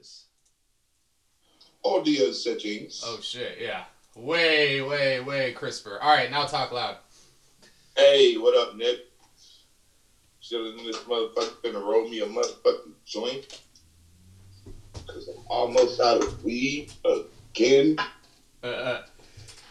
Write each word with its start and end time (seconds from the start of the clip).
dias. 0.00 0.24
All 1.82 2.02
dias 2.02 2.44
settings. 2.44 3.02
Oh 3.04 3.18
shit, 3.20 3.58
yeah. 3.60 3.84
Way, 4.16 4.82
way, 4.82 5.20
way 5.20 5.52
crisper. 5.52 5.98
All 6.00 6.14
right, 6.14 6.30
now 6.30 6.44
talk 6.44 6.72
loud. 6.72 6.96
Hey, 7.96 8.36
what 8.36 8.56
up, 8.56 8.76
Nick? 8.76 8.98
Chilling 10.40 10.78
in 10.78 10.86
this 10.86 10.96
motherfucker, 10.98 11.54
finna 11.62 11.82
roll 11.82 12.08
me 12.08 12.20
a 12.20 12.26
motherfucking 12.26 12.92
joint. 13.04 13.60
Cause 15.06 15.28
I'm 15.28 15.44
almost 15.48 16.00
out 16.00 16.22
of 16.22 16.44
weed 16.44 16.92
again. 17.04 17.96
Uh, 18.62 18.66
uh, 18.66 19.02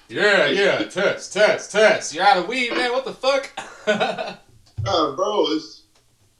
yeah, 0.07 0.48
yeah. 0.48 0.77
Test, 0.84 1.34
test, 1.34 1.71
test. 1.71 2.14
You're 2.14 2.23
out 2.23 2.38
of 2.38 2.48
weed, 2.48 2.71
man. 2.71 2.91
What 2.91 3.05
the 3.05 3.14
fuck? 3.14 4.39
Nah, 4.82 5.14
bro, 5.14 5.43
it's 5.48 5.84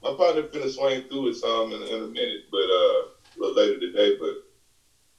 my 0.02 0.14
partner 0.14 0.44
finna 0.44 0.74
swing 0.74 1.02
through 1.10 1.28
it 1.28 1.34
some 1.34 1.72
in, 1.72 1.82
in 1.82 2.04
a 2.04 2.06
minute, 2.06 2.44
but 2.50 2.56
uh, 2.56 3.02
little 3.40 3.56
later 3.56 3.78
today. 3.78 4.16
But 4.18 4.44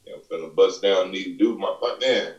yeah, 0.05 0.13
I'm 0.15 0.21
finna 0.21 0.55
bust 0.55 0.81
down 0.81 1.11
need 1.11 1.23
to 1.25 1.37
do 1.37 1.57
My 1.57 1.75
partner, 1.79 2.07
man, 2.07 2.33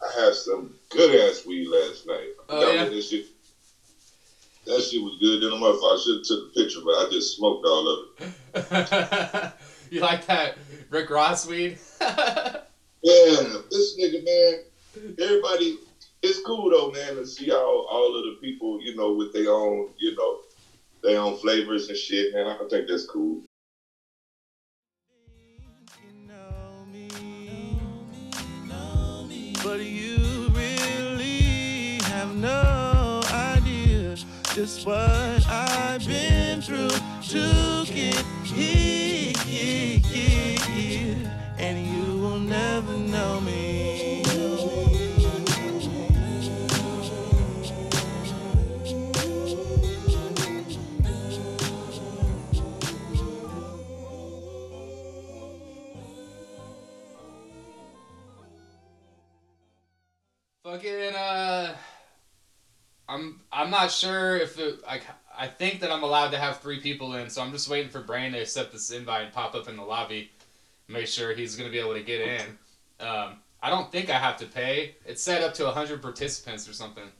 I 0.00 0.20
had 0.20 0.34
some 0.34 0.74
good 0.90 1.28
ass 1.28 1.44
weed 1.46 1.68
last 1.68 2.06
night. 2.06 2.28
Oh, 2.48 2.60
I 2.60 2.64
Oh, 2.64 2.72
yeah? 2.72 2.84
That 2.84 3.02
shit, 3.02 3.26
that 4.66 4.82
shit 4.82 5.02
was 5.02 5.16
good. 5.20 5.42
Then 5.42 5.52
I'm 5.52 5.62
up. 5.62 5.76
I 5.76 6.00
should 6.02 6.16
have 6.18 6.24
took 6.24 6.50
a 6.50 6.54
picture, 6.54 6.80
but 6.84 6.92
I 6.94 7.08
just 7.10 7.36
smoked 7.36 7.64
all 7.66 7.88
of 7.88 7.98
it. 8.20 9.52
you 9.90 10.00
like 10.00 10.26
that 10.26 10.56
Rick 10.90 11.10
Ross 11.10 11.46
weed? 11.46 11.78
Yeah, 13.04 13.56
this 13.68 13.98
nigga, 13.98 14.24
man. 14.24 15.14
Everybody, 15.20 15.76
it's 16.22 16.40
cool 16.42 16.70
though, 16.70 16.90
man, 16.92 17.16
to 17.16 17.26
see 17.26 17.50
all 17.50 17.86
all 17.90 18.16
of 18.16 18.22
the 18.22 18.36
people, 18.40 18.80
you 18.80 18.94
know, 18.94 19.12
with 19.12 19.32
their 19.32 19.50
own, 19.50 19.88
you 19.98 20.14
know, 20.14 20.38
their 21.02 21.18
own 21.18 21.36
flavors 21.38 21.88
and 21.88 21.96
shit, 21.96 22.32
man. 22.32 22.46
I 22.46 22.56
think 22.70 22.86
that's 22.88 23.06
cool. 23.06 23.42
But 29.62 29.80
you 29.80 30.48
really 30.50 31.98
have 32.04 32.34
no 32.34 33.22
idea 33.32 34.16
just 34.54 34.84
what 34.86 35.46
I've 35.48 36.04
been 36.04 36.60
through 36.60 36.88
to 36.88 37.84
get 37.86 38.24
here, 38.46 39.32
and 41.58 41.86
you 41.86 42.18
will 42.18 42.38
never 42.40 42.92
know 42.96 43.40
me. 43.40 44.21
Fucking 60.72 61.14
uh, 61.14 61.76
I'm 63.06 63.40
I'm 63.52 63.68
not 63.68 63.90
sure 63.90 64.38
if 64.38 64.58
it 64.58 64.82
like 64.86 65.02
I 65.36 65.46
think 65.46 65.80
that 65.80 65.92
I'm 65.92 66.02
allowed 66.02 66.30
to 66.30 66.38
have 66.38 66.60
three 66.60 66.80
people 66.80 67.14
in, 67.16 67.28
so 67.28 67.42
I'm 67.42 67.52
just 67.52 67.68
waiting 67.68 67.90
for 67.90 68.00
Brain 68.00 68.32
to 68.32 68.38
accept 68.38 68.72
this 68.72 68.90
invite 68.90 69.24
and 69.24 69.32
pop 69.34 69.54
up 69.54 69.68
in 69.68 69.76
the 69.76 69.82
lobby, 69.82 70.30
make 70.88 71.08
sure 71.08 71.34
he's 71.34 71.56
gonna 71.56 71.68
be 71.68 71.78
able 71.78 71.92
to 71.92 72.00
get 72.00 72.22
in. 72.22 73.06
Um, 73.06 73.40
I 73.62 73.68
don't 73.68 73.92
think 73.92 74.08
I 74.08 74.14
have 74.14 74.38
to 74.38 74.46
pay. 74.46 74.94
It's 75.04 75.22
set 75.22 75.42
up 75.42 75.52
to 75.54 75.70
hundred 75.70 76.00
participants 76.00 76.66
or 76.66 76.72
something. 76.72 77.10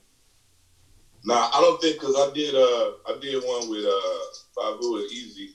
Nah, 1.23 1.51
I 1.53 1.61
don't 1.61 1.79
think 1.79 1.99
because 1.99 2.15
I 2.15 2.33
did 2.33 2.55
uh 2.55 2.93
I 3.07 3.19
did 3.21 3.43
one 3.43 3.69
with 3.69 3.85
uh 3.85 4.19
Babu 4.55 4.95
and 4.95 5.11
Easy 5.11 5.51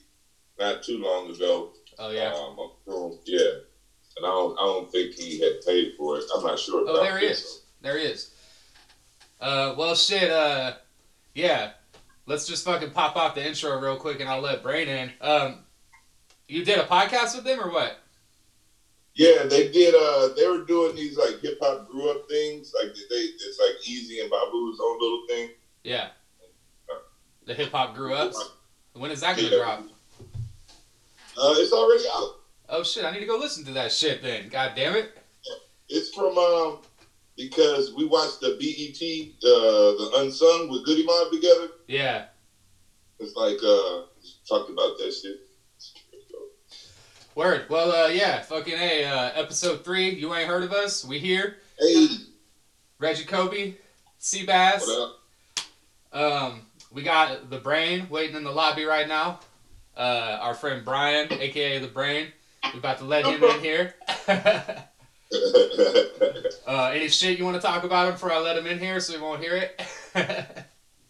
not 0.57 0.83
too 0.83 0.99
long 0.99 1.35
ago. 1.35 1.73
Oh 1.97 2.11
yeah. 2.11 2.33
Um, 2.33 3.17
yeah, 3.25 3.39
and 4.15 4.25
I 4.25 4.29
don't 4.29 4.57
I 4.57 4.63
don't 4.63 4.89
think 4.89 5.15
he 5.15 5.41
had 5.41 5.59
paid 5.67 5.95
for 5.97 6.17
it. 6.17 6.23
I'm 6.33 6.45
not 6.45 6.57
sure. 6.57 6.85
Oh, 6.87 7.03
there 7.03 7.17
he 7.17 7.25
is. 7.25 7.58
There 7.81 7.97
he 7.97 8.05
is. 8.05 8.31
Uh, 9.39 9.73
well, 9.77 9.95
shit. 9.95 10.29
Uh, 10.29 10.73
yeah. 11.33 11.71
Let's 12.25 12.45
just 12.47 12.63
fucking 12.65 12.91
pop 12.91 13.15
off 13.15 13.35
the 13.35 13.45
intro 13.47 13.79
real 13.79 13.95
quick, 13.97 14.19
and 14.19 14.29
I'll 14.29 14.41
let 14.41 14.61
Brain 14.61 14.87
in. 14.87 15.11
Um, 15.21 15.59
you 16.47 16.63
did 16.63 16.77
a 16.77 16.83
podcast 16.83 17.35
with 17.35 17.43
them 17.45 17.59
or 17.59 17.71
what? 17.71 17.97
Yeah, 19.15 19.43
they 19.45 19.71
did. 19.71 19.95
Uh, 19.95 20.29
they 20.35 20.47
were 20.47 20.63
doing 20.65 20.95
these 20.95 21.17
like 21.17 21.39
hip 21.41 21.57
hop 21.61 21.89
grew 21.89 22.09
up 22.11 22.27
things. 22.29 22.71
Like 22.81 22.93
they, 22.93 23.15
it's 23.15 23.59
like 23.59 23.87
Easy 23.89 24.19
and 24.19 24.29
Babu's 24.31 24.79
own 24.81 24.99
little 25.01 25.23
thing. 25.27 25.49
Yeah. 25.83 26.09
The 27.45 27.53
hip 27.55 27.71
hop 27.71 27.95
grew 27.95 28.13
up. 28.13 28.33
When 28.93 29.09
is 29.11 29.21
that 29.21 29.35
gonna 29.35 29.49
Yeah. 29.49 29.57
drop? 29.57 29.83
Uh, 31.41 31.53
it's 31.57 31.73
already 31.73 32.03
out. 32.13 32.35
Oh 32.69 32.83
shit! 32.83 33.03
I 33.03 33.11
need 33.11 33.21
to 33.21 33.25
go 33.25 33.37
listen 33.37 33.65
to 33.65 33.71
that 33.73 33.91
shit 33.91 34.21
then. 34.21 34.49
God 34.49 34.73
damn 34.75 34.95
it. 34.95 35.17
It's 35.89 36.13
from 36.13 36.37
um 36.37 36.79
because 37.39 37.93
we 37.95 38.05
watched 38.05 38.41
the 38.41 38.57
BET 38.59 39.49
uh, 39.49 39.95
the 39.97 40.21
Unsung 40.21 40.69
with 40.69 40.85
Goodie 40.85 41.05
Mob 41.05 41.31
together. 41.31 41.69
Yeah. 41.87 42.25
It's 43.19 43.35
like 43.35 43.57
uh 43.63 44.01
talked 44.47 44.69
about 44.69 44.97
that 44.97 45.13
shit. 45.13 45.39
Word. 47.35 47.67
Well, 47.69 47.91
uh, 47.91 48.09
yeah. 48.09 48.41
Fucking 48.41 48.73
a. 48.77 49.05
Uh, 49.05 49.31
episode 49.33 49.85
three. 49.85 50.09
You 50.09 50.33
ain't 50.33 50.49
heard 50.49 50.63
of 50.63 50.73
us? 50.73 51.05
We 51.05 51.19
here. 51.19 51.57
Hey, 51.79 52.07
Reggie 52.97 53.23
Kobe, 53.23 53.75
Seabass. 54.19 54.81
what 54.81 55.13
up? 56.11 56.51
Um, 56.51 56.61
we 56.91 57.01
got 57.01 57.49
the 57.49 57.59
brain 57.59 58.07
waiting 58.09 58.35
in 58.35 58.43
the 58.43 58.51
lobby 58.51 58.83
right 58.83 59.07
now. 59.07 59.39
Uh, 59.95 60.37
our 60.41 60.53
friend 60.53 60.83
Brian, 60.83 61.31
aka 61.31 61.79
the 61.79 61.87
Brain. 61.87 62.27
We 62.73 62.79
about 62.79 62.97
to 62.97 63.05
let 63.05 63.25
him 63.25 63.41
in 63.41 63.59
here. 63.61 63.93
uh, 66.67 66.91
any 66.93 67.07
shit 67.07 67.37
you 67.37 67.45
want 67.45 67.55
to 67.55 67.61
talk 67.61 67.83
about 67.83 68.07
him 68.07 68.13
before 68.13 68.31
I 68.31 68.39
let 68.39 68.57
him 68.57 68.65
in 68.65 68.79
here 68.79 68.99
so 68.99 69.13
he 69.13 69.19
won't 69.19 69.41
hear 69.41 69.55
it? 69.55 69.79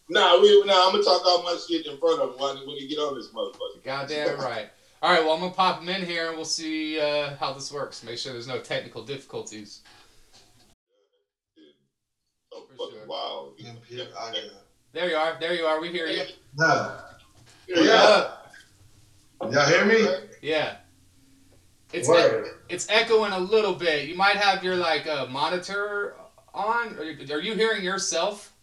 nah, 0.09 0.39
we 0.41 0.63
nah. 0.65 0.87
I'm 0.87 0.91
gonna 0.91 1.03
talk 1.03 1.25
all 1.25 1.43
my 1.43 1.57
shit 1.67 1.85
in 1.85 1.97
front 1.97 2.21
of 2.21 2.31
him 2.31 2.39
when, 2.39 2.55
when 2.67 2.75
you 2.75 2.89
get 2.89 2.97
on 2.97 3.15
this 3.15 3.29
motherfucker. 3.29 3.83
Goddamn 3.83 4.39
right. 4.39 4.67
All 5.01 5.11
right, 5.11 5.23
well 5.23 5.33
I'm 5.33 5.39
gonna 5.39 5.53
pop 5.53 5.81
him 5.81 5.87
in 5.87 6.05
here 6.05 6.27
and 6.27 6.35
we'll 6.35 6.43
see 6.43 6.99
uh, 6.99 7.37
how 7.37 7.53
this 7.53 7.71
works. 7.71 8.03
Make 8.03 8.17
sure 8.17 8.33
there's 8.33 8.47
no 8.47 8.59
technical 8.59 9.03
difficulties. 9.03 9.81
Oh, 12.53 12.65
For 12.75 12.91
sure. 12.91 13.05
wow. 13.07 13.51
There 14.91 15.09
you 15.09 15.15
are. 15.15 15.37
There 15.39 15.53
you 15.53 15.63
are. 15.63 15.79
We 15.79 15.89
hear 15.89 16.07
you. 16.07 16.23
No. 16.57 16.97
Yeah. 17.67 18.31
Y'all 19.41 19.65
hear 19.67 19.85
me? 19.85 20.05
Yeah. 20.41 20.77
It's 21.91 22.07
Word. 22.07 22.51
it's 22.69 22.87
echoing 22.89 23.31
a 23.31 23.39
little 23.39 23.73
bit. 23.73 24.07
You 24.07 24.15
might 24.15 24.35
have 24.35 24.63
your 24.63 24.75
like 24.75 25.07
uh, 25.07 25.25
monitor 25.27 26.15
on. 26.53 26.95
Are 26.97 27.03
you, 27.03 27.33
are 27.33 27.41
you 27.41 27.55
hearing 27.55 27.83
yourself? 27.83 28.53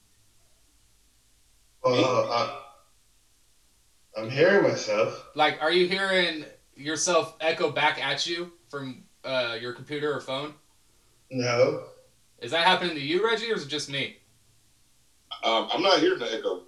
Uh, 1.84 1.90
I, 1.92 2.60
I'm 4.16 4.30
hearing 4.30 4.62
myself. 4.62 5.26
Like, 5.34 5.60
are 5.60 5.72
you 5.72 5.88
hearing 5.88 6.44
yourself 6.76 7.34
echo 7.40 7.70
back 7.70 8.02
at 8.02 8.26
you 8.26 8.52
from 8.68 9.04
uh, 9.24 9.56
your 9.60 9.72
computer 9.72 10.12
or 10.12 10.20
phone? 10.20 10.54
No. 11.30 11.84
Is 12.40 12.50
that 12.52 12.66
happening 12.66 12.94
to 12.94 13.00
you, 13.00 13.24
Reggie, 13.24 13.50
or 13.50 13.56
is 13.56 13.64
it 13.64 13.68
just 13.68 13.90
me? 13.90 14.16
Um, 15.42 15.68
I'm 15.72 15.82
not 15.82 16.00
hearing 16.00 16.18
the 16.18 16.32
echo. 16.32 16.62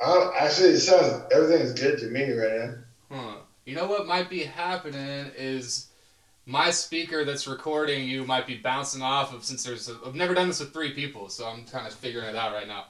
I 0.00 0.06
don't, 0.06 0.34
actually, 0.36 0.70
it 0.70 0.80
sounds 0.80 1.22
everything 1.32 1.60
is 1.60 1.72
good 1.74 1.98
to 2.00 2.06
me 2.06 2.32
right 2.32 2.52
now. 2.58 2.74
Huh. 3.10 3.36
You 3.64 3.76
know 3.76 3.86
what 3.86 4.06
might 4.08 4.28
be 4.28 4.40
happening 4.42 5.30
is 5.36 5.86
my 6.46 6.70
speaker 6.70 7.24
that's 7.24 7.46
recording 7.46 8.08
you 8.08 8.24
might 8.24 8.44
be 8.44 8.56
bouncing 8.56 9.02
off 9.02 9.32
of 9.32 9.44
since 9.44 9.62
there's. 9.62 9.88
A, 9.88 9.96
I've 10.04 10.16
never 10.16 10.34
done 10.34 10.48
this 10.48 10.58
with 10.58 10.72
three 10.72 10.92
people, 10.92 11.28
so 11.28 11.46
I'm 11.46 11.64
kind 11.66 11.86
of 11.86 11.94
figuring 11.94 12.28
it 12.28 12.34
out 12.34 12.52
right 12.52 12.66
now. 12.66 12.86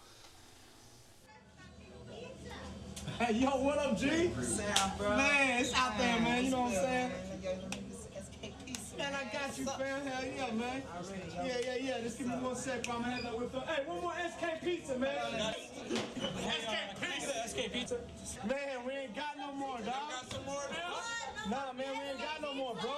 Hey, 3.18 3.34
yo, 3.34 3.50
what 3.50 3.78
up, 3.78 3.98
G? 3.98 4.30
Sound, 4.40 4.92
bro. 4.98 5.10
Man, 5.10 5.60
it's 5.60 5.74
out 5.74 5.98
there, 5.98 6.18
man. 6.20 6.44
You 6.46 6.50
know 6.52 6.62
what 6.62 6.68
I'm 6.68 6.74
saying? 6.74 7.12
Man, 9.02 9.14
I 9.14 9.24
got 9.34 9.58
you, 9.58 9.64
fam. 9.64 10.06
Hell 10.06 10.24
yeah, 10.24 10.54
man. 10.54 10.82
Yeah, 11.44 11.58
yeah, 11.64 11.74
yeah. 11.80 12.00
Just 12.02 12.18
give 12.18 12.28
me 12.28 12.34
one 12.34 12.54
sec, 12.54 12.84
bro. 12.84 12.94
I'm 12.94 13.02
gonna 13.02 13.14
have 13.14 13.24
that 13.24 13.36
with 13.36 13.50
them. 13.50 13.62
Hey, 13.66 13.82
one 13.84 14.00
more 14.00 14.12
SK 14.14 14.62
Pizza, 14.62 14.96
man. 14.96 15.10
SK 16.54 16.76
Pizza. 17.00 17.48
SK 17.48 17.72
Pizza. 17.72 17.96
Man, 18.46 18.86
we 18.86 18.92
ain't 18.92 19.16
got 19.16 19.36
no 19.36 19.52
more, 19.54 19.78
dog. 19.78 19.86
Got 19.86 20.32
some 20.32 20.44
more 20.44 20.62
now? 20.70 21.50
Nah, 21.50 21.72
man, 21.72 21.90
we 21.98 22.10
ain't 22.10 22.18
got 22.18 22.40
no 22.42 22.54
more, 22.54 22.76
bro. 22.80 22.92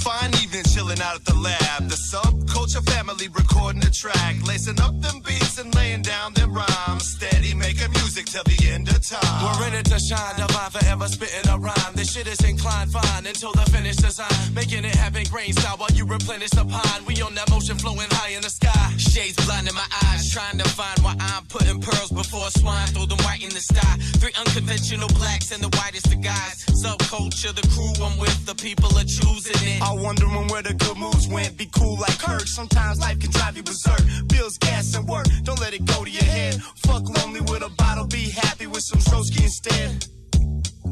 Fine 0.00 0.32
evening, 0.42 0.64
chilling 0.64 1.00
out 1.00 1.16
at 1.16 1.24
the 1.24 1.34
lab. 1.34 1.88
The 1.88 1.96
subculture 1.96 2.84
family 2.90 3.28
recording 3.28 3.84
a 3.84 3.90
track, 3.90 4.36
lacing 4.46 4.80
up 4.80 4.98
them 5.00 5.20
beats 5.20 5.58
and 5.58 5.74
laying 5.74 6.02
down 6.02 6.32
them 6.34 6.52
rhymes. 6.54 7.04
Steady 7.04 7.54
making 7.54 7.92
music 7.92 8.26
till 8.26 8.44
the 8.44 8.58
end 8.72 8.88
of 8.88 9.00
time. 9.06 9.44
We're 9.44 9.60
ready 9.68 9.82
to 9.82 9.98
shine, 9.98 10.36
divine 10.36 10.70
forever 10.70 11.06
spitting 11.08 11.48
a 11.50 11.58
rhyme. 11.58 11.92
This 11.94 12.12
shit 12.12 12.26
is 12.26 12.40
inclined 12.44 12.90
fine 12.90 13.26
until 13.26 13.52
the 13.52 13.66
finished 13.70 14.00
design. 14.00 14.54
Making 14.54 14.84
it 14.84 14.94
happen, 14.94 15.24
grain 15.30 15.52
style 15.52 15.76
while 15.76 15.92
you 15.92 16.04
replenish 16.06 16.50
the 16.50 16.64
pine. 16.64 17.04
We 17.06 17.20
on 17.22 17.34
that 17.34 17.50
motion 17.50 17.76
flowing 17.76 18.10
high 18.10 18.32
in 18.32 18.42
the 18.42 18.50
sky. 18.50 18.96
Shades 18.96 19.36
blinding 19.46 19.74
my 19.74 19.88
eyes, 20.08 20.30
trying 20.32 20.58
to 20.58 20.68
find 20.68 20.98
why 21.00 21.14
I'm 21.20 21.44
putting 21.46 21.80
pearls 21.80 22.10
before 22.10 22.48
swine. 22.50 22.88
Throw 22.88 23.06
them 23.06 23.18
white 23.24 23.42
in 23.42 23.50
the 23.50 23.60
sky. 23.60 23.94
Three 24.20 24.32
unconventional 24.38 25.08
blacks 25.08 25.52
and 25.52 25.62
the 25.62 25.70
whitest 25.76 26.06
of 26.06 26.20
guys. 26.22 26.64
Subculture, 26.82 27.54
the 27.54 27.66
crew 27.68 27.92
I'm 28.04 28.18
with, 28.18 28.46
the 28.46 28.54
people 28.54 28.88
are 28.96 29.04
choosing 29.04 29.60
it. 29.68 29.82
I 29.90 29.92
wondering 29.92 30.46
where 30.46 30.62
the 30.62 30.72
good 30.72 30.96
moves 30.96 31.26
went. 31.26 31.56
Be 31.56 31.66
cool 31.66 31.98
like 31.98 32.16
Kirk. 32.20 32.46
Sometimes 32.46 33.00
life 33.00 33.18
can 33.18 33.32
drive 33.32 33.56
you 33.56 33.64
berserk. 33.64 34.00
Bills, 34.28 34.56
gas, 34.58 34.94
and 34.94 35.08
work. 35.08 35.26
Don't 35.42 35.60
let 35.60 35.74
it 35.74 35.84
go 35.84 36.04
to 36.04 36.10
your 36.10 36.22
head. 36.22 36.62
Fuck 36.86 37.08
lonely 37.18 37.40
with 37.40 37.62
a 37.64 37.70
bottle. 37.70 38.06
Be 38.06 38.30
happy 38.30 38.68
with 38.68 38.82
some 38.82 39.00
Strosky 39.00 39.42
instead. 39.42 40.06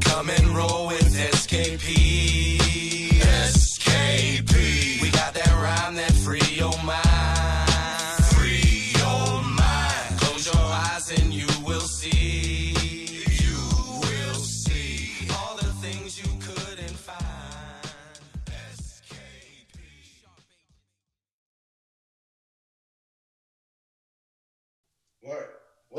Come 0.01 0.29
and 0.29 0.47
roll 0.49 0.87
with 0.87 1.15
SKP. 1.15 2.57
SKP. 3.47 5.01
We 5.01 5.09
got 5.11 5.33
that 5.33 5.53
rhyme 5.63 5.95
that 5.95 6.11
free 6.11 6.41
your 6.57 6.75
mind. 6.83 7.08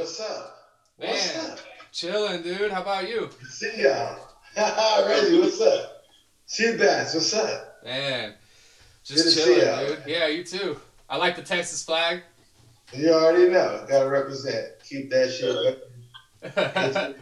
What's 0.01 0.19
up? 0.19 0.57
Man. 0.99 1.11
What's 1.11 1.37
up? 1.37 1.59
Chilling, 1.93 2.41
dude. 2.41 2.73
How 2.73 2.81
about 2.81 3.07
you? 3.07 3.29
See 3.51 3.83
y'all. 3.83 4.19
Reggie, 5.07 5.39
what's 5.39 5.61
up? 5.61 6.05
See 6.47 6.73
you, 6.73 6.79
Bats, 6.79 7.13
what's 7.13 7.35
up? 7.35 7.85
Man, 7.85 8.31
Good 8.31 8.37
just 9.05 9.25
to 9.25 9.31
see 9.31 9.57
chilling, 9.57 9.87
dude. 9.89 10.03
Yeah, 10.07 10.27
you 10.29 10.43
too. 10.43 10.81
I 11.11 11.19
like 11.19 11.37
the 11.37 11.43
Texas 11.43 11.85
flag. 11.85 12.23
You 12.95 13.13
already 13.13 13.53
know. 13.53 13.85
Gotta 13.87 14.09
represent. 14.09 14.69
Keep 14.89 15.11
that 15.11 15.31
shit 15.33 15.55
up. 15.55 17.15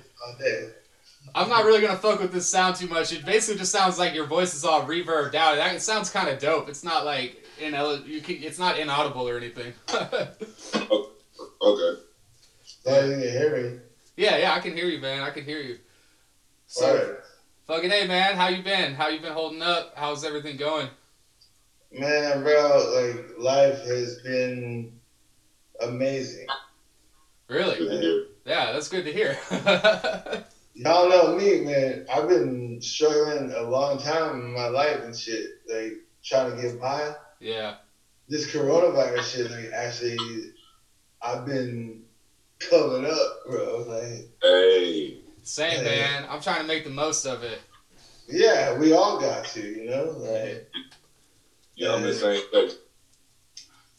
I'm 1.35 1.49
not 1.49 1.65
really 1.65 1.81
gonna 1.81 1.99
fuck 1.99 2.21
with 2.21 2.33
this 2.33 2.49
sound 2.49 2.77
too 2.77 2.87
much. 2.87 3.13
It 3.13 3.25
basically 3.25 3.59
just 3.59 3.73
sounds 3.73 3.99
like 3.99 4.15
your 4.15 4.27
voice 4.27 4.55
is 4.55 4.65
all 4.65 4.83
reverbed 4.83 5.35
out. 5.35 5.57
That 5.57 5.75
it 5.75 5.83
sounds 5.83 6.11
kind 6.11 6.29
of 6.29 6.39
dope. 6.39 6.69
It's 6.69 6.85
not 6.85 7.05
like 7.05 7.45
in 7.61 7.73
you 8.07 8.21
can, 8.21 8.37
It's 8.41 8.61
not 8.61 8.79
inaudible 8.79 9.29
or 9.29 9.37
anything. 9.37 9.73
Oh, 10.91 11.11
okay. 11.61 12.03
Glad 12.89 13.09
you 13.09 13.13
can 13.17 13.21
hear 13.23 13.57
me. 13.57 13.79
yeah, 14.17 14.37
yeah, 14.39 14.55
I 14.55 14.61
can 14.61 14.77
hear 14.77 14.87
you, 14.87 15.01
man. 15.01 15.23
I 15.23 15.31
can 15.31 15.45
hear 15.45 15.61
you. 15.61 15.79
So, 16.67 16.87
Alright. 16.87 17.17
fucking 17.67 17.91
hey, 17.91 18.07
man. 18.07 18.37
How 18.37 18.49
you 18.49 18.63
been? 18.63 18.95
How 18.95 19.09
you 19.09 19.21
been 19.21 19.33
holding 19.33 19.63
up? 19.63 19.93
How's 19.97 20.25
everything 20.25 20.57
going? 20.57 20.89
Man, 21.93 22.43
bro, 22.43 22.93
like 22.95 23.39
life 23.39 23.81
has 23.87 24.21
been 24.23 24.93
amazing. 25.81 26.47
Really? 27.49 27.79
Good. 27.79 28.27
Yeah, 28.45 28.73
that's 28.73 28.89
good 28.89 29.05
to 29.05 29.13
hear. 29.13 29.39
Y'all 30.75 31.09
know 31.09 31.35
me, 31.37 31.61
man. 31.61 32.07
I've 32.13 32.29
been 32.29 32.81
struggling 32.83 33.53
a 33.53 33.63
long 33.63 33.99
time 33.99 34.41
in 34.41 34.55
my 34.55 34.69
life 34.69 35.03
and 35.03 35.17
shit, 35.17 35.47
like 35.73 35.95
trying 36.23 36.55
to 36.55 36.61
get 36.63 36.81
by. 36.81 37.15
yeah. 37.41 37.77
This 38.31 38.55
coronavirus 38.55 39.23
shit, 39.35 39.51
like 39.51 39.73
actually, 39.73 40.19
I've 41.23 41.47
been 41.47 42.03
coming 42.59 43.05
up, 43.05 43.45
bro. 43.47 43.79
Like, 43.87 44.29
Hey. 44.43 45.19
Same, 45.43 45.81
Hey. 45.81 45.85
man. 46.01 46.27
I'm 46.29 46.41
trying 46.41 46.61
to 46.61 46.67
make 46.67 46.85
the 46.85 46.91
most 46.91 47.25
of 47.25 47.43
it. 47.43 47.61
yeah, 48.29 48.77
we 48.77 48.93
all 48.93 49.19
got 49.19 49.47
to, 49.47 49.61
you 49.61 49.85
know, 49.85 50.05
like, 50.19 50.67
Yeah, 51.75 51.93
I'm 51.95 52.01
in 52.05 52.11
the 52.11 52.15
same 52.15 52.43
place. 52.51 52.75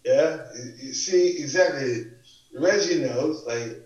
yeah. 0.06 0.46
You- 0.56 0.74
You 0.78 0.94
see, 0.94 1.38
exactly. 1.40 2.06
Reggie 2.54 3.00
knows, 3.00 3.44
like, 3.46 3.82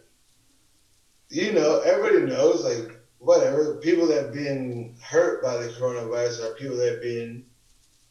you 1.30 1.52
know, 1.52 1.80
everybody 1.80 2.26
knows, 2.26 2.64
like, 2.64 3.00
whatever. 3.20 3.76
People 3.78 4.06
that 4.08 4.32
been 4.34 4.96
hurt 5.02 5.42
by 5.42 5.56
the 5.58 5.68
coronavirus 5.68 6.40
are 6.44 6.54
people 6.56 6.76
that 6.78 7.00
been 7.02 7.46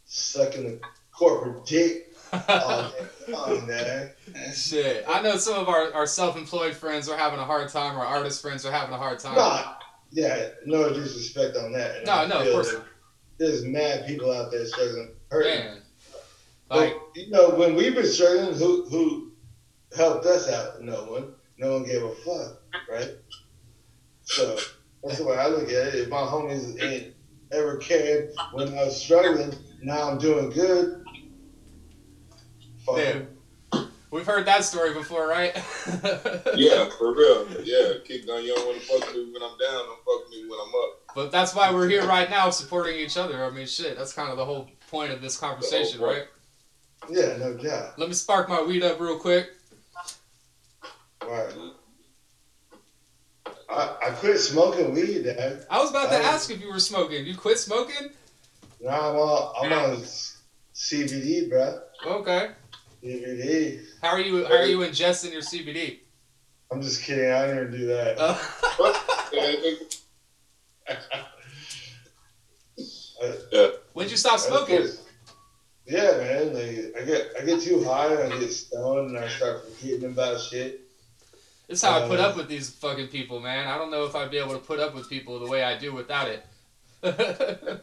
sucking 0.07 0.65
the 0.65 0.81
corporate 1.13 1.65
dick 1.67 2.12
all 2.33 2.91
day 2.91 3.07
long, 3.33 3.67
man. 3.67 4.11
Shit. 4.55 5.05
I 5.09 5.23
know 5.23 5.37
some 5.37 5.59
of 5.59 5.69
our, 5.69 5.93
our 5.93 6.07
self 6.07 6.37
employed 6.37 6.75
friends 6.75 7.09
are 7.09 7.17
having 7.17 7.39
a 7.39 7.45
hard 7.45 7.69
time, 7.69 7.97
our 7.97 8.07
artist 8.07 8.41
friends 8.43 8.65
are 8.65 8.73
having 8.73 8.95
a 8.95 8.99
hard 8.99 9.19
time. 9.19 9.37
Nah, 9.37 9.75
yeah, 10.11 10.49
no 10.65 10.93
disrespect 10.93 11.57
on 11.57 11.73
that. 11.73 11.97
And 11.99 12.07
No, 12.07 12.13
I 12.13 12.27
no, 12.27 12.41
of 12.41 12.53
course 12.53 12.73
not. 12.73 12.85
There's 13.39 13.65
mad 13.65 14.07
people 14.07 14.31
out 14.33 14.51
there 14.51 14.65
struggling, 14.67 15.11
hurting. 15.31 15.65
Man. 15.65 15.83
Like, 16.71 16.95
But 16.95 17.17
you 17.17 17.31
know, 17.31 17.51
when 17.51 17.75
we've 17.75 17.95
been 17.95 18.07
struggling, 18.07 18.55
who 18.55 18.89
who 18.89 19.33
helped 19.97 20.27
us 20.27 20.49
out? 20.49 20.81
No 20.81 21.05
one. 21.05 21.35
No 21.59 21.75
one 21.75 21.85
gave 21.85 22.03
a 22.03 22.15
fuck, 22.15 22.63
right? 22.91 23.11
So 24.23 24.57
that's 25.03 25.19
the 25.19 25.25
way 25.25 25.37
I 25.37 25.49
look 25.49 25.65
at 25.65 25.89
it. 25.89 25.95
If 25.95 26.09
my 26.09 26.17
homies 26.17 26.83
ain't 26.83 27.15
ever 27.53 27.77
cared 27.77 28.31
when 28.53 28.69
I 28.79 28.85
was 28.85 29.01
struggling, 29.01 29.53
now 29.83 30.11
I'm 30.11 30.19
doing 30.19 30.51
good. 30.51 31.02
Damn. 32.87 33.29
We've 34.11 34.27
heard 34.27 34.45
that 34.47 34.65
story 34.65 34.93
before, 34.93 35.27
right? 35.27 35.55
Yeah, 36.55 36.91
for 36.99 37.15
real. 37.15 37.47
Yeah, 37.63 37.95
keep 38.05 38.27
down. 38.27 38.45
You 38.45 38.55
don't 38.55 38.67
want 38.67 38.81
to 38.81 38.87
fuck 38.87 39.15
me 39.15 39.25
when 39.33 39.43
I'm 39.43 39.57
down. 39.59 39.87
Don't 39.87 40.05
fuck 40.05 40.31
me 40.31 40.43
when 40.43 40.59
I'm 40.61 40.69
up. 40.75 41.01
But 41.15 41.33
that's 41.33 41.55
why 41.55 41.73
we're 41.73 41.89
here 41.89 42.07
right 42.07 42.29
now 42.29 42.51
supporting 42.51 42.97
each 42.97 43.17
other. 43.17 43.45
I 43.45 43.51
mean, 43.51 43.67
shit, 43.67 43.97
that's 43.97 44.13
kind 44.13 44.31
of 44.31 44.37
the 44.37 44.45
whole 44.45 44.69
point 44.91 45.13
of 45.13 45.23
this 45.23 45.37
conversation, 45.39 46.01
right? 46.03 46.25
Yeah, 47.11 47.37
no 47.39 47.55
doubt. 47.55 47.99
Let 47.99 48.09
me 48.09 48.15
spark 48.15 48.49
my 48.51 48.61
weed 48.63 48.83
up 48.83 49.01
real 49.01 49.19
quick. 49.19 49.49
Right. 51.27 51.53
I, 53.71 53.97
I 54.07 54.11
quit 54.11 54.39
smoking 54.39 54.93
weed, 54.93 55.25
Dad. 55.25 55.65
I 55.71 55.81
was 55.81 55.91
about 55.91 56.11
to 56.11 56.19
Oh. 56.19 56.23
ask 56.23 56.51
if 56.51 56.61
you 56.61 56.69
were 56.71 56.79
smoking. 56.81 57.25
You 57.25 57.35
quit 57.37 57.59
smoking? 57.59 58.11
Nah, 58.81 59.11
I'm 59.11 59.17
on, 59.17 59.65
I'm 59.65 59.73
on 59.73 60.03
CBD, 60.75 61.49
bro. 61.49 61.81
Okay. 62.07 62.51
CBD. 63.03 63.85
How 64.01 64.09
are 64.09 64.21
you? 64.21 64.45
How 64.45 64.55
are 64.55 64.65
you 64.67 64.79
ingesting 64.79 65.33
your 65.33 65.43
CBD? 65.43 66.01
I'm 66.71 66.81
just 66.81 67.03
kidding. 67.03 67.31
I 67.31 67.47
didn't 67.49 67.73
do 67.73 67.87
that. 67.87 68.17
Uh, 68.19 68.39
Yeah, 73.53 73.69
when'd 73.93 74.11
you 74.11 74.17
stop 74.17 74.41
smoking? 74.41 74.85
Yeah, 75.87 76.11
man. 76.19 76.55
Like 76.55 76.95
I 77.01 77.05
get 77.05 77.33
I 77.41 77.45
get 77.45 77.61
too 77.61 77.85
high 77.85 78.13
and 78.15 78.33
I 78.33 78.39
get 78.41 78.53
stoned 78.53 79.11
and 79.15 79.19
I 79.25 79.29
start 79.29 79.63
forgetting 79.79 80.07
about 80.07 80.41
shit. 80.41 80.81
This 81.69 81.79
is 81.79 81.85
how 81.85 82.03
I 82.03 82.09
put 82.09 82.19
Uh, 82.19 82.25
up 82.25 82.37
with 82.37 82.49
these 82.49 82.71
fucking 82.71 83.09
people, 83.09 83.39
man. 83.41 83.69
I 83.69 83.79
don't 83.79 83.91
know 83.91 84.05
if 84.05 84.15
I'd 84.17 84.31
be 84.31 84.39
able 84.39 84.55
to 84.55 84.59
put 84.59 84.81
up 84.81 84.95
with 84.95 85.09
people 85.09 85.39
the 85.39 85.49
way 85.49 85.63
I 85.63 85.79
do 85.79 85.93
without 85.93 86.29
it. 86.29 86.45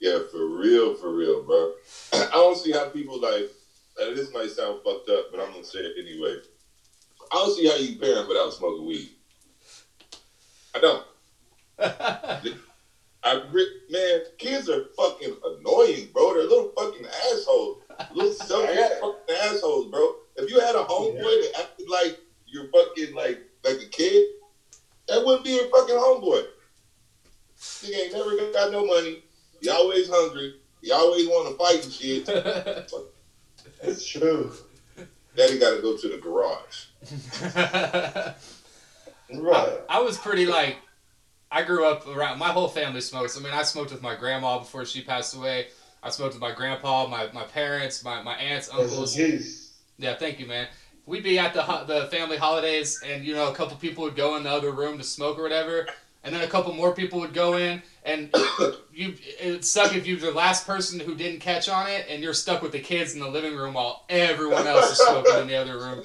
yeah, 0.00 0.18
for 0.30 0.46
real, 0.46 0.94
for 0.96 1.14
real, 1.14 1.42
bro. 1.42 1.72
I 2.12 2.28
don't 2.32 2.56
see 2.58 2.72
how 2.72 2.88
people 2.90 3.20
like. 3.20 3.50
Uh, 4.00 4.14
this 4.14 4.32
might 4.32 4.50
sound 4.50 4.78
fucked 4.84 5.08
up, 5.08 5.26
but 5.30 5.40
I'm 5.40 5.52
gonna 5.52 5.64
say 5.64 5.78
it 5.78 5.94
anyway. 5.98 6.36
I 7.32 7.36
don't 7.36 7.54
see 7.54 7.66
how 7.66 7.74
you 7.74 7.98
parent 7.98 8.28
without 8.28 8.52
smoking 8.52 8.86
weed. 8.86 9.08
I 10.74 10.78
don't. 10.78 11.04
I 13.22 13.40
man, 13.90 14.20
kids 14.38 14.68
are 14.68 14.84
fucking 14.96 15.36
annoying, 15.42 16.08
bro. 16.12 16.34
They're 16.34 16.44
little 16.44 16.70
fucking 16.76 17.06
assholes, 17.06 17.82
little 18.12 18.32
selfish 18.46 19.00
fucking 19.00 19.34
assholes, 19.42 19.86
bro. 19.90 20.12
If 20.36 20.50
you 20.50 20.60
had 20.60 20.76
a 20.76 20.84
homeboy 20.84 21.22
that 21.22 21.52
acted 21.60 21.88
like 21.88 22.18
you're 22.46 22.68
fucking 22.68 23.14
like 23.14 23.40
like 23.64 23.80
a 23.82 23.86
kid, 23.86 24.22
that 25.08 25.24
wouldn't 25.24 25.44
be 25.44 25.50
your 25.50 25.68
fucking 25.70 25.96
homeboy. 25.96 26.42
Nigga 27.58 28.04
ain't 28.04 28.12
never 28.12 28.52
got 28.52 28.70
no 28.70 28.84
money. 28.84 29.22
He 29.60 29.68
always 29.68 30.08
hungry. 30.08 30.54
He 30.82 30.92
always 30.92 31.26
want 31.26 31.48
to 31.48 31.56
fight 31.56 31.82
and 31.82 31.92
shit. 31.92 32.28
It's 33.82 34.06
true. 34.06 34.52
Daddy 35.36 35.58
got 35.58 35.76
to 35.76 35.82
go 35.82 35.96
to 35.96 36.08
the 36.08 36.18
garage. 36.18 36.86
Right. 39.34 39.80
I 39.88 40.00
was 40.00 40.18
pretty 40.18 40.46
like, 40.46 40.76
I 41.50 41.62
grew 41.62 41.84
up 41.84 42.06
around. 42.06 42.38
My 42.38 42.48
whole 42.50 42.68
family 42.68 43.00
smokes. 43.00 43.36
I 43.36 43.40
mean, 43.42 43.52
I 43.52 43.62
smoked 43.62 43.92
with 43.92 44.02
my 44.02 44.14
grandma 44.14 44.58
before 44.58 44.84
she 44.84 45.02
passed 45.02 45.34
away. 45.34 45.66
I 46.02 46.10
smoked 46.10 46.34
with 46.34 46.40
my 46.40 46.52
grandpa, 46.52 47.06
my, 47.06 47.28
my 47.32 47.44
parents, 47.44 48.04
my, 48.04 48.22
my 48.22 48.34
aunts, 48.36 48.68
uncles. 48.70 49.16
Yeah, 49.98 50.14
thank 50.14 50.38
you, 50.38 50.46
man. 50.46 50.68
We'd 51.06 51.22
be 51.22 51.38
at 51.38 51.54
the 51.54 51.62
the 51.86 52.06
family 52.08 52.36
holidays, 52.36 53.00
and 53.04 53.24
you 53.24 53.32
know, 53.34 53.50
a 53.50 53.54
couple 53.54 53.76
people 53.76 54.02
would 54.04 54.16
go 54.16 54.36
in 54.36 54.42
the 54.42 54.50
other 54.50 54.72
room 54.72 54.98
to 54.98 55.04
smoke 55.04 55.38
or 55.38 55.42
whatever. 55.42 55.86
And 56.26 56.34
then 56.34 56.42
a 56.42 56.48
couple 56.48 56.74
more 56.74 56.92
people 56.92 57.20
would 57.20 57.32
go 57.32 57.56
in, 57.56 57.80
and 58.04 58.34
you 58.92 59.14
it'd 59.40 59.64
suck 59.64 59.94
if 59.94 60.06
you're 60.06 60.18
the 60.18 60.32
last 60.32 60.66
person 60.66 60.98
who 60.98 61.14
didn't 61.14 61.40
catch 61.40 61.68
on 61.68 61.88
it, 61.88 62.06
and 62.10 62.22
you're 62.22 62.34
stuck 62.34 62.62
with 62.62 62.72
the 62.72 62.80
kids 62.80 63.14
in 63.14 63.20
the 63.20 63.28
living 63.28 63.54
room 63.54 63.74
while 63.74 64.04
everyone 64.08 64.66
else 64.66 64.90
is 64.90 64.98
smoking 64.98 65.38
in 65.42 65.46
the 65.46 65.54
other 65.54 65.78
room. 65.78 66.02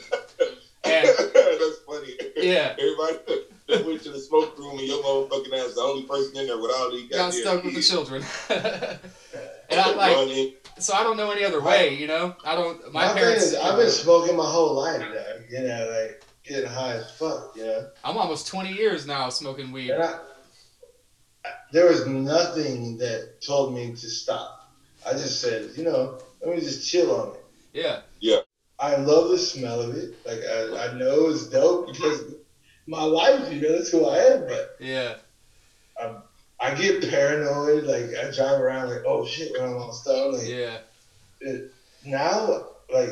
And 0.83 1.07
That's 1.17 1.79
funny. 1.87 2.13
Yeah. 2.37 2.75
Everybody 2.77 3.17
that 3.67 3.85
went 3.85 4.03
to 4.03 4.11
the 4.11 4.19
smoke 4.19 4.57
room 4.59 4.77
and 4.77 4.87
your 4.87 5.01
motherfucking 5.03 5.53
ass 5.53 5.69
is 5.69 5.75
the 5.75 5.81
only 5.81 6.03
person 6.03 6.37
in 6.37 6.47
there 6.47 6.57
with 6.59 6.71
all 6.71 6.91
these 6.91 7.09
got 7.09 7.17
goddamn 7.17 7.41
stuck 7.41 7.63
with 7.63 7.75
the 7.75 7.81
children. 7.81 8.23
and 9.69 9.79
I 9.79 9.93
like, 9.95 10.15
Running. 10.15 10.53
so 10.77 10.93
I 10.93 11.01
don't 11.03 11.17
know 11.17 11.31
any 11.31 11.43
other 11.43 11.61
way, 11.61 11.95
you 11.95 12.05
know. 12.05 12.35
I 12.45 12.55
don't. 12.55 12.93
My, 12.93 13.07
My, 13.07 13.13
parents. 13.13 13.43
is, 13.43 13.55
I've 13.55 13.77
been 13.77 13.89
smoking 13.89 14.35
my 14.37 14.45
whole 14.45 14.75
life, 14.75 14.99
dog. 14.99 15.13
You 15.49 15.61
know, 15.61 15.95
like 15.99 16.23
getting 16.51 16.69
high 16.69 16.93
as 16.95 17.09
fuck. 17.11 17.53
You 17.55 17.63
know, 17.65 17.87
I'm 18.03 18.17
almost 18.17 18.47
20 18.47 18.71
years 18.73 19.07
now 19.07 19.29
smoking 19.29 19.71
weed. 19.71 19.91
I, 19.91 20.03
I- 20.13 20.19
there 21.71 21.87
was 21.87 22.05
nothing 22.05 22.97
that 22.97 23.41
told 23.41 23.73
me 23.73 23.91
to 23.91 24.09
stop. 24.09 24.71
I 25.07 25.13
just 25.13 25.39
said, 25.41 25.71
you 25.75 25.83
know, 25.83 26.19
let 26.45 26.53
me 26.55 26.61
just 26.61 26.87
chill 26.87 27.15
on 27.15 27.29
it. 27.35 27.43
Yeah. 27.73 28.01
Yeah. 28.19 28.39
I 28.79 28.97
love 28.97 29.29
the 29.29 29.37
smell 29.37 29.81
of 29.81 29.95
it. 29.95 30.13
Like 30.25 30.39
I, 30.39 30.89
I 30.89 30.93
know 30.99 31.29
it's 31.29 31.47
dope 31.47 31.87
because 31.87 32.25
my 32.87 33.01
life, 33.03 33.51
you 33.51 33.61
know, 33.61 33.71
that's 33.77 33.89
who 33.89 34.05
I 34.05 34.17
am. 34.17 34.47
But 34.47 34.75
Yeah. 34.79 35.15
I 36.59 36.75
get 36.75 37.09
paranoid. 37.09 37.85
Like 37.85 38.09
I 38.23 38.29
drive 38.31 38.59
around 38.59 38.89
like, 38.89 39.03
oh 39.07 39.25
shit, 39.25 39.51
when 39.53 39.63
I'm 39.69 39.77
on 39.77 39.93
stone. 39.93 40.33
Like 40.33 40.47
Yeah. 40.47 40.77
now, 42.05 42.65
like 42.93 43.09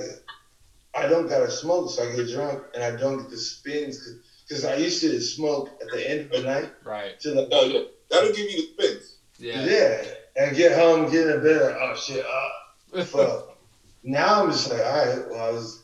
I 0.95 1.07
don't 1.07 1.27
gotta 1.27 1.49
smoke, 1.49 1.89
so 1.91 2.03
I 2.03 2.15
get 2.15 2.29
drunk 2.29 2.63
and 2.73 2.83
I 2.83 2.95
don't 2.95 3.17
get 3.19 3.29
the 3.29 3.37
spins 3.37 4.07
because 4.47 4.65
I 4.65 4.75
used 4.75 5.01
to 5.01 5.19
smoke 5.21 5.69
at 5.81 5.87
the 5.91 6.09
end 6.09 6.21
of 6.21 6.29
the 6.31 6.41
night 6.41 6.71
Right. 6.83 7.19
to 7.21 7.31
the 7.31 7.47
Oh 7.51 7.63
yeah, 7.65 7.81
that'll 8.09 8.31
give 8.33 8.49
you 8.49 8.61
the 8.77 8.83
spins. 8.83 9.15
Yeah. 9.37 9.63
yeah, 9.65 10.03
and 10.35 10.55
get 10.55 10.77
home, 10.77 11.09
get 11.11 11.27
in 11.27 11.41
bed. 11.43 11.61
Like, 11.61 11.75
oh 11.79 11.95
shit, 11.95 12.23
ah, 12.27 13.01
fuck. 13.03 13.57
now 14.03 14.41
I'm 14.43 14.49
just 14.49 14.69
like, 14.69 14.81
all 14.83 15.05
right, 15.05 15.29
well, 15.29 15.47
I 15.47 15.51
was 15.51 15.83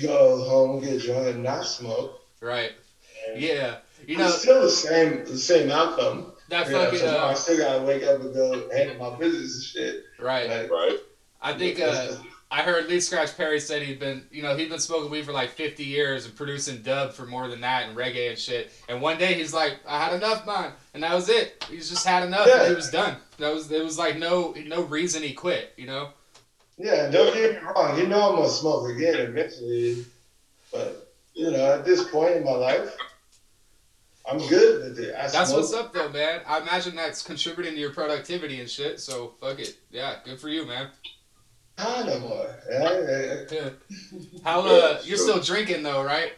go 0.00 0.42
home, 0.44 0.80
get 0.80 1.00
drunk, 1.02 1.26
and 1.28 1.42
not 1.42 1.66
smoke. 1.66 2.20
right. 2.40 2.72
And 3.28 3.40
Yeah. 3.40 3.76
You 4.06 4.14
it's 4.14 4.18
know 4.18 4.28
still 4.30 4.60
the 4.62 4.70
same, 4.70 5.24
the 5.24 5.36
same 5.36 5.70
outcome. 5.70 6.32
that 6.48 6.66
You 6.66 6.72
know, 6.72 6.84
fucking 6.84 6.98
tomorrow 7.00 7.28
I 7.28 7.32
uh, 7.32 7.34
still 7.34 7.58
gotta 7.58 7.82
wake 7.82 8.02
up 8.02 8.20
and 8.20 8.32
go 8.32 8.68
handle 8.72 8.96
my 9.10 9.16
business 9.18 9.54
and 9.54 9.62
shit. 9.62 10.02
right. 10.18 10.48
Like, 10.48 10.70
Right. 10.70 10.96
I 11.42 11.52
think 11.52 11.80
uh, 11.80 12.12
I 12.52 12.62
heard 12.62 12.88
Lee 12.88 12.98
Scratch 12.98 13.36
Perry 13.36 13.60
said 13.60 13.82
he'd 13.82 14.00
been, 14.00 14.26
you 14.32 14.42
know, 14.42 14.56
he'd 14.56 14.68
been 14.70 14.80
smoking 14.80 15.08
weed 15.08 15.24
for 15.24 15.32
like 15.32 15.50
50 15.50 15.84
years 15.84 16.26
and 16.26 16.34
producing 16.34 16.82
dub 16.82 17.12
for 17.12 17.24
more 17.24 17.46
than 17.46 17.60
that 17.60 17.88
and 17.88 17.96
reggae 17.96 18.28
and 18.28 18.38
shit. 18.38 18.72
And 18.88 19.00
one 19.00 19.18
day 19.18 19.34
he's 19.34 19.54
like, 19.54 19.78
I 19.86 20.02
had 20.02 20.14
enough, 20.14 20.44
man, 20.46 20.72
and 20.92 21.02
that 21.04 21.14
was 21.14 21.28
it. 21.28 21.64
He's 21.70 21.88
just 21.88 22.04
had 22.04 22.24
enough. 22.26 22.48
Yeah. 22.48 22.62
And 22.62 22.68
he 22.70 22.74
was 22.74 22.90
done. 22.90 23.16
That 23.38 23.54
was 23.54 23.70
it 23.70 23.82
was 23.84 23.98
like 23.98 24.18
no 24.18 24.54
no 24.66 24.82
reason 24.82 25.22
he 25.22 25.32
quit. 25.32 25.72
You 25.76 25.86
know. 25.86 26.08
Yeah, 26.76 27.10
don't 27.10 27.32
get 27.34 27.62
me 27.62 27.68
wrong. 27.68 27.96
You 27.98 28.08
know 28.08 28.30
I'm 28.30 28.36
gonna 28.36 28.48
smoke 28.48 28.88
again 28.90 29.14
eventually, 29.16 30.04
but 30.72 31.14
you 31.34 31.50
know 31.52 31.74
at 31.74 31.84
this 31.84 32.08
point 32.10 32.36
in 32.36 32.44
my 32.44 32.50
life, 32.52 32.96
I'm 34.30 34.38
good 34.48 34.82
with 34.82 34.98
it. 34.98 35.14
I 35.14 35.28
That's 35.28 35.50
smoke. 35.50 35.60
what's 35.60 35.72
up 35.72 35.92
though, 35.92 36.08
man. 36.08 36.40
I 36.46 36.58
imagine 36.58 36.96
that's 36.96 37.22
contributing 37.22 37.74
to 37.74 37.80
your 37.80 37.92
productivity 37.92 38.60
and 38.60 38.68
shit. 38.68 38.98
So 38.98 39.34
fuck 39.40 39.60
it. 39.60 39.78
Yeah, 39.90 40.16
good 40.24 40.40
for 40.40 40.48
you, 40.48 40.66
man. 40.66 40.88
Ah, 41.82 42.02
no 42.06 42.18
more. 42.20 42.56
Yeah, 42.70 43.00
yeah, 43.00 43.34
Yeah. 43.50 43.70
How 44.44 44.60
uh, 44.60 45.00
you're 45.02 45.16
still 45.16 45.40
drinking 45.40 45.82
though, 45.82 46.02
right? 46.04 46.32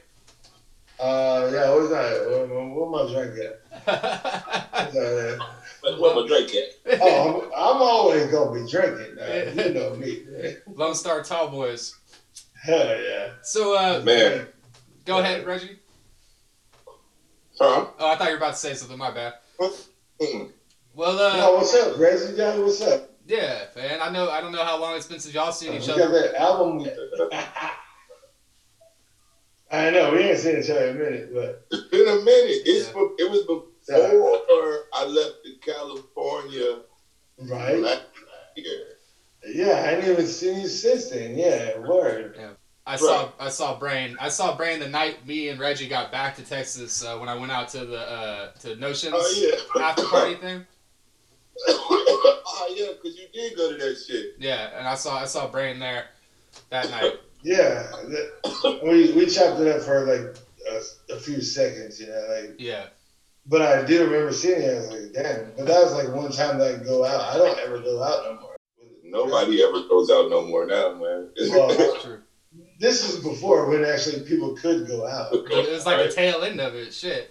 yeah. 1.00 1.04
Uh, 1.04 1.50
yeah. 1.52 1.70
What 1.70 1.80
was 1.80 1.90
that? 1.90 2.30
What, 2.30 2.48
what, 2.48 2.92
what 2.92 3.00
am 3.00 3.08
I 3.08 3.12
drinking? 3.12 3.52
What's 3.84 4.94
that? 4.94 5.46
That's 5.82 5.98
what 5.98 6.14
my 6.14 6.26
drink 6.28 6.52
at. 6.54 7.00
Oh, 7.02 7.40
I'm, 7.40 7.76
I'm 7.76 7.82
always 7.82 8.26
gonna 8.30 8.52
be 8.52 8.70
drinking. 8.70 9.16
Now. 9.16 9.64
You 9.64 9.74
know 9.74 9.96
me. 9.96 10.22
Lone 10.74 10.94
Star 10.94 11.22
Tall 11.24 11.48
Boys. 11.48 11.96
Hell 12.62 13.00
yeah. 13.00 13.30
So 13.42 13.76
uh, 13.76 14.02
Man. 14.04 14.46
go 15.04 15.18
ahead, 15.18 15.44
Reggie. 15.44 15.78
Huh? 17.58 17.86
Oh, 17.98 18.08
I 18.12 18.16
thought 18.16 18.26
you 18.26 18.30
were 18.30 18.36
about 18.36 18.54
to 18.54 18.60
say 18.60 18.74
something. 18.74 18.96
My 18.96 19.10
bad. 19.10 19.34
Well, 20.94 21.18
uh, 21.18 21.36
Yo, 21.36 21.56
what's 21.56 21.74
up, 21.74 21.98
Reggie? 21.98 22.36
Johnny, 22.36 22.62
what's 22.62 22.80
up? 22.82 23.11
Yeah, 23.26 23.64
man. 23.76 24.00
I 24.00 24.10
know. 24.10 24.30
I 24.30 24.40
don't 24.40 24.52
know 24.52 24.64
how 24.64 24.78
long 24.80 24.96
it's 24.96 25.06
been 25.06 25.18
since 25.20 25.34
y'all 25.34 25.52
seen 25.52 25.72
We 25.72 25.78
each 25.78 25.86
got 25.86 26.00
other. 26.00 26.22
that 26.22 26.34
album. 26.34 26.78
we- 26.78 26.90
I 29.70 29.90
know 29.90 30.12
we 30.12 30.18
ain't 30.18 30.38
seen 30.38 30.58
each 30.58 30.68
other 30.70 30.88
in 30.88 30.96
a 30.96 30.98
minute, 30.98 31.34
but 31.34 31.66
It's 31.72 31.88
been 31.90 32.06
a 32.08 32.16
minute. 32.22 32.62
It's 32.66 32.88
Yeah. 32.88 32.92
be- 32.94 33.22
it 33.22 33.30
was 33.30 33.40
before 33.42 34.84
I 34.92 35.04
left 35.06 35.36
to 35.44 35.54
California 35.72 36.80
right. 37.38 37.78
last 37.78 38.02
year. 38.56 38.86
Yeah, 39.54 39.72
I 39.86 39.94
ain't 39.94 40.04
even 40.06 40.26
seen 40.26 40.60
you 40.60 40.68
since 40.68 41.08
then. 41.10 41.36
Yeah, 41.38 41.78
word. 41.78 42.38
I 42.86 42.96
saw. 42.96 43.30
I 43.40 43.48
saw 43.48 43.78
Brain. 43.78 44.16
I 44.20 44.28
saw 44.28 44.56
Brain 44.56 44.78
the 44.80 44.88
night 44.88 45.26
me 45.26 45.48
and 45.48 45.58
Reggie 45.58 45.88
got 45.88 46.12
back 46.12 46.36
to 46.36 46.42
Texas 46.42 47.02
uh, 47.04 47.16
when 47.18 47.28
I 47.28 47.34
went 47.36 47.50
out 47.52 47.68
to 47.70 47.84
the 47.86 47.98
uh, 47.98 48.52
to 48.60 48.76
Notions 48.76 49.14
Oh 49.16 49.32
yeah. 49.76 49.82
after 49.84 50.04
party 50.04 50.34
thing. 50.36 50.66
Oh 51.68 52.74
yeah, 52.76 52.92
because 52.92 53.18
you 53.18 53.26
did 53.32 53.56
go 53.56 53.72
to 53.72 53.78
that 53.78 53.96
shit. 54.06 54.34
Yeah, 54.38 54.70
and 54.76 54.86
I 54.86 54.94
saw 54.94 55.18
I 55.20 55.26
saw 55.26 55.48
Brain 55.48 55.78
there 55.78 56.06
that 56.70 56.90
night. 56.90 57.14
Yeah, 57.42 57.90
that, 58.04 58.80
we 58.84 59.12
we 59.12 59.26
chopped 59.26 59.60
it 59.60 59.68
up 59.68 59.82
for 59.82 60.06
like 60.06 60.36
a, 60.70 61.14
a 61.14 61.18
few 61.18 61.40
seconds, 61.40 62.00
you 62.00 62.06
know, 62.06 62.26
like. 62.28 62.54
Yeah, 62.58 62.86
But 63.46 63.62
I 63.62 63.84
do 63.84 64.04
remember 64.04 64.32
seeing 64.32 64.62
it. 64.62 64.70
I 64.70 64.76
was 64.76 64.90
like, 64.90 65.12
damn. 65.12 65.52
But 65.56 65.66
that 65.66 65.82
was 65.82 65.92
like 65.92 66.14
one 66.14 66.30
time 66.30 66.58
that 66.58 66.80
I 66.80 66.84
go 66.84 67.04
out. 67.04 67.34
I 67.34 67.38
don't 67.38 67.58
ever 67.58 67.80
go 67.80 68.02
out 68.02 68.24
no 68.24 68.40
more. 68.40 68.56
Nobody 69.04 69.62
ever 69.62 69.86
goes 69.88 70.10
out 70.10 70.30
no 70.30 70.46
more 70.46 70.66
now, 70.66 70.94
man. 70.94 71.28
Well, 71.50 71.68
that's 71.76 72.02
true. 72.04 72.22
this 72.78 73.08
is 73.08 73.22
before 73.22 73.68
when 73.68 73.84
actually 73.84 74.20
people 74.24 74.54
could 74.54 74.86
go 74.86 75.06
out. 75.06 75.32
It 75.32 75.70
was 75.70 75.84
like 75.84 75.98
the 76.08 76.12
tail 76.12 76.42
end 76.42 76.60
of 76.60 76.74
it. 76.74 76.94
Shit. 76.94 77.30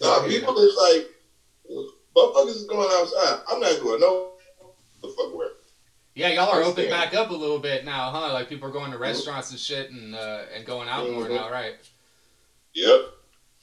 Nah, 0.00 0.26
people 0.26 0.56
is 0.58 0.76
like, 0.94 1.10
motherfuckers 2.16 2.48
is 2.48 2.64
going 2.64 2.88
outside. 2.92 3.40
I'm 3.48 3.60
not 3.60 3.80
going 3.80 4.00
no 4.00 4.30
the 5.02 5.08
fuck 5.08 5.34
where. 5.34 5.48
Yeah, 6.14 6.28
y'all 6.28 6.48
are 6.50 6.60
open 6.60 6.84
Understand. 6.84 6.90
back 6.90 7.14
up 7.14 7.30
a 7.30 7.34
little 7.34 7.58
bit 7.58 7.84
now, 7.84 8.10
huh? 8.10 8.32
Like 8.32 8.48
people 8.48 8.68
are 8.68 8.72
going 8.72 8.90
to 8.90 8.98
restaurants 8.98 9.50
and 9.50 9.58
shit 9.58 9.90
and 9.90 10.14
uh, 10.14 10.42
and 10.54 10.64
going 10.64 10.88
out 10.88 11.04
more 11.06 11.24
Mhm. 11.24 11.30
now, 11.30 11.48
right? 11.50 11.74
Yep. 12.74 13.00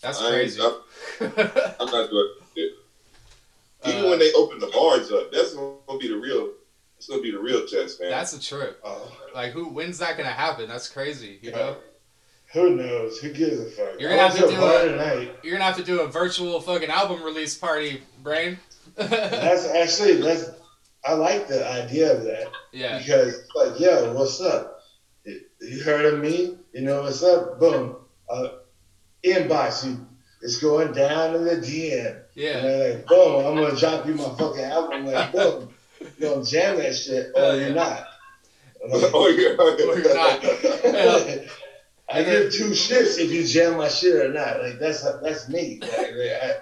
That's 0.01 0.19
I 0.21 0.29
crazy. 0.29 0.61
I'm, 0.61 0.71
I'm 1.79 1.91
not 1.91 2.09
doing 2.09 2.27
it. 2.55 2.71
Even 3.83 4.05
Uh, 4.05 4.09
when 4.09 4.19
they 4.19 4.31
open 4.33 4.59
the 4.59 4.67
bars 4.67 5.11
up, 5.11 5.31
that's 5.31 5.53
gonna 5.53 5.99
be 5.99 6.07
the 6.07 6.15
real. 6.15 6.49
It's 6.97 7.07
gonna 7.07 7.21
be 7.21 7.31
the 7.31 7.37
real 7.37 7.65
test, 7.65 7.99
man. 7.99 8.09
That's 8.09 8.33
a 8.33 8.39
trip. 8.39 8.79
Oh, 8.83 9.11
Like, 9.33 9.51
who? 9.51 9.67
When's 9.67 9.97
that 9.99 10.17
gonna 10.17 10.29
happen? 10.29 10.67
That's 10.67 10.87
crazy. 10.87 11.37
You 11.41 11.51
know, 11.51 11.75
who 12.53 12.75
knows? 12.75 13.19
Who 13.19 13.31
gives 13.31 13.59
a 13.59 13.69
fuck? 13.71 13.99
You're 13.99 14.09
gonna 14.09 14.21
have 14.21 14.37
to 14.37 14.45
a 14.47 14.49
do 14.49 14.57
bar 14.57 14.85
it. 14.85 14.91
tonight. 14.91 15.35
you're 15.43 15.53
gonna 15.53 15.65
have 15.65 15.77
to 15.77 15.83
do 15.83 16.01
a 16.01 16.07
virtual 16.07 16.59
fucking 16.61 16.89
album 16.89 17.23
release 17.23 17.57
party, 17.57 18.01
brain. 18.23 18.57
That's 18.95 19.67
actually 19.75 20.21
that's. 20.21 20.51
I 21.05 21.13
like 21.13 21.47
the 21.47 21.65
idea 21.69 22.17
of 22.17 22.23
that 22.23 22.51
yeah, 22.73 22.97
because 22.97 23.43
like, 23.55 23.79
yo, 23.79 24.13
what's 24.13 24.41
up? 24.41 24.81
You 25.23 25.83
heard 25.83 26.05
of 26.13 26.19
me? 26.19 26.57
You 26.73 26.81
know 26.81 27.01
what's 27.03 27.23
up? 27.23 27.59
Boom. 27.59 27.95
Uh, 28.29 28.49
inbox 29.23 29.85
you. 29.85 30.05
It's 30.41 30.57
going 30.59 30.91
down 30.93 31.35
in 31.35 31.45
the 31.45 31.55
DM. 31.55 32.07
And 32.07 32.21
yeah, 32.35 32.59
they're 32.61 32.93
like, 32.95 33.07
boom, 33.07 33.45
I'm 33.45 33.55
gonna 33.55 33.75
drop 33.75 34.05
you 34.05 34.15
my 34.15 34.29
fucking 34.37 34.63
album. 34.63 35.05
Like, 35.05 35.31
boom, 35.31 35.69
you 36.01 36.07
gonna 36.19 36.43
jam 36.43 36.77
that 36.77 36.95
shit 36.95 37.31
or 37.35 37.41
Hell 37.41 37.57
you're 37.57 37.67
yeah. 37.69 37.73
not. 37.73 38.07
Like, 38.87 39.11
oh 39.13 39.27
yeah. 39.29 39.55
Or 39.57 39.97
you're 39.97 40.15
not. 40.15 41.47
I 42.09 42.23
give 42.23 42.53
two 42.53 42.69
shits 42.69 43.19
if 43.19 43.31
you 43.31 43.45
jam 43.45 43.77
my 43.77 43.89
shit 43.89 44.15
or 44.15 44.31
not. 44.31 44.61
Like 44.61 44.79
that's 44.79 45.03
that's 45.21 45.49
me. 45.49 45.79
Like, 45.81 45.91
like, 45.91 46.11
I, 46.41 46.53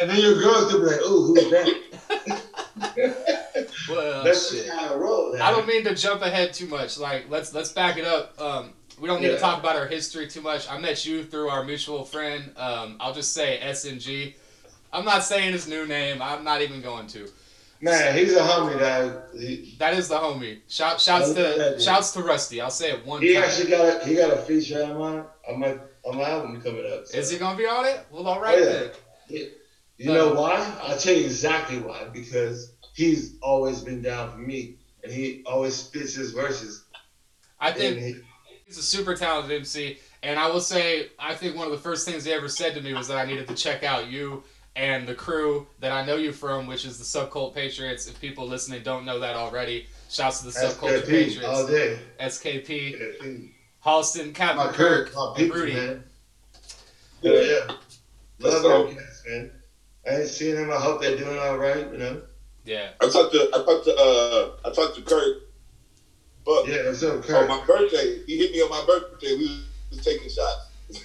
and 0.00 0.10
then 0.10 0.18
your 0.18 0.34
girls 0.34 0.70
could 0.70 0.80
be 0.80 0.86
like, 0.86 1.00
"Ooh, 1.00 1.34
who's 1.34 1.50
that?" 1.50 2.42
well, 3.88 4.24
that's 4.24 4.50
shit. 4.50 4.66
just 4.66 4.78
how 4.78 4.94
I 4.94 4.96
roll. 4.96 5.40
I 5.40 5.50
don't 5.50 5.66
mean 5.66 5.84
to 5.84 5.94
jump 5.94 6.22
ahead 6.22 6.52
too 6.52 6.66
much. 6.66 6.98
Like, 6.98 7.30
let's 7.30 7.54
let's 7.54 7.72
back 7.72 7.96
it 7.96 8.04
up. 8.04 8.40
Um, 8.40 8.72
we 9.00 9.08
don't 9.08 9.22
need 9.22 9.28
to 9.28 9.38
talk 9.38 9.58
about 9.58 9.76
our 9.76 9.86
history 9.86 10.28
too 10.28 10.42
much. 10.42 10.68
I 10.68 10.78
met 10.78 11.06
you 11.06 11.24
through 11.24 11.48
our 11.48 11.64
mutual 11.64 12.04
friend. 12.04 12.52
Um, 12.56 12.96
I'll 13.00 13.14
just 13.14 13.32
say 13.32 13.58
SNG. 13.62 14.34
I'm 14.92 15.04
not 15.04 15.24
saying 15.24 15.52
his 15.52 15.66
new 15.66 15.86
name. 15.86 16.20
I'm 16.20 16.44
not 16.44 16.60
even 16.60 16.82
going 16.82 17.06
to. 17.08 17.28
Man, 17.82 18.16
he's 18.16 18.34
a 18.36 18.40
homie 18.40 18.78
that 18.78 19.28
he, 19.38 19.74
That 19.78 19.94
is 19.94 20.08
the 20.08 20.16
homie. 20.16 20.60
Shout, 20.68 21.00
shouts 21.00 21.32
to 21.32 21.80
shouts 21.80 22.12
to 22.12 22.22
Rusty. 22.22 22.60
I'll 22.60 22.70
say 22.70 22.90
it 22.92 23.06
one 23.06 23.22
he 23.22 23.34
time. 23.34 23.44
actually 23.44 23.70
got 23.70 24.02
a 24.02 24.06
he 24.06 24.14
got 24.16 24.32
a 24.32 24.36
feature 24.42 24.82
on 24.84 24.98
my 24.98 25.22
on 25.48 25.58
my 25.60 25.78
on 26.04 26.16
my 26.18 26.28
album 26.30 26.60
coming 26.60 26.84
up. 26.92 27.06
so. 27.06 27.16
Is 27.18 27.30
he 27.30 27.38
gonna 27.38 27.56
be 27.56 27.66
on 27.66 27.86
it? 27.86 28.04
Well, 28.10 28.26
all 28.26 28.40
right 28.40 28.58
Oh, 28.58 28.62
yeah. 28.62 28.88
then. 29.38 29.48
You 29.96 30.12
know 30.12 30.34
why? 30.34 30.74
I'll 30.82 30.96
tell 30.98 31.14
you 31.14 31.24
exactly 31.24 31.78
why. 31.78 32.04
Because 32.12 32.72
he's 32.94 33.36
always 33.42 33.80
been 33.82 34.00
down 34.02 34.32
for 34.32 34.38
me, 34.38 34.76
and 35.02 35.12
he 35.12 35.42
always 35.46 35.74
spits 35.74 36.14
his 36.14 36.32
verses. 36.32 36.84
I 37.60 37.72
think 37.72 37.98
he, 37.98 38.14
he's 38.64 38.78
a 38.78 38.82
super 38.82 39.14
talented 39.14 39.52
MC, 39.58 39.98
And 40.22 40.38
I 40.38 40.48
will 40.48 40.62
say, 40.62 41.08
I 41.18 41.34
think 41.34 41.54
one 41.54 41.66
of 41.66 41.72
the 41.72 41.78
first 41.78 42.08
things 42.08 42.24
he 42.24 42.32
ever 42.32 42.48
said 42.48 42.72
to 42.74 42.80
me 42.80 42.94
was 42.94 43.08
that 43.08 43.18
I 43.18 43.26
needed 43.26 43.46
to 43.48 43.54
check 43.54 43.84
out 43.84 44.06
you 44.10 44.42
and 44.80 45.06
the 45.06 45.14
crew 45.14 45.66
that 45.80 45.92
I 45.92 46.06
know 46.06 46.16
you 46.16 46.32
from, 46.32 46.66
which 46.66 46.86
is 46.86 46.96
the 46.96 47.04
Subcult 47.04 47.54
Patriots. 47.54 48.06
If 48.08 48.18
people 48.18 48.46
listening 48.46 48.82
don't 48.82 49.04
know 49.04 49.18
that 49.20 49.36
already, 49.36 49.86
shouts 50.08 50.38
to 50.40 50.46
the 50.46 50.52
Subcult 50.52 51.02
SKP 51.02 51.44
all 51.46 51.66
Patriots, 51.66 51.66
day. 51.66 51.98
SKP, 52.18 53.20
SKP. 53.20 53.50
Halston, 53.84 54.34
Captain 54.34 54.56
My 54.56 54.72
Kirk, 54.72 55.08
Kirk, 55.08 55.14
my 55.14 55.34
and 55.36 55.54
Rudy. 55.54 55.74
man. 55.74 56.04
Yeah, 57.20 57.32
yeah. 57.40 57.74
Love 58.38 58.62
go. 58.62 58.86
them 58.86 58.96
cats, 58.96 59.22
man. 59.28 59.50
I 60.06 60.20
ain't 60.20 60.28
seen 60.28 60.54
them. 60.54 60.70
I 60.70 60.76
hope 60.76 61.02
they're 61.02 61.18
doing 61.18 61.38
all 61.38 61.58
right. 61.58 61.92
You 61.92 61.98
know. 61.98 62.22
Yeah. 62.64 62.92
I 63.02 63.08
talked 63.10 63.32
to 63.34 63.50
I 63.54 63.58
talked 63.62 63.84
to 63.84 63.94
uh 63.94 64.68
I 64.68 64.72
talked 64.72 64.96
to 64.96 65.02
Kurt. 65.02 65.42
But 66.46 66.66
Yeah. 66.68 66.86
What's 66.86 67.02
up, 67.02 67.16
on 67.16 67.22
Kirk? 67.22 67.48
my 67.48 67.62
birthday, 67.66 68.22
he 68.24 68.38
hit 68.38 68.52
me 68.52 68.62
on 68.62 68.70
my 68.70 68.82
birthday. 68.86 69.34
We 69.36 69.60
was 69.90 70.02
taking 70.02 70.30
shots. 70.30 70.70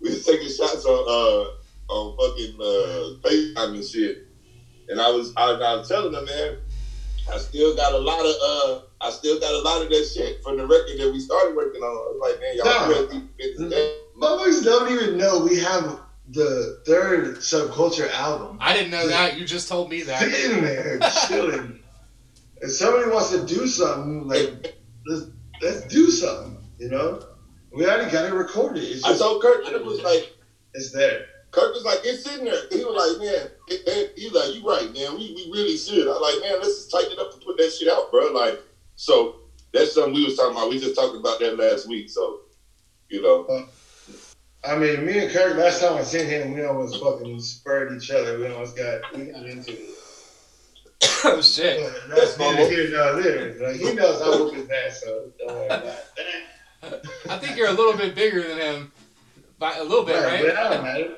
we 0.00 0.10
was 0.10 0.26
taking 0.26 0.48
shots 0.50 0.84
on 0.84 1.04
uh 1.08 1.50
on 1.88 2.16
fucking 2.16 2.58
uh 2.60 3.28
FaceTime 3.28 3.74
and 3.74 3.84
shit. 3.84 4.16
And 4.88 5.00
I 5.00 5.08
was 5.10 5.32
I, 5.36 5.50
I 5.50 5.74
was 5.74 5.88
telling 5.88 6.12
him, 6.12 6.24
man, 6.24 6.56
I 7.32 7.38
still 7.38 7.74
got 7.74 7.92
a 7.92 7.98
lot 7.98 8.20
of 8.24 8.34
uh 8.42 8.78
I 9.00 9.10
still 9.10 9.38
got 9.38 9.52
a 9.54 9.58
lot 9.58 9.82
of 9.82 9.88
that 9.90 10.06
shit 10.06 10.42
from 10.42 10.56
the 10.56 10.66
record 10.66 10.98
that 10.98 11.10
we 11.10 11.18
started 11.20 11.54
working 11.54 11.82
on. 11.82 11.88
I 11.88 12.10
was 12.10 12.18
like, 12.20 12.40
man, 12.40 12.56
y'all 12.56 12.66
No. 12.66 12.88
really 12.88 13.22
get. 13.38 13.94
Motherfuckers 14.18 14.62
don't 14.64 14.88
even 14.90 15.16
know 15.18 15.38
we 15.38 15.56
have 15.58 16.00
the 16.30 16.78
third 16.86 17.36
subculture 17.36 18.08
album 18.10 18.56
I 18.60 18.72
didn't 18.72 18.90
know 18.90 19.06
that. 19.08 19.36
You 19.36 19.44
just 19.44 19.68
told 19.68 19.90
me 19.90 20.02
that. 20.02 20.20
sitting 20.20 20.62
there 20.62 20.98
chilling. 21.28 21.80
If 22.62 22.72
somebody 22.72 23.10
wants 23.10 23.28
to 23.30 23.44
do 23.44 23.66
something, 23.66 24.26
like 24.26 24.48
let's 25.06 25.24
let's 25.60 25.86
do 25.86 26.10
something. 26.10 26.56
You 26.78 26.88
know, 26.88 27.20
we 27.72 27.84
already 27.84 28.10
got 28.10 28.24
it 28.24 28.32
recorded. 28.32 28.84
It's 28.84 29.04
I 29.04 29.08
just 29.08 29.20
told 29.20 29.42
Kurt 29.42 29.64
and 29.66 29.74
it 29.74 29.84
was 29.84 30.00
like 30.00 30.32
it's 30.72 30.90
there. 30.92 31.26
Kirk 31.54 31.72
was 31.72 31.84
like, 31.84 32.00
it's 32.02 32.24
sitting 32.24 32.44
there. 32.46 32.66
He 32.70 32.84
was 32.84 32.98
like, 32.98 33.24
man, 33.24 33.46
it, 33.68 33.82
it, 33.86 34.12
he 34.18 34.28
was 34.28 34.34
like, 34.34 34.54
you 34.56 34.68
right, 34.68 34.92
man. 34.92 35.16
We, 35.16 35.32
we 35.34 35.50
really 35.52 35.76
should. 35.76 36.08
I 36.08 36.10
was 36.10 36.34
like, 36.34 36.50
man, 36.50 36.60
let's 36.60 36.76
just 36.76 36.90
tighten 36.90 37.12
it 37.12 37.18
up 37.18 37.32
and 37.32 37.42
put 37.42 37.56
that 37.58 37.70
shit 37.70 37.88
out, 37.88 38.10
bro. 38.10 38.32
Like, 38.32 38.60
so 38.96 39.36
that's 39.72 39.94
something 39.94 40.14
we 40.14 40.24
was 40.24 40.36
talking 40.36 40.56
about. 40.56 40.68
We 40.70 40.80
just 40.80 40.96
talked 40.96 41.16
about 41.16 41.38
that 41.38 41.56
last 41.56 41.88
week. 41.88 42.10
So, 42.10 42.40
you 43.08 43.22
know, 43.22 43.66
I 44.64 44.76
mean, 44.76 45.04
me 45.06 45.18
and 45.18 45.30
Kirk. 45.32 45.56
Last 45.56 45.80
time 45.80 45.94
I 45.96 46.02
seen 46.02 46.26
him, 46.26 46.54
we 46.54 46.64
almost 46.64 47.00
fucking 47.00 47.38
spurred 47.40 47.92
each 47.92 48.10
other. 48.10 48.38
We 48.38 48.48
almost 48.48 48.76
got 48.76 49.00
we 49.14 49.26
got 49.26 49.46
into 49.46 49.72
it. 49.72 49.90
oh 51.24 51.40
shit. 51.42 51.80
But 52.08 52.16
that's 52.16 52.38
neither 52.38 52.68
here 52.68 52.90
nor 52.90 53.22
there. 53.22 53.54
Like 53.60 53.76
he 53.76 53.92
knows 53.92 54.22
I 54.22 54.28
whoop 54.40 54.54
his 54.54 54.68
ass, 54.70 55.02
so 55.04 55.30
don't 55.38 55.54
worry 55.54 55.66
about 55.66 55.82
that. 55.82 57.02
I 57.28 57.38
think 57.38 57.56
you're 57.56 57.68
a 57.68 57.72
little 57.72 57.96
bit 57.96 58.14
bigger 58.14 58.42
than 58.48 58.58
him. 58.58 58.92
By 59.58 59.76
a 59.76 59.84
little 59.84 60.04
bit, 60.04 60.16
Right, 60.16 60.42
but 60.42 60.54
that 60.54 60.70
don't 60.70 60.84
right? 60.84 61.00
matter. 61.00 61.14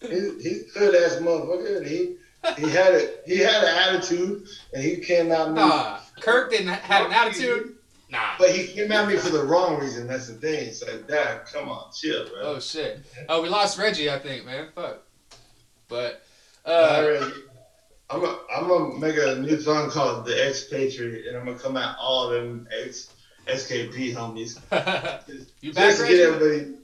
He, 0.00 0.08
he's 0.40 0.76
a 0.76 0.78
hood 0.78 0.94
ass 0.94 1.16
motherfucker. 1.16 1.86
He 1.86 2.16
he 2.58 2.70
had 2.70 2.94
a 2.94 3.08
he 3.24 3.38
had 3.38 3.64
an 3.64 3.94
attitude, 3.94 4.46
and 4.72 4.82
he 4.82 4.98
came 4.98 5.32
at 5.32 5.48
me. 5.48 5.54
nah. 5.54 5.98
Kirk 6.20 6.50
didn't 6.50 6.68
have 6.68 7.06
an 7.06 7.12
attitude. 7.12 7.76
Nah. 8.10 8.34
But 8.38 8.50
he 8.50 8.68
came 8.68 8.92
at 8.92 9.08
me 9.08 9.16
for 9.16 9.30
the 9.30 9.42
wrong 9.42 9.80
reason. 9.80 10.06
That's 10.06 10.28
the 10.28 10.34
thing. 10.34 10.68
It's 10.68 10.82
like, 10.82 11.08
Dad, 11.08 11.46
come 11.46 11.68
on, 11.68 11.90
chill, 11.92 12.28
bro. 12.28 12.42
Oh 12.42 12.60
shit. 12.60 13.00
Oh, 13.28 13.42
we 13.42 13.48
lost 13.48 13.78
Reggie, 13.78 14.10
I 14.10 14.18
think, 14.18 14.46
man. 14.46 14.68
Fuck. 14.74 15.02
But 15.88 16.22
uh, 16.64 17.30
I'm 18.10 18.20
gonna 18.20 18.38
I'm 18.54 18.68
gonna 18.68 18.98
make 18.98 19.16
a 19.16 19.36
new 19.36 19.60
song 19.60 19.90
called 19.90 20.26
"The 20.26 20.48
Expatriate," 20.48 21.26
and 21.26 21.36
I'm 21.36 21.46
gonna 21.46 21.58
come 21.58 21.76
at 21.76 21.96
all 21.98 22.28
of 22.28 22.32
them 22.32 22.68
ex 22.82 23.12
SKP 23.46 24.12
homies 24.14 24.58
you 25.60 25.72
back, 25.72 25.90
just 25.90 26.00
to 26.00 26.08
get 26.08 26.12
Reggie? 26.14 26.22
everybody 26.22 26.74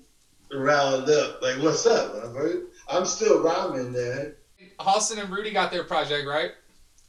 riled 0.52 1.08
up. 1.08 1.42
Like, 1.42 1.56
what's 1.58 1.86
up, 1.86 2.14
motherfucker? 2.14 2.62
I'm 2.88 3.04
still 3.04 3.42
rhyming 3.42 3.92
there. 3.92 4.36
Halston 4.78 5.18
and 5.20 5.30
Rudy 5.30 5.50
got 5.52 5.70
their 5.70 5.84
project, 5.84 6.26
right? 6.26 6.50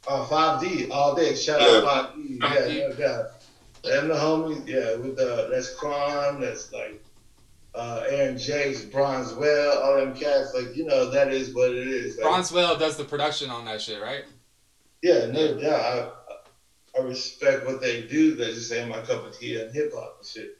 Uh, 0.07 0.25
5D 0.25 0.89
all 0.91 1.15
day. 1.15 1.33
Shout 1.35 1.61
Yeah. 1.61 1.67
out 1.89 2.13
5D. 2.15 2.39
Yeah, 2.41 2.47
5D. 2.49 2.79
no 2.79 2.91
doubt. 2.95 3.25
And 3.85 4.09
the 4.09 4.15
homies, 4.15 4.67
yeah, 4.67 4.95
with 4.95 5.17
the 5.17 5.47
that's 5.51 5.73
Kron, 5.75 6.39
that's 6.39 6.71
like 6.71 7.01
uh, 7.75 8.03
Aaron 8.07 8.37
Jakes, 8.37 8.81
Bronze 8.81 9.33
Well, 9.33 9.77
all 9.81 9.95
them 9.97 10.15
cats. 10.15 10.53
Like, 10.53 10.75
you 10.75 10.85
know, 10.85 11.09
that 11.09 11.29
is 11.33 11.53
what 11.53 11.71
it 11.71 11.87
is. 11.87 12.17
Like, 12.17 12.25
Bronzewell 12.27 12.77
does 12.79 12.95
the 12.97 13.03
production 13.03 13.49
on 13.49 13.65
that 13.65 13.81
shit, 13.81 14.01
right? 14.01 14.23
Yeah, 15.01 15.25
no 15.25 15.57
doubt. 15.59 16.15
I, 16.95 16.99
I 16.99 17.01
respect 17.01 17.65
what 17.65 17.81
they 17.81 18.03
do. 18.03 18.35
They 18.35 18.51
just 18.53 18.71
ain't 18.71 18.87
my 18.89 19.01
cup 19.01 19.25
of 19.25 19.37
tea 19.37 19.59
and 19.59 19.73
hip 19.73 19.91
hop 19.93 20.17
and 20.19 20.27
shit. 20.27 20.55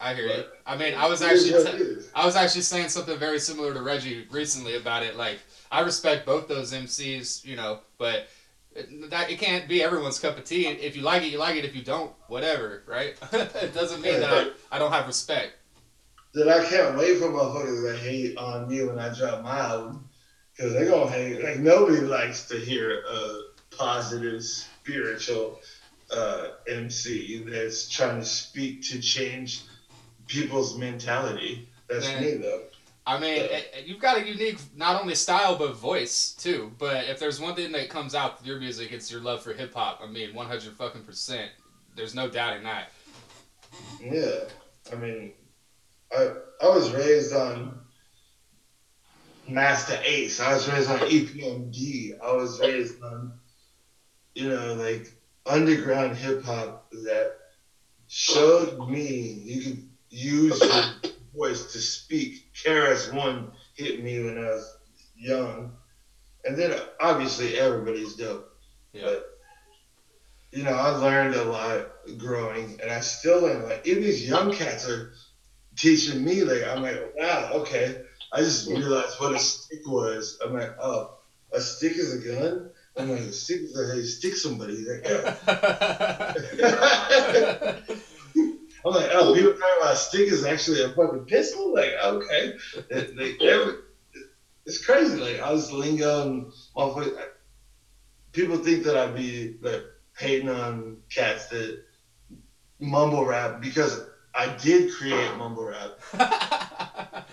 I 0.00 0.14
hear 0.14 0.26
you. 0.26 0.44
I 0.66 0.76
mean, 0.76 0.94
I 0.94 1.06
was 1.08 1.20
actually 1.20 1.62
t-. 1.62 2.02
I 2.14 2.24
was 2.24 2.34
actually 2.34 2.62
saying 2.62 2.88
something 2.88 3.18
very 3.18 3.38
similar 3.38 3.74
to 3.74 3.82
Reggie 3.82 4.26
recently 4.30 4.76
about 4.76 5.02
it. 5.02 5.16
Like, 5.16 5.38
I 5.70 5.80
respect 5.80 6.24
both 6.24 6.48
those 6.48 6.72
MCs, 6.72 7.44
you 7.44 7.54
know, 7.54 7.80
but 7.98 8.28
it, 8.74 9.10
that 9.10 9.30
it 9.30 9.38
can't 9.38 9.68
be 9.68 9.82
everyone's 9.82 10.18
cup 10.18 10.38
of 10.38 10.44
tea. 10.44 10.66
If 10.66 10.96
you 10.96 11.02
like 11.02 11.22
it, 11.22 11.28
you 11.28 11.38
like 11.38 11.56
it. 11.56 11.66
If 11.66 11.76
you 11.76 11.82
don't, 11.82 12.12
whatever, 12.28 12.82
right? 12.86 13.14
it 13.32 13.74
doesn't 13.74 14.00
mean 14.00 14.20
that 14.20 14.32
I, 14.32 14.76
I 14.76 14.78
don't 14.78 14.90
have 14.92 15.06
respect. 15.06 15.52
That 16.32 16.48
I 16.48 16.64
can't 16.64 16.96
wait 16.96 17.18
for 17.18 17.26
motherfuckers 17.26 17.92
to 17.92 17.98
hate 17.98 18.38
on 18.38 18.68
me 18.68 18.82
when 18.84 18.98
I 18.98 19.14
drop 19.14 19.42
my 19.42 19.58
album. 19.58 20.08
Because 20.56 20.72
they're 20.72 20.86
going 20.86 21.08
to 21.08 21.12
hate. 21.12 21.44
Like, 21.44 21.58
nobody 21.58 22.00
likes 22.00 22.48
to 22.48 22.56
hear 22.56 23.02
a 23.10 23.40
positive, 23.76 24.42
spiritual 24.42 25.60
uh, 26.14 26.48
MC 26.68 27.44
that's 27.46 27.88
trying 27.88 28.20
to 28.20 28.26
speak 28.26 28.82
to 28.82 29.00
change 29.00 29.62
people's 30.30 30.78
mentality. 30.78 31.68
That's 31.88 32.06
Man. 32.06 32.22
me, 32.22 32.32
though. 32.34 32.62
I 33.06 33.18
mean, 33.18 33.36
it, 33.36 33.50
it- 33.50 33.70
eh, 33.74 33.80
you've 33.84 33.98
got 33.98 34.18
a 34.18 34.26
unique 34.26 34.58
not 34.76 35.00
only 35.00 35.14
style 35.16 35.56
but 35.56 35.74
voice 35.76 36.32
too. 36.32 36.70
But 36.78 37.06
if 37.06 37.18
there's 37.18 37.40
one 37.40 37.54
thing 37.56 37.72
that 37.72 37.90
comes 37.90 38.14
out 38.14 38.38
with 38.38 38.46
your 38.46 38.60
music, 38.60 38.92
it's 38.92 39.10
your 39.10 39.20
love 39.20 39.42
for 39.42 39.52
hip 39.52 39.74
hop. 39.74 40.00
I 40.02 40.06
mean, 40.06 40.34
100 40.34 40.76
fucking 40.76 41.02
percent. 41.02 41.50
There's 41.96 42.14
no 42.14 42.28
doubting 42.28 42.62
that. 42.64 42.92
Yeah, 44.00 44.44
I 44.92 44.96
mean, 44.96 45.32
I 46.12 46.30
I 46.62 46.68
was 46.68 46.90
raised 46.92 47.34
on 47.34 47.80
Masta 49.48 50.00
Ace. 50.04 50.40
I 50.40 50.52
was 50.54 50.68
raised 50.70 50.90
on 50.90 51.00
EPMD. 51.00 52.18
I 52.22 52.32
was 52.32 52.60
raised 52.60 53.02
on, 53.02 53.32
you 54.34 54.48
know, 54.48 54.74
like 54.74 55.12
underground 55.46 56.16
hip 56.16 56.44
hop 56.44 56.90
that 56.92 57.32
showed 58.06 58.88
me 58.88 59.42
you 59.44 59.62
could 59.62 59.89
use 60.10 60.60
your 60.60 61.12
voice 61.34 61.72
to 61.72 61.78
speak. 61.78 62.52
KRS 62.54 63.12
One 63.14 63.52
hit 63.74 64.02
me 64.02 64.22
when 64.22 64.36
I 64.38 64.50
was 64.50 64.76
young, 65.16 65.72
and 66.44 66.56
then 66.56 66.78
obviously 67.00 67.58
everybody's 67.58 68.16
dope. 68.16 68.52
Yeah. 68.92 69.02
But 69.04 69.26
you 70.52 70.64
know, 70.64 70.74
I 70.74 70.90
learned 70.90 71.36
a 71.36 71.44
lot 71.44 71.86
growing, 72.18 72.80
and 72.82 72.90
I 72.90 73.00
still 73.00 73.42
learn. 73.42 73.62
Like 73.62 73.86
even 73.86 74.02
these 74.02 74.28
young 74.28 74.52
cats 74.52 74.88
are 74.88 75.12
teaching 75.76 76.24
me. 76.24 76.42
Like 76.42 76.64
I'm 76.68 76.82
like, 76.82 77.14
wow, 77.16 77.52
okay. 77.54 78.02
I 78.32 78.40
just 78.40 78.68
realized 78.68 79.20
what 79.20 79.34
a 79.34 79.38
stick 79.38 79.80
was. 79.86 80.38
I'm 80.44 80.52
like, 80.54 80.76
oh, 80.80 81.18
a 81.52 81.60
stick 81.60 81.92
is 81.92 82.14
a 82.14 82.18
gun. 82.28 82.70
I'm 82.96 83.10
like, 83.10 83.20
a 83.20 83.32
stick 83.32 83.60
is 83.62 83.76
how 83.76 83.94
you 83.94 84.04
stick 84.04 84.34
somebody. 84.36 84.76
He's 84.76 84.88
like, 84.88 85.04
yeah. 86.58 87.80
I'm 88.84 88.92
like, 88.94 89.10
oh, 89.12 89.34
people 89.34 89.52
talking 89.52 89.76
about 89.80 89.92
a 89.94 89.96
stick 89.96 90.28
is 90.28 90.44
actually 90.44 90.82
a 90.82 90.88
fucking 90.90 91.24
pistol. 91.26 91.74
Like, 91.74 91.92
okay, 92.02 92.54
they- 92.90 93.36
it's 94.66 94.84
crazy. 94.84 95.16
Like, 95.16 95.40
I 95.40 95.50
was 95.52 95.72
lingo 95.72 96.22
and. 96.22 96.52
People 98.32 98.58
think 98.58 98.84
that 98.84 98.96
I'd 98.96 99.16
be 99.16 99.56
like 99.60 99.82
hating 100.16 100.48
on 100.48 100.98
cats 101.12 101.48
that 101.48 101.82
mumble 102.78 103.24
rap 103.24 103.60
because 103.60 104.02
I 104.34 104.54
did 104.56 104.92
create 104.92 105.36
mumble 105.36 105.64
rap 105.64 105.98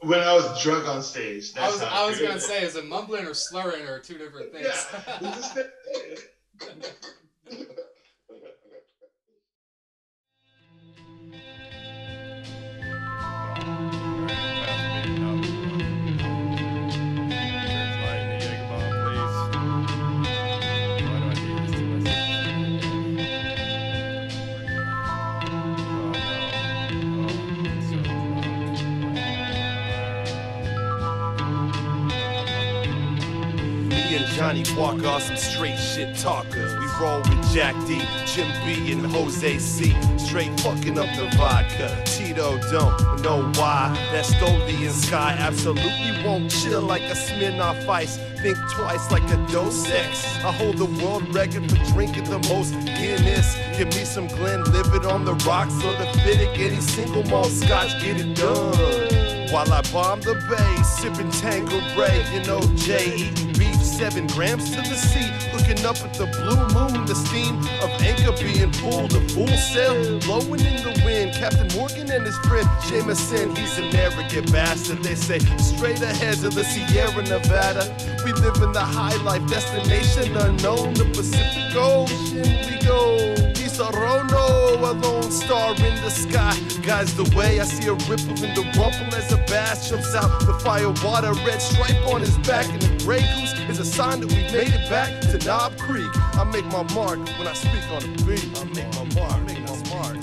when 0.00 0.18
I 0.18 0.34
was 0.34 0.60
drunk 0.62 0.88
on 0.88 1.00
stage. 1.02 1.52
I 1.56 1.68
was 1.68 1.80
I 1.80 2.06
was 2.08 2.18
gonna 2.18 2.34
it. 2.34 2.40
say, 2.42 2.64
is 2.64 2.74
it 2.74 2.86
mumbling 2.86 3.24
or 3.24 3.34
slurring 3.34 3.86
or 3.86 4.00
two 4.00 4.18
different 4.18 4.50
things? 4.52 4.66
Yeah, 4.66 5.62
shit 36.06 36.16
talkers. 36.18 36.74
We 36.78 36.86
roll 37.00 37.18
with 37.20 37.54
Jack 37.54 37.74
D, 37.86 38.00
Jim 38.26 38.50
B, 38.64 38.92
and 38.92 39.06
Jose 39.06 39.58
C. 39.58 39.96
Straight 40.18 40.58
fucking 40.60 40.98
up 40.98 41.06
the 41.16 41.30
vodka. 41.36 42.02
Tito 42.04 42.58
don't 42.70 43.22
know 43.22 43.42
why. 43.54 43.94
That 44.12 44.24
Stolian 44.24 44.90
sky 44.90 45.36
absolutely 45.38 46.24
won't 46.24 46.50
chill 46.50 46.82
like 46.82 47.02
a 47.02 47.14
Smirnoff 47.14 47.88
Ice. 47.88 48.18
Think 48.40 48.58
twice 48.72 49.10
like 49.10 49.24
a 49.24 49.36
Dos 49.52 49.88
Ex. 49.90 50.24
I 50.44 50.52
hold 50.52 50.78
the 50.78 50.86
world 51.04 51.34
record 51.34 51.70
for 51.70 51.92
drinking 51.92 52.24
the 52.24 52.38
most 52.48 52.72
Guinness. 52.84 53.56
Give 53.76 53.88
me 53.88 54.04
some 54.04 54.26
Glen, 54.28 54.64
live 54.64 54.92
it 54.94 55.06
on 55.06 55.24
the 55.24 55.34
rocks 55.46 55.74
or 55.84 55.92
the 55.92 56.06
Fittick. 56.20 56.58
Any 56.58 56.80
single 56.80 57.24
malt 57.24 57.50
scotch, 57.50 57.90
get 58.02 58.20
it 58.20 58.36
done. 58.36 59.26
While 59.52 59.72
I 59.72 59.80
bomb 59.92 60.20
the 60.20 60.34
bay, 60.50 60.82
sipping 60.82 61.30
Tanqueray, 61.30 62.46
know, 62.46 62.60
Jay 62.76 63.14
eating 63.16 63.52
beef, 63.52 63.76
seven 63.76 64.26
grams 64.26 64.70
to 64.70 64.76
the 64.76 64.94
sea. 64.94 65.30
Up 65.86 66.02
at 66.02 66.14
the 66.14 66.26
blue 66.26 66.58
moon, 66.74 67.06
the 67.06 67.14
steam 67.14 67.60
of 67.80 67.90
anchor 68.02 68.32
being 68.42 68.72
pulled, 68.72 69.14
a 69.14 69.20
full 69.28 69.46
sail 69.46 70.18
blowing 70.18 70.58
in 70.58 70.82
the 70.82 71.00
wind. 71.04 71.32
Captain 71.32 71.68
Morgan 71.78 72.10
and 72.10 72.26
his 72.26 72.36
friend 72.38 72.68
Jameson, 72.88 73.54
he's 73.54 73.78
an 73.78 73.94
arrogant 73.94 74.50
bastard. 74.50 75.04
They 75.04 75.14
say 75.14 75.38
straight 75.58 76.02
ahead 76.02 76.38
to 76.38 76.48
the 76.48 76.64
Sierra 76.64 77.22
Nevada. 77.22 77.94
We 78.24 78.32
live 78.32 78.56
in 78.64 78.72
the 78.72 78.80
high 78.80 79.14
life 79.22 79.46
destination 79.46 80.36
unknown, 80.36 80.94
the 80.94 81.04
Pacific 81.14 81.76
Ocean. 81.76 82.42
We 82.68 82.84
go. 82.84 83.36
Rono, 83.78 84.26
oh 84.32 84.90
a 84.90 84.92
lone 84.92 85.30
star 85.30 85.74
in 85.74 85.94
the 86.00 86.08
sky. 86.08 86.56
Guides 86.82 87.14
the 87.14 87.24
way, 87.36 87.60
I 87.60 87.64
see 87.64 87.86
a 87.88 87.92
ripple 87.92 88.42
in 88.42 88.54
the 88.54 88.64
rumble 88.72 89.14
as 89.14 89.30
a 89.32 89.36
bass 89.48 89.90
jumps 89.90 90.14
out 90.14 90.40
the 90.40 90.54
fire 90.64 90.90
water. 91.04 91.34
Red 91.44 91.60
stripe 91.60 92.06
on 92.06 92.22
his 92.22 92.38
back, 92.38 92.66
and 92.72 92.95
gray 93.06 93.20
goose 93.20 93.52
is 93.70 93.78
a 93.78 93.84
sign 93.84 94.18
that 94.18 94.26
we've 94.26 94.52
made 94.52 94.74
it 94.74 94.90
back 94.90 95.20
to 95.20 95.38
Knob 95.46 95.78
Creek. 95.78 96.10
I 96.36 96.42
make 96.42 96.64
my 96.66 96.82
mark 96.92 97.20
when 97.38 97.46
I 97.46 97.52
speak 97.52 97.86
on 97.92 98.02
the 98.02 98.24
beat. 98.26 98.42
I 98.58 98.64
make 98.74 98.92
my 98.98 99.04
mark, 99.14 99.46
make 99.46 99.60
my 99.60 99.78
mark. 99.94 100.16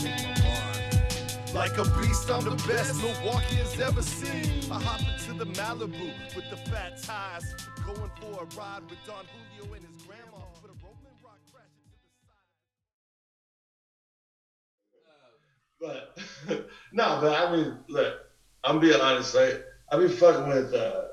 Like 1.54 1.78
a 1.78 1.86
beast, 1.98 2.30
I'm 2.30 2.44
the 2.44 2.62
best 2.68 3.02
Milwaukee 3.02 3.56
has 3.56 3.80
ever 3.80 4.02
seen. 4.02 4.70
I 4.70 4.82
hop 4.82 5.00
into 5.00 5.32
the 5.34 5.46
Malibu 5.54 6.12
with 6.36 6.50
the 6.50 6.58
fat 6.70 7.02
tires, 7.02 7.56
going 7.86 8.12
for 8.20 8.44
a 8.44 8.46
ride 8.58 8.84
with 8.90 9.00
Don 9.08 9.24
Julio 9.32 9.76
and 9.76 9.86
his 9.86 10.04
grandma. 10.06 10.44
But 15.80 16.18
no, 16.92 17.20
but 17.22 17.34
I 17.34 17.56
mean, 17.56 17.78
look, 17.88 18.14
I'm 18.66 18.82
being 18.82 19.00
honest, 19.00 19.36
right? 19.36 19.62
I've 19.90 20.02
been 20.02 20.10
fucking 20.10 20.50
with, 20.50 20.74
uh, 20.74 21.04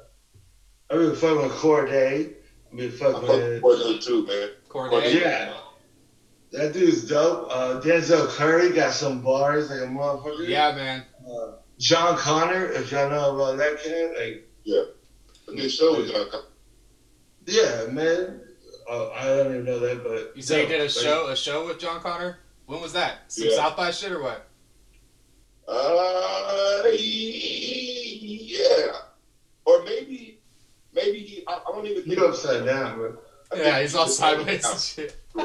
I've 0.90 0.98
been 0.98 1.14
fucking 1.14 1.42
with 1.42 1.53
Cordae. 1.53 2.35
I've 2.72 2.76
been 2.76 2.88
I 2.92 2.96
fucking 2.96 3.29
with, 3.29 3.62
with 3.62 3.79
them 3.85 3.98
too, 4.00 4.26
man. 4.26 4.48
Cordae. 4.68 5.20
yeah. 5.20 5.53
That 6.53 6.72
dude's 6.72 7.07
dope. 7.09 7.48
Uh, 7.50 7.81
Denzel 7.81 8.26
Curry 8.29 8.70
got 8.72 8.92
some 8.92 9.22
bars 9.22 9.70
like 9.70 9.81
a 9.81 9.85
motherfucker. 9.85 10.48
Yeah, 10.48 10.72
man. 10.74 11.05
Uh, 11.24 11.53
Jon 11.79 12.16
Connor, 12.16 12.66
if 12.72 12.90
y'all 12.90 13.09
know 13.09 13.37
about 13.37 13.57
that 13.59 13.79
kid, 13.81 14.11
like, 14.18 14.48
yeah. 14.64 14.83
The 15.46 15.53
new 15.55 15.68
show 15.68 15.94
is 16.00 16.11
gonna 16.11 16.29
come. 16.31 16.42
yeah, 17.46 17.87
man. 17.90 18.40
Uh, 18.90 19.11
I 19.11 19.24
don't 19.26 19.53
even 19.53 19.64
know 19.64 19.79
that, 19.79 20.03
but 20.03 20.33
You 20.37 20.42
say 20.42 20.62
you 20.62 20.66
dope. 20.66 20.70
did 20.70 20.81
a 20.81 20.85
Like, 20.85 20.90
show 20.92 21.26
a 21.29 21.37
show 21.37 21.66
with 21.68 21.79
Jon 21.79 22.00
Connor? 22.00 22.38
When 22.66 22.81
was 22.81 22.92
that? 22.94 23.18
Some 23.29 23.48
Yeah. 23.48 23.57
South 23.57 23.76
by 23.76 23.90
shit 23.92 24.11
or 24.12 24.22
what? 24.22 24.46
Uh, 25.68 26.83
yeah. 26.92 28.92
Or 29.64 29.83
maybe, 29.85 30.30
maybe 30.94 31.18
he. 31.20 31.44
I, 31.46 31.55
I 31.55 31.72
don't 31.72 31.87
even 31.87 32.03
think. 32.05 32.18
You 32.18 32.26
upside 32.26 32.64
down, 32.66 32.96
bro. 32.98 33.16
I 33.53 33.55
think 33.57 33.66
Yeah, 33.66 33.81
he's 33.81 33.94
all 33.94 34.07
just- 34.07 34.18
sideways 34.18 34.64
and 34.66 34.81
shit. 34.81 35.16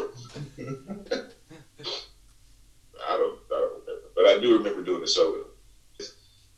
I 3.07 3.17
don't, 3.17 3.39
I 3.51 3.59
don't 3.59 3.71
remember, 3.81 4.07
but 4.15 4.25
I 4.25 4.39
do 4.39 4.57
remember 4.57 4.83
doing 4.83 5.01
the 5.01 5.07
show 5.07 5.31
with 5.31 5.41
him. 5.41 5.47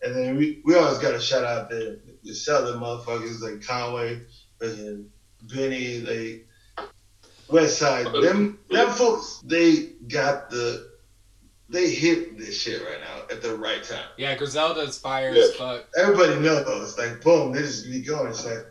And 0.03 0.15
then 0.15 0.37
we, 0.37 0.61
we 0.63 0.75
always 0.75 0.99
got 0.99 1.11
to 1.11 1.19
shout 1.19 1.43
out 1.43 1.69
the 1.69 1.99
the 2.23 2.33
southern 2.33 2.79
motherfuckers 2.79 3.41
like 3.41 3.61
Conway, 3.65 4.21
fucking 4.59 5.09
Benny, 5.53 5.99
like 6.01 6.47
West 7.49 7.79
Side. 7.79 8.05
Them 8.21 8.59
them 8.69 8.89
folks, 8.91 9.41
they 9.45 9.87
got 10.07 10.49
the 10.49 10.91
they 11.69 11.89
hit 11.89 12.37
this 12.37 12.61
shit 12.61 12.81
right 12.83 12.99
now 13.01 13.23
at 13.35 13.41
the 13.41 13.57
right 13.57 13.83
time. 13.83 14.05
Yeah, 14.17 14.35
Griselda's 14.35 14.97
fire 14.99 15.33
Yeah. 15.33 15.43
as 15.43 15.55
fuck. 15.55 15.85
Everybody 15.97 16.39
knows, 16.39 16.97
like 16.97 17.21
boom, 17.21 17.51
they 17.51 17.61
just 17.61 17.85
be 17.89 18.01
going. 18.01 18.27
It's 18.29 18.45
like, 18.45 18.65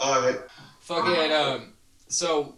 all 0.00 0.20
right, 0.22 0.38
Fucking 0.80 1.32
um 1.32 1.72
so 2.08 2.56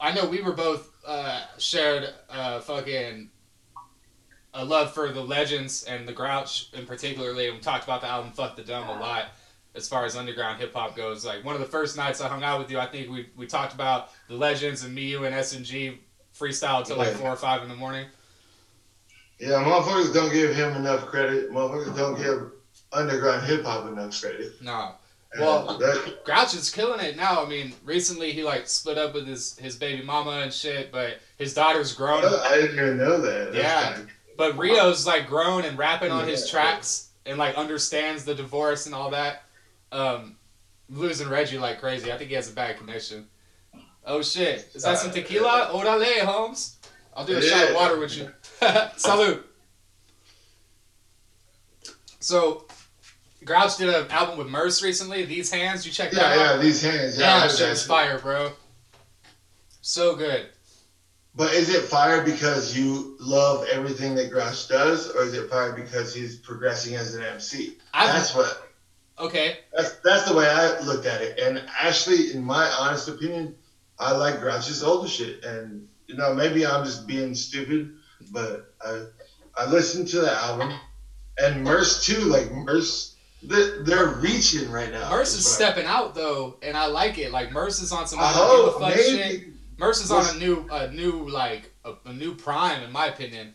I 0.00 0.12
know 0.14 0.26
we 0.26 0.40
were 0.42 0.52
both 0.52 0.92
uh 1.06 1.42
shared 1.58 2.08
uh 2.30 2.60
fucking 2.60 3.30
a 4.54 4.64
love 4.64 4.92
for 4.94 5.12
the 5.12 5.20
legends 5.20 5.84
and 5.84 6.08
the 6.08 6.12
Grouch 6.12 6.68
in 6.72 6.86
particularly 6.86 7.46
and 7.48 7.56
we 7.56 7.60
talked 7.62 7.84
about 7.84 8.00
the 8.00 8.06
album 8.08 8.32
Fuck 8.32 8.56
the 8.56 8.62
Dumb" 8.64 8.88
a 8.88 8.98
lot 8.98 9.26
as 9.74 9.86
far 9.86 10.06
as 10.06 10.16
underground 10.16 10.58
hip 10.58 10.72
hop 10.74 10.96
goes. 10.96 11.26
Like 11.26 11.44
one 11.44 11.54
of 11.54 11.60
the 11.60 11.66
first 11.66 11.96
nights 11.98 12.22
I 12.22 12.28
hung 12.28 12.42
out 12.42 12.58
with 12.58 12.70
you, 12.70 12.78
I 12.78 12.86
think 12.86 13.10
we 13.10 13.28
we 13.36 13.46
talked 13.46 13.74
about 13.74 14.10
the 14.28 14.34
legends 14.34 14.84
and 14.84 14.94
me, 14.94 15.02
you 15.02 15.24
and 15.26 15.34
S 15.34 15.54
and 15.54 15.64
G 15.64 15.98
freestyle 16.34 16.84
till 16.84 16.96
like 16.96 17.12
four 17.14 17.28
or 17.30 17.36
five 17.36 17.62
in 17.62 17.68
the 17.68 17.76
morning. 17.76 18.06
yeah, 19.38 19.62
motherfuckers 19.62 20.14
don't 20.14 20.32
give 20.32 20.54
him 20.54 20.74
enough 20.76 21.06
credit. 21.06 21.50
Motherfuckers 21.50 21.96
don't 21.96 22.16
give 22.16 22.52
underground 22.92 23.46
hip 23.46 23.64
hop 23.64 23.86
enough 23.86 24.18
credit. 24.18 24.52
No. 24.62 24.92
And 25.36 25.44
Well- 25.44 25.78
that, 25.78 26.24
Grouch 26.24 26.54
is 26.54 26.70
killing 26.70 27.00
it 27.00 27.16
now. 27.16 27.42
I 27.44 27.48
mean, 27.48 27.74
recently 27.84 28.32
he 28.32 28.42
like 28.42 28.66
split 28.68 28.98
up 28.98 29.14
with 29.14 29.26
his 29.26 29.56
his 29.58 29.76
baby 29.76 30.02
mama 30.02 30.30
and 30.42 30.52
shit, 30.52 30.90
but 30.90 31.18
his 31.38 31.52
daughter's 31.54 31.92
grown. 31.92 32.24
I 32.24 32.56
didn't 32.56 32.74
even 32.74 32.98
know 32.98 33.20
that. 33.20 33.52
That's 33.52 33.56
Yeah. 33.56 33.92
kinda- 33.94 34.12
But 34.36 34.56
Rio's 34.58 35.06
like 35.06 35.28
grown 35.28 35.64
and 35.64 35.76
rapping 35.78 36.10
on 36.10 36.26
his 36.26 36.44
Yeah. 36.46 36.50
tracks 36.52 37.08
and 37.26 37.38
like 37.38 37.54
understands 37.56 38.24
the 38.24 38.34
divorce 38.34 38.86
and 38.86 38.94
all 38.94 39.10
that. 39.10 39.42
Um, 39.92 40.36
losing 40.88 41.28
Reggie 41.28 41.58
like 41.58 41.80
crazy. 41.80 42.12
I 42.12 42.18
think 42.18 42.30
he 42.30 42.36
has 42.36 42.48
a 42.50 42.52
bad 42.52 42.78
connection. 42.78 43.28
Oh 44.04 44.22
shit! 44.22 44.68
Is 44.74 44.82
that 44.84 44.98
some 44.98 45.10
Uh, 45.10 45.14
tequila? 45.14 45.70
Orale, 45.72 46.20
Holmes. 46.20 46.76
I'll 47.14 47.24
do 47.24 47.34
a 47.34 47.38
It 47.38 47.44
shot 47.48 47.70
of 47.70 47.74
water 47.74 47.98
with 47.98 48.16
you. 48.16 48.32
Salute. 48.96 49.44
So, 52.20 52.65
Grouch 53.46 53.78
did 53.78 53.88
an 53.88 54.10
album 54.10 54.36
with 54.38 54.48
Murs 54.48 54.82
recently. 54.82 55.24
These 55.24 55.50
hands, 55.50 55.86
you 55.86 55.92
check 55.92 56.12
yeah, 56.12 56.18
that 56.20 56.38
out. 56.38 56.56
yeah, 56.56 56.62
these 56.62 56.82
hands. 56.82 57.18
Yeah, 57.18 57.24
Yeah, 57.26 57.34
I 57.36 57.40
that 57.40 57.50
heard 57.50 57.56
shit 57.58 57.68
was 57.70 57.80
shit. 57.80 57.88
fire, 57.88 58.18
bro. 58.18 58.52
So 59.80 60.16
good. 60.16 60.48
But 61.34 61.52
is 61.52 61.68
it 61.74 61.82
fire 61.82 62.22
because 62.24 62.76
you 62.76 63.16
love 63.20 63.66
everything 63.70 64.14
that 64.16 64.30
Grouch 64.30 64.68
does, 64.68 65.10
or 65.14 65.22
is 65.22 65.34
it 65.34 65.48
fire 65.50 65.72
because 65.72 66.14
he's 66.14 66.36
progressing 66.36 66.94
as 66.96 67.14
an 67.14 67.22
MC? 67.22 67.76
I 67.94 68.06
That's 68.06 68.34
what. 68.34 68.70
okay. 69.18 69.58
That's 69.76 69.96
that's 70.02 70.28
the 70.28 70.34
way 70.34 70.48
I 70.48 70.80
looked 70.80 71.06
at 71.06 71.20
it. 71.22 71.38
And 71.38 71.62
actually, 71.78 72.32
in 72.32 72.42
my 72.42 72.66
honest 72.80 73.08
opinion, 73.08 73.54
I 73.98 74.12
like 74.12 74.40
Grouch's 74.40 74.82
older 74.82 75.08
shit. 75.08 75.44
And 75.44 75.86
you 76.06 76.16
know, 76.16 76.32
maybe 76.34 76.66
I'm 76.66 76.84
just 76.84 77.06
being 77.06 77.34
stupid, 77.34 77.94
but 78.32 78.72
I 78.84 79.04
I 79.58 79.66
listened 79.70 80.08
to 80.08 80.20
the 80.22 80.32
album, 80.32 80.72
and 81.38 81.62
Murs 81.62 82.02
too. 82.04 82.20
Like 82.24 82.50
Murs, 82.50 83.15
they're, 83.42 83.82
they're 83.84 84.06
reaching 84.20 84.70
right 84.70 84.90
now. 84.90 85.10
Murs 85.10 85.34
is 85.34 85.46
I- 85.46 85.50
stepping 85.50 85.86
out 85.86 86.14
though, 86.14 86.56
and 86.62 86.76
I 86.76 86.86
like 86.86 87.18
it. 87.18 87.32
Like 87.32 87.52
Murs 87.52 87.80
is 87.80 87.92
on 87.92 88.06
some 88.06 88.18
I 88.18 88.24
I 88.24 88.28
give 88.32 88.36
a 88.36 88.42
oh, 88.42 88.76
fuck 88.80 88.94
shit. 88.94 89.44
Murs 89.78 90.00
is 90.00 90.10
on 90.10 90.24
a 90.34 90.38
new, 90.38 90.66
a 90.70 90.90
new 90.90 91.28
like 91.28 91.70
a, 91.84 91.92
a 92.06 92.12
new 92.12 92.34
prime 92.34 92.82
in 92.82 92.90
my 92.92 93.06
opinion. 93.06 93.54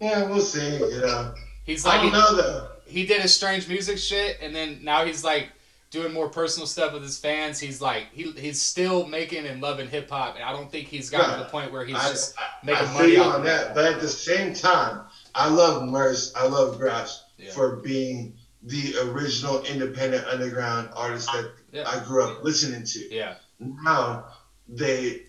Yeah, 0.00 0.28
we'll 0.28 0.40
see. 0.40 0.76
You 0.76 1.00
know, 1.00 1.34
He's 1.64 1.86
I 1.86 2.02
don't 2.02 2.12
know 2.12 2.36
though. 2.36 2.68
he, 2.86 3.06
did 3.06 3.20
his 3.20 3.34
strange 3.34 3.68
music 3.68 3.98
shit, 3.98 4.38
and 4.42 4.54
then 4.54 4.80
now 4.82 5.04
he's 5.04 5.22
like 5.22 5.48
doing 5.90 6.12
more 6.12 6.28
personal 6.28 6.66
stuff 6.66 6.92
with 6.92 7.02
his 7.02 7.18
fans. 7.18 7.58
He's 7.60 7.80
like 7.80 8.06
he 8.12 8.30
he's 8.32 8.60
still 8.60 9.06
making 9.06 9.46
and 9.46 9.60
loving 9.60 9.88
hip 9.88 10.08
hop, 10.10 10.36
and 10.36 10.44
I 10.44 10.52
don't 10.52 10.70
think 10.70 10.88
he's 10.88 11.10
gotten 11.10 11.38
to 11.38 11.44
the 11.44 11.50
point 11.50 11.72
where 11.72 11.84
he's 11.84 11.96
I, 11.96 12.08
just 12.08 12.38
I, 12.38 12.42
making 12.64 12.88
I 12.88 12.92
money 12.94 13.16
on 13.18 13.44
that, 13.44 13.74
but 13.74 13.84
at 13.84 14.00
the 14.00 14.08
same 14.08 14.54
time, 14.54 15.02
I 15.34 15.48
love 15.48 15.86
Murs. 15.88 16.32
I 16.34 16.46
love 16.46 16.78
Grouch 16.78 17.10
Yeah. 17.38 17.50
for 17.52 17.76
being 17.76 18.34
the 18.62 18.94
original 18.98 19.62
independent 19.62 20.26
underground 20.26 20.90
artist 20.94 21.30
that 21.32 21.52
Yeah. 21.72 21.88
I 21.88 22.04
grew 22.04 22.22
up 22.22 22.42
listening 22.42 22.84
to. 22.84 23.14
Yeah, 23.14 23.34
Now 23.58 24.26
they, 24.68 25.22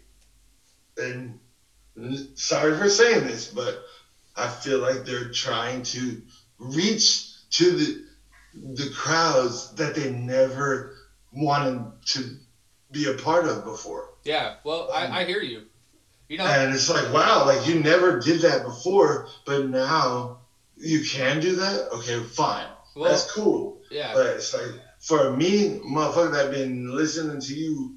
and 0.98 1.39
sorry 2.36 2.78
for 2.78 2.89
saying 2.89 3.26
this, 3.26 3.46
but 3.46 3.84
I 4.36 4.48
feel 4.48 4.80
like 4.80 5.06
they're 5.06 5.30
trying 5.32 5.84
to 5.84 6.22
reach 6.58 7.28
to 7.52 7.72
the 7.72 8.06
the 8.54 8.89
crowds 8.89 9.74
that 9.76 9.96
they 9.96 10.10
never 10.12 10.94
wanted 11.32 11.89
to 12.06 12.38
be 12.91 13.06
a 13.06 13.13
part 13.13 13.46
of 13.46 13.63
before. 13.63 14.10
yeah. 14.26 14.56
Well, 14.65 14.89
I, 14.91 15.22
I 15.22 15.26
hear 15.26 15.39
you. 15.41 15.63
You 16.28 16.38
know, 16.38 16.46
And 16.46 16.74
it's 16.74 16.89
like, 16.89 17.13
wow, 17.13 17.46
like 17.46 17.65
you 17.67 17.80
never 17.80 18.20
did 18.20 18.41
that 18.41 18.63
before, 18.63 19.28
but 19.46 19.67
now 19.67 20.39
you 20.78 21.04
can 21.06 21.39
do 21.39 21.56
that? 21.56 21.89
Okay, 21.94 22.22
fine. 22.24 22.67
Well, 22.95 23.10
That's 23.10 23.32
cool. 23.32 23.80
yeah, 23.89 24.13
But 24.13 24.27
it's 24.27 24.54
like, 24.54 24.71
for 24.99 25.32
me, 25.36 25.80
motherfucker, 25.80 26.34
that 26.34 26.51
been 26.51 26.95
listening 26.95 27.39
to 27.41 27.54
you 27.54 27.95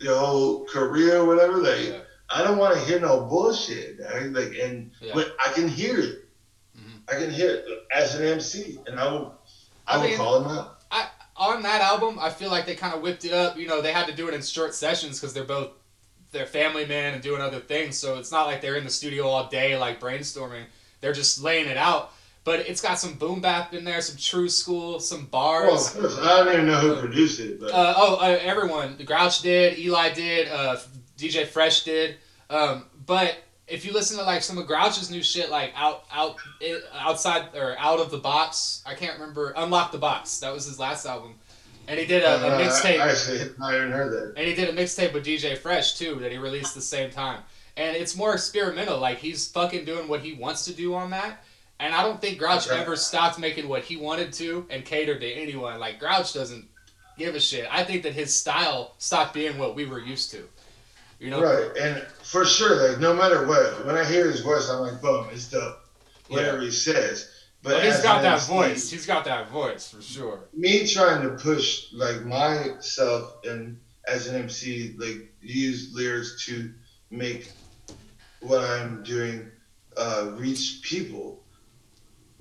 your 0.00 0.16
whole 0.18 0.64
career 0.66 1.18
or 1.18 1.26
whatever. 1.26 1.58
Like 1.58 1.88
Yeah. 1.88 1.98
I 2.30 2.42
don't 2.42 2.58
want 2.58 2.74
to 2.74 2.80
hear 2.84 3.00
no 3.00 3.20
bullshit. 3.20 3.98
dog. 3.98 4.34
Like 4.34 4.54
and 4.60 4.90
Yeah. 5.00 5.12
but 5.14 5.34
I 5.44 5.52
can 5.52 5.68
hear 5.68 5.98
it. 5.98 6.24
Mhm. 6.76 7.00
I 7.08 7.12
can 7.18 7.30
hear 7.30 7.50
it 7.56 7.66
as 7.94 8.14
an 8.16 8.26
MC, 8.26 8.78
and 8.86 8.98
I 8.98 9.10
will. 9.12 9.38
I, 9.86 9.94
I 9.94 9.96
will 9.98 10.08
mean- 10.08 10.16
call 10.16 10.42
him 10.42 10.50
out. 10.58 10.80
I 10.90 11.08
on 11.36 11.62
that 11.62 11.80
album, 11.80 12.18
I 12.20 12.30
feel 12.30 12.50
like 12.50 12.64
they 12.66 12.74
kind 12.76 12.94
of 12.94 13.00
whipped 13.02 13.24
it 13.24 13.32
up. 13.32 13.56
You 13.56 13.66
know, 13.66 13.80
they 13.80 13.92
had 13.92 14.06
to 14.06 14.12
do 14.14 14.28
it 14.28 14.34
in 14.34 14.42
short 14.42 14.74
sessions 14.74 15.18
because 15.20 15.32
they're 15.34 15.44
both 15.44 15.70
they're 16.32 16.46
family 16.46 16.84
men 16.84 17.14
and 17.14 17.22
doing 17.22 17.40
other 17.40 17.60
things. 17.60 17.96
So 17.96 18.18
it's 18.18 18.32
not 18.32 18.46
like 18.46 18.60
they're 18.60 18.74
in 18.76 18.84
the 18.84 18.90
studio 18.90 19.26
all 19.28 19.46
day 19.48 19.76
like 19.78 20.00
brainstorming. 20.00 20.64
They're 21.00 21.12
just 21.12 21.40
laying 21.40 21.66
it 21.68 21.76
out. 21.76 22.12
But 22.44 22.68
it's 22.68 22.82
got 22.82 22.98
some 22.98 23.14
boom 23.14 23.40
bap 23.40 23.72
in 23.72 23.84
there, 23.84 24.00
some 24.02 24.18
true 24.18 24.50
school, 24.50 25.00
some 25.00 25.24
bars. 25.26 25.90
course, 25.90 26.18
I 26.18 26.44
don't 26.44 26.52
even 26.52 26.66
know 26.66 26.78
who 26.78 26.96
produced 26.96 27.40
it, 27.40 27.58
but 27.58 27.72
Uh, 27.72 27.94
oh, 27.96 28.16
uh, 28.16 28.38
everyone. 28.42 28.98
The 28.98 29.04
Grouch 29.04 29.40
did, 29.40 29.78
Eligh 29.78 30.12
did, 30.12 30.48
uh, 30.48 30.76
DJ 31.16 31.46
Fresh 31.46 31.84
did. 31.84 32.16
Um, 32.50 32.84
but 33.06 33.36
if 33.66 33.84
you 33.86 33.92
listen 33.92 34.18
to 34.18 34.24
like 34.24 34.42
some 34.42 34.58
of 34.58 34.66
Grouch's 34.66 35.10
new 35.10 35.22
shit, 35.22 35.50
like 35.50 35.72
out, 35.74 36.04
out, 36.12 36.36
it, 36.60 36.84
outside 36.92 37.54
or 37.54 37.76
out 37.78 37.98
of 37.98 38.10
the 38.10 38.18
box, 38.18 38.82
I 38.86 38.94
can't 38.94 39.18
remember. 39.18 39.54
Unlock 39.56 39.92
the 39.92 39.98
box. 39.98 40.38
That 40.40 40.52
was 40.52 40.66
his 40.66 40.78
last 40.78 41.06
album, 41.06 41.34
and 41.88 41.98
he 41.98 42.04
did 42.04 42.22
a, 42.22 42.44
a 42.44 42.48
uh, 42.48 42.60
mixtape. 42.60 43.00
I 43.00 43.10
actually 43.10 43.40
I 43.62 43.72
haven't 43.72 43.92
heard 43.92 44.12
that. 44.12 44.34
And 44.36 44.46
he 44.46 44.54
did 44.54 44.68
a 44.68 44.72
mixtape 44.72 45.14
with 45.14 45.24
DJ 45.24 45.56
Fresh 45.56 45.94
too 45.98 46.16
that 46.16 46.30
he 46.30 46.38
released 46.38 46.74
the 46.74 46.82
same 46.82 47.10
time. 47.10 47.40
And 47.76 47.96
it's 47.96 48.14
more 48.14 48.34
experimental. 48.34 48.98
Like 48.98 49.18
he's 49.18 49.48
fucking 49.48 49.84
doing 49.84 50.08
what 50.08 50.20
he 50.20 50.34
wants 50.34 50.66
to 50.66 50.72
do 50.74 50.94
on 50.94 51.10
that. 51.10 51.42
And 51.80 51.94
I 51.94 52.02
don't 52.02 52.20
think 52.20 52.38
Grouch 52.38 52.68
Okay. 52.68 52.80
ever 52.80 52.96
stopped 52.96 53.38
making 53.38 53.68
what 53.68 53.82
he 53.82 53.96
wanted 53.96 54.32
to 54.34 54.66
and 54.70 54.84
catered 54.84 55.20
to 55.20 55.30
anyone. 55.30 55.78
Like 55.80 55.98
Grouch 55.98 56.32
doesn't 56.32 56.68
give 57.18 57.34
a 57.34 57.40
shit. 57.40 57.66
I 57.70 57.84
think 57.84 58.02
that 58.04 58.12
his 58.12 58.34
style 58.34 58.94
stopped 58.98 59.34
being 59.34 59.58
what 59.58 59.74
we 59.74 59.84
were 59.86 60.00
used 60.00 60.30
to. 60.32 60.48
You 61.18 61.30
know? 61.30 61.42
Right, 61.42 61.76
and 61.80 62.02
for 62.22 62.44
sure, 62.44 62.88
like 62.88 63.00
no 63.00 63.14
matter 63.14 63.46
what, 63.46 63.86
when 63.86 63.96
I 63.96 64.04
hear 64.04 64.30
his 64.30 64.40
voice, 64.40 64.68
I'm 64.68 64.80
like, 64.80 65.00
boom, 65.00 65.28
it's 65.32 65.48
dope. 65.48 65.78
Whatever 66.28 66.60
he 66.60 66.70
says. 66.70 67.30
But 67.62 67.74
But 67.74 67.84
he's 67.84 68.02
got 68.02 68.22
that 68.22 68.34
MC, 68.34 68.52
voice. 68.52 68.90
He's 68.90 69.06
got 69.06 69.24
that 69.24 69.48
voice 69.48 69.88
for 69.88 70.02
sure. 70.02 70.48
Me 70.52 70.86
trying 70.86 71.22
to 71.22 71.30
push 71.30 71.92
like 71.92 72.24
myself 72.24 73.36
and 73.44 73.78
as 74.06 74.26
an 74.26 74.36
MC, 74.36 74.94
like 74.98 75.32
use 75.40 75.92
lyrics 75.94 76.44
to 76.46 76.72
make 77.10 77.50
what 78.40 78.60
I'm 78.62 79.02
doing 79.02 79.50
uh, 79.96 80.32
reach 80.34 80.80
people. 80.82 81.43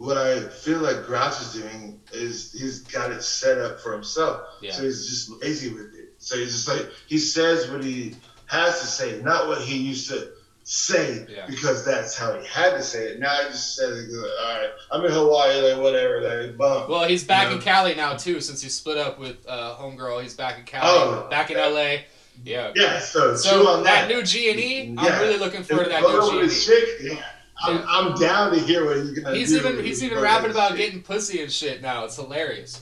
What 0.03 0.17
I 0.17 0.41
feel 0.49 0.79
like 0.79 1.05
Grouch 1.05 1.39
is 1.39 1.53
doing 1.53 2.01
is 2.11 2.51
he's 2.51 2.79
got 2.81 3.11
it 3.11 3.23
set 3.23 3.57
up 3.57 3.79
for 3.79 3.93
himself. 3.93 4.41
Yeah. 4.61 4.73
So 4.73 4.83
he's 4.83 5.07
just 5.07 5.29
lazy 5.41 5.69
with 5.73 5.93
it. 5.95 6.13
So 6.17 6.35
he's 6.35 6.51
just 6.51 6.67
like 6.67 6.89
he 7.07 7.17
says 7.17 7.69
what 7.71 7.81
he 7.85 8.15
has 8.47 8.81
to 8.81 8.85
say, 8.85 9.21
not 9.21 9.47
what 9.47 9.61
he 9.61 9.77
used 9.77 10.09
to 10.09 10.31
say 10.65 11.25
Yeah. 11.29 11.45
because 11.47 11.85
that's 11.85 12.17
how 12.17 12.37
he 12.37 12.45
had 12.45 12.71
to 12.71 12.83
say 12.83 13.05
it. 13.11 13.19
Now 13.21 13.33
he 13.43 13.47
just 13.47 13.77
says 13.77 13.97
it 13.97 14.07
'cause, 14.09 14.29
all 14.41 14.59
right, 14.59 14.69
I'm 14.91 15.05
in 15.05 15.11
Hawaii, 15.13 15.71
like 15.71 15.81
whatever, 15.81 16.19
like 16.47 16.57
bum. 16.57 16.89
Well, 16.89 17.05
he's 17.07 17.23
back 17.23 17.47
Yeah. 17.47 17.55
in 17.55 17.61
Cali 17.61 17.95
now 17.95 18.15
too 18.17 18.41
since 18.41 18.61
he 18.61 18.67
split 18.67 18.97
up 18.97 19.17
with 19.19 19.37
uh, 19.47 19.77
Homegirl. 19.77 20.21
He's 20.21 20.33
back 20.33 20.59
in 20.59 20.65
Cali, 20.65 20.83
Oh, 20.85 21.27
back 21.29 21.49
in 21.49 21.57
yeah. 21.57 21.67
LA. 21.67 21.97
Yeah. 22.43 22.71
yeah, 22.75 22.99
so, 22.99 23.35
So 23.37 23.67
on 23.69 23.83
that 23.83 24.07
that. 24.09 24.13
new 24.13 24.21
G 24.23 24.49
and 24.51 24.59
E, 24.59 24.81
I'm 24.97 25.05
Yeah. 25.05 25.19
really 25.21 25.37
looking 25.37 25.63
forward 25.63 25.85
to 25.85 25.89
that 25.91 26.01
Photo 26.01 26.31
new 26.31 26.39
with 26.41 26.51
G 26.65 26.73
and 26.73 27.11
E. 27.11 27.13
yeah. 27.15 27.25
I'm, 27.61 27.83
I'm 27.87 28.19
down 28.19 28.51
to 28.53 28.59
hear 28.59 28.85
what 28.85 28.97
he's 28.97 29.11
gonna 29.19 29.35
He's 29.35 29.49
do. 29.49 29.57
even 29.57 29.83
he's 29.83 30.03
even 30.03 30.19
rapping 30.19 30.51
about 30.51 30.69
chick. 30.71 30.77
getting 30.79 31.01
pussy 31.01 31.41
and 31.41 31.51
shit 31.51 31.81
now. 31.81 32.05
It's 32.05 32.15
hilarious. 32.15 32.81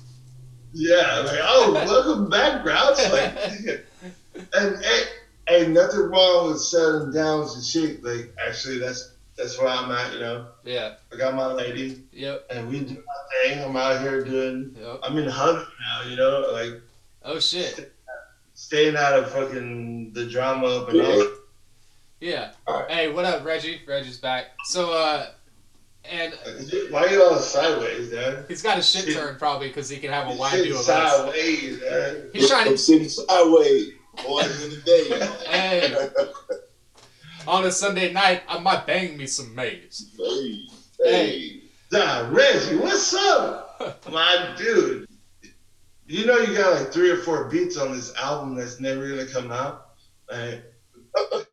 Yeah, 0.73 1.19
like 1.25 1.39
oh, 1.43 1.73
welcome 1.85 2.29
back, 2.29 2.63
Grouch. 2.63 2.97
Like, 3.11 3.85
and 4.53 4.83
hey, 4.83 5.03
hey, 5.47 5.67
nothing 5.67 5.99
wrong 6.09 6.47
with 6.49 6.61
settling 6.61 7.11
down 7.11 7.41
with 7.41 7.53
your 7.55 7.63
chick. 7.63 7.99
Like, 8.03 8.33
actually, 8.45 8.79
that's 8.79 9.11
that's 9.37 9.59
where 9.59 9.67
I'm 9.67 9.91
at. 9.91 10.13
You 10.13 10.19
know, 10.19 10.47
Yeah. 10.63 10.93
I 11.13 11.17
got 11.17 11.35
my 11.35 11.47
lady, 11.51 12.03
Yep. 12.13 12.47
and 12.51 12.69
we 12.69 12.79
do 12.79 12.95
my 12.95 13.49
thing. 13.53 13.63
I'm 13.63 13.75
out 13.75 14.01
here 14.01 14.23
doing. 14.23 14.75
Yep. 14.79 14.99
I'm 15.03 15.17
in 15.17 15.27
Hunter 15.27 15.65
now. 15.81 16.09
You 16.09 16.15
know, 16.15 16.49
like 16.53 16.81
Oh 17.23 17.39
shit. 17.39 17.93
staying 18.53 18.95
out 18.95 19.19
of 19.19 19.29
fucking 19.31 20.13
the 20.13 20.25
drama 20.27 20.67
up 20.67 20.89
and 20.89 21.01
all. 21.01 21.27
Yeah. 22.21 22.51
Alright. 22.67 22.89
Hey, 22.91 23.11
what 23.11 23.25
up, 23.25 23.43
Reggie? 23.43 23.81
Reggie's 23.87 24.19
back. 24.19 24.51
So 24.65 24.93
uh, 24.93 25.27
and 26.09 26.33
Why 26.91 27.05
are 27.05 27.09
you 27.09 27.23
all 27.23 27.37
sideways, 27.39 28.11
man? 28.11 28.45
he's 28.47 28.61
got 28.61 28.77
his 28.77 28.89
shit 28.89 29.13
turned 29.13 29.39
probably 29.39 29.67
because 29.69 29.89
he 29.89 29.97
can 29.97 30.11
have 30.11 30.31
a 30.31 30.35
wide 30.37 30.61
view 30.63 30.73
of 30.73 30.79
us. 30.81 30.85
sideways, 30.85 31.81
man. 31.81 32.29
He's 32.33 32.47
trying 32.49 32.69
to 32.69 32.77
sitting 32.77 33.09
sideways, 33.09 33.93
boys 34.23 34.63
in 34.63 34.69
the 34.69 34.81
day. 34.85 35.49
hey 35.49 36.09
on 37.47 37.65
a 37.65 37.71
Sunday 37.71 38.13
night. 38.13 38.43
I 38.47 38.59
might 38.59 38.85
bang 38.85 39.17
me 39.17 39.25
some 39.25 39.53
maize. 39.55 40.11
hey, 40.17 40.67
Hey. 41.03 41.39
hey. 41.39 41.57
Nah, 41.91 42.29
Reggie, 42.31 42.77
what's 42.77 43.13
up? 43.15 44.05
My 44.11 44.53
dude. 44.57 45.07
You 46.07 46.25
know 46.25 46.37
you 46.37 46.55
got 46.55 46.79
like 46.79 46.91
three 46.93 47.09
or 47.09 47.17
four 47.17 47.45
beats 47.45 47.77
on 47.77 47.93
this 47.93 48.13
album 48.15 48.55
that's 48.55 48.79
never 48.79 49.09
gonna 49.09 49.25
come 49.25 49.51
out. 49.51 49.87
Like, 50.31 50.63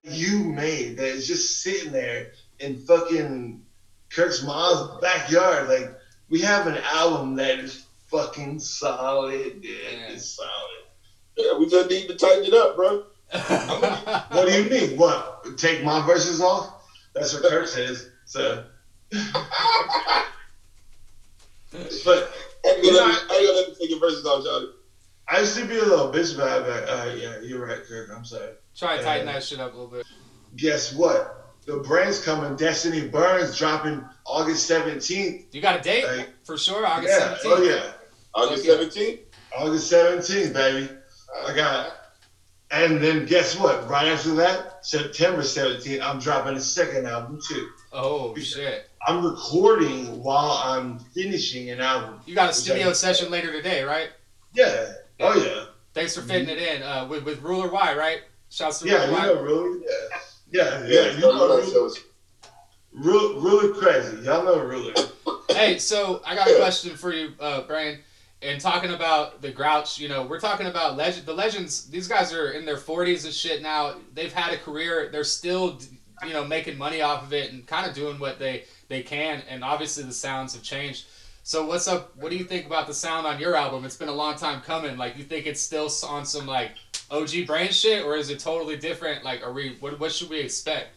you 0.02 0.44
made 0.44 0.96
that 0.96 1.06
is 1.06 1.26
just 1.26 1.62
sitting 1.62 1.92
there 1.92 2.32
in 2.58 2.76
fucking 2.76 3.62
Kirk's 4.10 4.42
mom's 4.42 5.00
backyard. 5.00 5.68
Like 5.68 5.96
we 6.28 6.40
have 6.40 6.66
an 6.66 6.78
album 6.92 7.36
that 7.36 7.58
is 7.58 7.86
fucking 8.06 8.58
solid, 8.60 9.60
dude. 9.60 9.64
Yeah. 9.64 10.08
It's 10.08 10.36
solid. 10.36 10.50
Yeah, 11.36 11.56
we 11.56 11.68
just 11.68 11.88
need 11.88 12.08
to 12.08 12.16
tighten 12.16 12.44
it 12.44 12.54
up, 12.54 12.76
bro. 12.76 13.04
What 14.30 14.48
do 14.48 14.62
you 14.62 14.70
mean? 14.70 14.96
What? 14.96 15.58
Take 15.58 15.84
my 15.84 16.04
verses 16.06 16.40
off? 16.40 16.82
That's 17.14 17.34
what 17.34 17.42
Kirk 17.42 17.66
says. 17.66 18.10
So 18.24 18.64
but 19.10 19.20
I 21.72 22.68
ain't 22.68 22.84
gonna, 22.84 22.96
let 22.96 23.30
I 23.30 23.36
ain't 23.36 23.66
gonna 23.66 23.78
take 23.78 23.90
your 23.90 24.00
verses 24.00 24.24
off, 24.26 24.44
Johnny. 24.44 24.66
I 25.28 25.40
used 25.40 25.56
to 25.56 25.64
be 25.66 25.78
a 25.78 25.82
little 25.82 26.10
bitch 26.10 26.34
about 26.34 26.62
it, 26.62 26.66
but 26.66 26.88
uh, 26.88 27.14
yeah, 27.14 27.38
you're 27.40 27.64
right, 27.64 27.82
Kirk. 27.82 28.08
I'm 28.14 28.24
sorry. 28.24 28.52
Try 28.78 28.96
to 28.96 29.02
tighten 29.02 29.26
that 29.26 29.42
shit 29.42 29.58
up 29.58 29.72
a 29.74 29.76
little 29.76 29.90
bit. 29.90 30.06
Guess 30.56 30.94
what? 30.94 31.52
The 31.66 31.78
brand's 31.78 32.22
coming. 32.24 32.56
Destiny 32.56 33.08
Burns 33.08 33.58
dropping 33.58 34.04
August 34.24 34.70
17th. 34.70 35.46
You 35.52 35.60
got 35.60 35.80
a 35.80 35.82
date 35.82 36.04
Like, 36.06 36.28
for 36.44 36.56
sure? 36.56 36.86
August 36.86 37.12
yeah. 37.18 37.34
17th. 37.34 37.40
Oh, 37.44 37.62
yeah. 37.62 37.92
August 38.34 38.68
Okay. 38.68 38.84
17th. 38.86 39.18
August 39.58 39.92
17th, 39.92 40.52
baby. 40.52 40.88
I 41.46 41.54
got 41.56 41.86
it. 41.86 41.92
And 42.70 43.02
then 43.02 43.24
guess 43.26 43.58
what? 43.58 43.88
Right 43.88 44.06
after 44.08 44.34
that, 44.36 44.84
September 44.86 45.42
17th, 45.42 46.00
I'm 46.02 46.18
dropping 46.20 46.54
a 46.56 46.60
second 46.60 47.06
album, 47.06 47.40
too. 47.46 47.66
Oh 47.94 48.36
shit! 48.36 48.90
I'm 49.06 49.24
recording 49.24 50.22
while 50.22 50.60
I'm 50.62 50.98
finishing 50.98 51.70
an 51.70 51.80
album. 51.80 52.20
You 52.26 52.34
got 52.34 52.50
a 52.50 52.52
studio 52.52 52.88
Okay. 52.88 52.94
session 52.94 53.30
later 53.30 53.50
today, 53.50 53.82
right? 53.84 54.10
Yeah. 54.52 54.92
Oh, 55.20 55.34
yeah. 55.42 55.64
Thanks 55.94 56.14
for 56.14 56.20
fitting 56.20 56.50
it 56.50 56.58
in 56.58 56.82
uh, 56.82 57.06
with 57.08 57.24
with 57.24 57.40
Ruler 57.40 57.70
Y, 57.70 57.94
right? 57.96 58.20
Shouts 58.50 58.80
to 58.80 58.88
Yeah, 58.88 59.06
Ruler 59.06 59.10
you 59.10 59.34
know, 59.34 59.42
really? 59.42 59.84
Yeah. 59.84 60.18
Yeah, 60.50 60.86
Yeah, 60.86 60.86
yeah. 60.86 61.12
You 61.12 61.20
know, 61.20 61.48
that 61.48 61.56
really, 61.56 61.72
shows. 61.72 62.00
really, 62.92 63.34
really 63.38 63.78
crazy. 63.80 64.16
Y'all 64.24 64.44
know 64.44 64.60
really. 64.60 64.94
Hey, 65.50 65.78
so 65.78 66.22
I 66.24 66.34
got 66.34 66.48
a 66.48 66.56
question 66.56 66.96
for 66.96 67.12
you, 67.12 67.32
uh, 67.40 67.62
Brian. 67.62 68.00
And 68.40 68.60
talking 68.60 68.92
about 68.92 69.42
the 69.42 69.50
Grouch, 69.50 69.98
you 69.98 70.08
know, 70.08 70.24
we're 70.24 70.38
talking 70.38 70.66
about 70.66 70.96
legend. 70.96 71.26
The 71.26 71.34
legends. 71.34 71.90
These 71.90 72.06
guys 72.06 72.32
are 72.32 72.52
in 72.52 72.64
their 72.64 72.76
forties 72.76 73.24
and 73.24 73.34
shit 73.34 73.62
now. 73.62 73.96
They've 74.14 74.32
had 74.32 74.54
a 74.54 74.58
career. 74.58 75.08
They're 75.10 75.24
still, 75.24 75.80
you 76.24 76.32
know, 76.32 76.44
making 76.44 76.78
money 76.78 77.02
off 77.02 77.24
of 77.24 77.32
it 77.32 77.52
and 77.52 77.66
kind 77.66 77.88
of 77.88 77.94
doing 77.94 78.20
what 78.20 78.38
they 78.38 78.64
they 78.88 79.02
can. 79.02 79.42
And 79.48 79.64
obviously 79.64 80.04
the 80.04 80.12
sounds 80.12 80.54
have 80.54 80.62
changed. 80.62 81.06
So 81.42 81.66
what's 81.66 81.88
up? 81.88 82.14
What 82.16 82.30
do 82.30 82.36
you 82.36 82.44
think 82.44 82.66
about 82.66 82.86
the 82.86 82.94
sound 82.94 83.26
on 83.26 83.40
your 83.40 83.56
album? 83.56 83.84
It's 83.84 83.96
been 83.96 84.10
a 84.10 84.14
long 84.14 84.36
time 84.36 84.60
coming. 84.60 84.98
Like, 84.98 85.16
you 85.16 85.24
think 85.24 85.46
it's 85.46 85.62
still 85.62 85.90
on 86.06 86.26
some 86.26 86.46
like 86.46 86.72
OG 87.10 87.46
brain 87.46 87.70
shit, 87.70 88.04
or 88.04 88.16
is 88.16 88.30
it 88.30 88.38
totally 88.38 88.76
different? 88.76 89.24
Like, 89.24 89.42
are 89.46 89.52
we? 89.52 89.76
What 89.80 89.98
what 89.98 90.12
should 90.12 90.30
we 90.30 90.40
expect? 90.40 90.88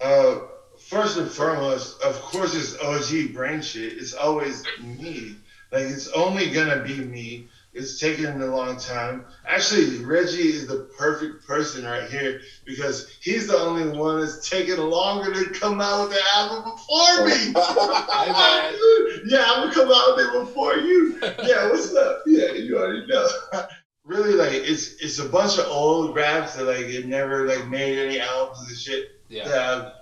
Uh, 0.00 0.40
first 0.78 1.16
and 1.16 1.30
foremost, 1.30 2.02
of 2.02 2.20
course, 2.20 2.54
it's 2.54 2.76
OG 2.80 3.32
brain 3.34 3.62
shit. 3.62 3.94
It's 3.94 4.12
always 4.12 4.64
me. 4.80 5.36
Like 5.70 5.84
it's 5.84 6.08
only 6.08 6.50
gonna 6.50 6.82
be 6.82 6.96
me. 6.96 7.48
It's 7.74 7.98
taken 7.98 8.42
a 8.42 8.54
long 8.54 8.76
time. 8.76 9.24
Actually, 9.46 10.04
Reggie 10.04 10.50
is 10.50 10.66
the 10.66 10.90
perfect 10.98 11.46
person 11.46 11.86
right 11.86 12.10
here 12.10 12.42
because 12.66 13.16
he's 13.22 13.46
the 13.46 13.56
only 13.56 13.88
one 13.98 14.20
that's 14.20 14.46
taken 14.50 14.78
longer 14.78 15.32
to 15.32 15.58
come 15.58 15.80
out 15.80 16.08
with 16.08 16.18
the 16.18 16.22
album 16.34 16.72
before 16.72 17.24
me. 17.24 17.52
yeah, 19.32 19.44
I'm 19.48 19.62
gonna 19.62 19.72
come 19.72 19.90
out 19.90 20.16
with 20.16 20.26
it 20.26 20.32
before 20.40 20.76
you. 20.76 21.18
Yeah, 21.42 21.70
what's 21.70 21.94
up? 21.94 22.24
Yeah, 22.26 22.52
you 22.52 22.76
already 22.76 23.06
know. 23.06 23.26
really, 24.04 24.32
like 24.34 24.52
it's 24.52 24.94
it's 25.02 25.18
a 25.18 25.24
bunch 25.28 25.58
of 25.58 25.66
old 25.66 26.14
raps 26.14 26.54
that 26.54 26.64
like 26.64 26.86
it 26.86 27.06
never 27.06 27.46
like 27.46 27.66
made 27.68 27.98
any 27.98 28.20
albums 28.20 28.68
and 28.68 28.76
shit 28.78 29.20
Yeah. 29.28 29.48
that 29.48 29.94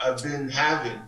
I've, 0.00 0.12
I've 0.14 0.22
been 0.22 0.48
having, 0.48 1.00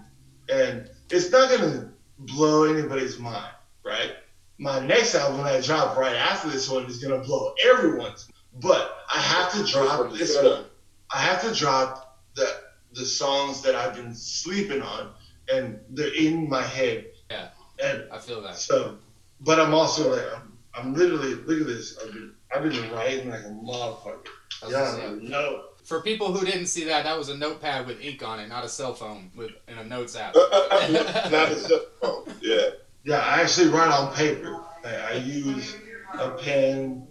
and 0.49 0.89
it's 1.11 1.31
not 1.31 1.51
gonna 1.51 1.93
blow 2.19 2.65
anybody's 2.65 3.19
mind, 3.19 3.53
right? 3.85 4.13
My 4.59 4.81
next 4.81 5.15
album 5.15 5.45
that 5.45 5.63
dropped 5.65 5.99
right 5.99 6.17
after 6.17 6.49
this 6.49 6.69
one 6.71 6.87
is 6.87 6.99
gonna 7.03 7.19
blow 7.23 7.55
everyone's. 7.65 8.29
But 8.59 8.97
I 9.15 9.19
have 9.19 9.53
to 9.53 9.65
drop 9.71 10.11
this. 10.13 10.35
setup. 10.35 10.71
I 11.15 11.19
have 11.19 11.43
to 11.43 11.55
drop 11.55 12.19
the 12.35 12.49
the 12.93 13.05
songs 13.05 13.61
that 13.63 13.75
I've 13.75 13.95
been 13.95 14.15
sleeping 14.15 14.81
on, 14.81 15.11
and 15.53 15.79
they're 15.91 16.15
in 16.15 16.49
my 16.49 16.63
head. 16.63 17.07
Yeah. 17.31 17.49
And 17.83 18.05
I 18.11 18.19
feel 18.19 18.41
that. 18.41 18.57
so, 18.57 18.97
but 19.43 19.61
I'm 19.61 19.75
also 19.75 20.11
like, 20.17 20.25
I'm, 20.35 20.57
I'm 20.75 20.95
literally 20.95 21.35
look 21.35 21.61
at 21.61 21.67
this. 21.67 21.99
I've 22.03 22.11
been 22.13 22.33
I've 22.55 22.63
been 22.63 22.91
writing 22.93 23.31
like 23.31 23.41
a 23.41 23.49
motherfucker. 23.49 24.27
That's 24.61 24.73
Y'all 24.73 24.83
what's 24.83 24.97
don't 24.97 25.05
up. 25.07 25.17
even 25.17 25.29
know. 25.31 25.63
For 25.85 26.01
people 26.03 26.33
who 26.33 26.45
didn't 26.45 26.67
see 26.67 26.85
that, 26.85 27.05
that 27.05 27.17
was 27.17 27.29
a 27.29 27.37
notepad 27.37 27.87
with 27.87 28.01
ink 28.01 28.23
on 28.27 28.41
it, 28.41 28.49
not 28.49 28.65
a 28.65 28.69
cell 28.69 28.95
phone 28.95 29.31
with 29.37 29.53
in 29.69 29.79
a 29.79 29.85
notes 29.85 30.17
app. 30.17 30.35
Not 31.31 31.53
a 31.53 31.57
cell 31.57 31.81
phone. 32.01 32.35
Yeah. 32.41 32.71
Yeah, 33.05 33.19
I 33.19 33.43
actually 33.43 33.69
write 33.69 33.93
on 33.93 34.13
paper. 34.15 34.65
Like, 34.83 34.95
I 34.95 35.13
use 35.15 35.77
a 36.15 36.31
pen, 36.31 37.07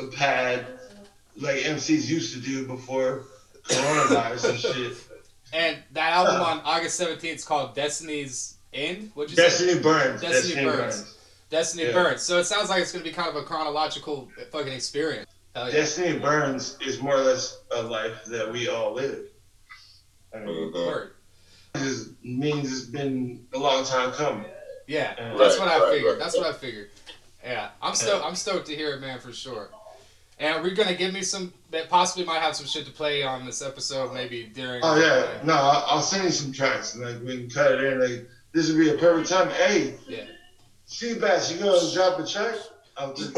a 0.00 0.06
pad, 0.06 0.64
like 1.36 1.56
MCs 1.56 2.08
used 2.08 2.34
to 2.34 2.40
do 2.40 2.66
before 2.68 3.24
coronavirus 3.64 4.50
and 4.50 4.58
shit. 4.60 4.92
And 5.52 5.78
that 5.92 6.12
album 6.12 6.40
on 6.40 6.60
August 6.64 7.00
17th 7.00 7.24
is 7.24 7.44
called 7.44 7.74
Destiny's 7.74 8.58
End. 8.72 9.10
What'd 9.14 9.32
you 9.32 9.36
say? 9.36 9.42
Destiny 9.42 9.82
Burns. 9.82 10.20
Destiny 10.20 10.64
Burns. 10.64 11.16
Destiny 11.50 11.84
Yeah. 11.86 11.92
Burns. 11.92 12.22
So 12.22 12.38
it 12.38 12.44
sounds 12.44 12.70
like 12.70 12.80
it's 12.82 12.92
gonna 12.92 13.04
be 13.04 13.12
kind 13.12 13.28
of 13.28 13.36
a 13.36 13.42
chronological 13.42 14.30
fucking 14.50 14.72
experience. 14.72 15.28
Hell 15.54 15.66
yeah. 15.66 15.72
Destiny 15.72 16.18
Burns 16.18 16.76
is 16.80 17.00
more 17.02 17.16
or 17.16 17.20
less 17.22 17.58
a 17.72 17.82
life 17.82 18.24
that 18.26 18.50
we 18.50 18.68
all 18.68 18.92
live. 18.94 19.26
I 20.34 20.38
mean. 20.38 20.72
Word. 20.72 21.12
it 21.74 21.78
just 21.80 22.10
means 22.22 22.70
it's 22.72 22.86
been 22.86 23.44
a 23.52 23.58
long 23.58 23.84
time 23.84 24.12
coming. 24.12 24.46
Yeah, 24.86 25.10
Right, 25.30 25.38
that's 25.38 25.58
what 25.58 25.68
I 25.68 25.78
right, 25.78 25.92
figured. 25.92 26.12
right. 26.12 26.18
That's 26.20 26.36
what 26.36 26.46
I 26.46 26.52
figured. 26.52 26.90
Yeah, 27.44 27.70
I'm 27.80 27.94
stoked. 27.94 28.24
I'm 28.24 28.34
stoked 28.34 28.66
to 28.66 28.74
hear 28.76 28.94
it, 28.94 29.00
man, 29.00 29.18
for 29.20 29.32
sure. 29.32 29.70
And 30.38 30.62
we're 30.62 30.70
we 30.70 30.74
gonna 30.74 30.94
give 30.94 31.12
me 31.12 31.22
some? 31.22 31.52
That 31.70 31.88
possibly 31.88 32.24
might 32.24 32.40
have 32.40 32.56
some 32.56 32.66
shit 32.66 32.86
to 32.86 32.92
play 32.92 33.22
on 33.22 33.44
this 33.46 33.62
episode, 33.62 34.12
maybe 34.14 34.44
during. 34.54 34.80
Oh 34.82 34.96
yeah, 34.98 35.42
no, 35.44 35.54
I'll, 35.54 35.84
I'll 35.86 36.02
send 36.02 36.24
you 36.24 36.30
some 36.30 36.50
tracks. 36.52 36.94
And 36.94 37.04
like 37.04 37.20
we 37.22 37.38
can 37.38 37.50
cut 37.50 37.72
it 37.72 37.84
in. 37.84 38.00
Like 38.00 38.28
this 38.52 38.68
would 38.68 38.78
be 38.78 38.90
a 38.90 38.94
perfect 38.98 39.28
time. 39.30 39.50
Hey, 39.50 39.96
Yeah. 40.08 40.24
Seabass, 40.90 41.52
you 41.52 41.58
gonna 41.62 41.92
drop 41.94 42.18
a 42.18 42.24
check? 42.24 42.56
I'll 42.96 43.14
just. 43.14 43.36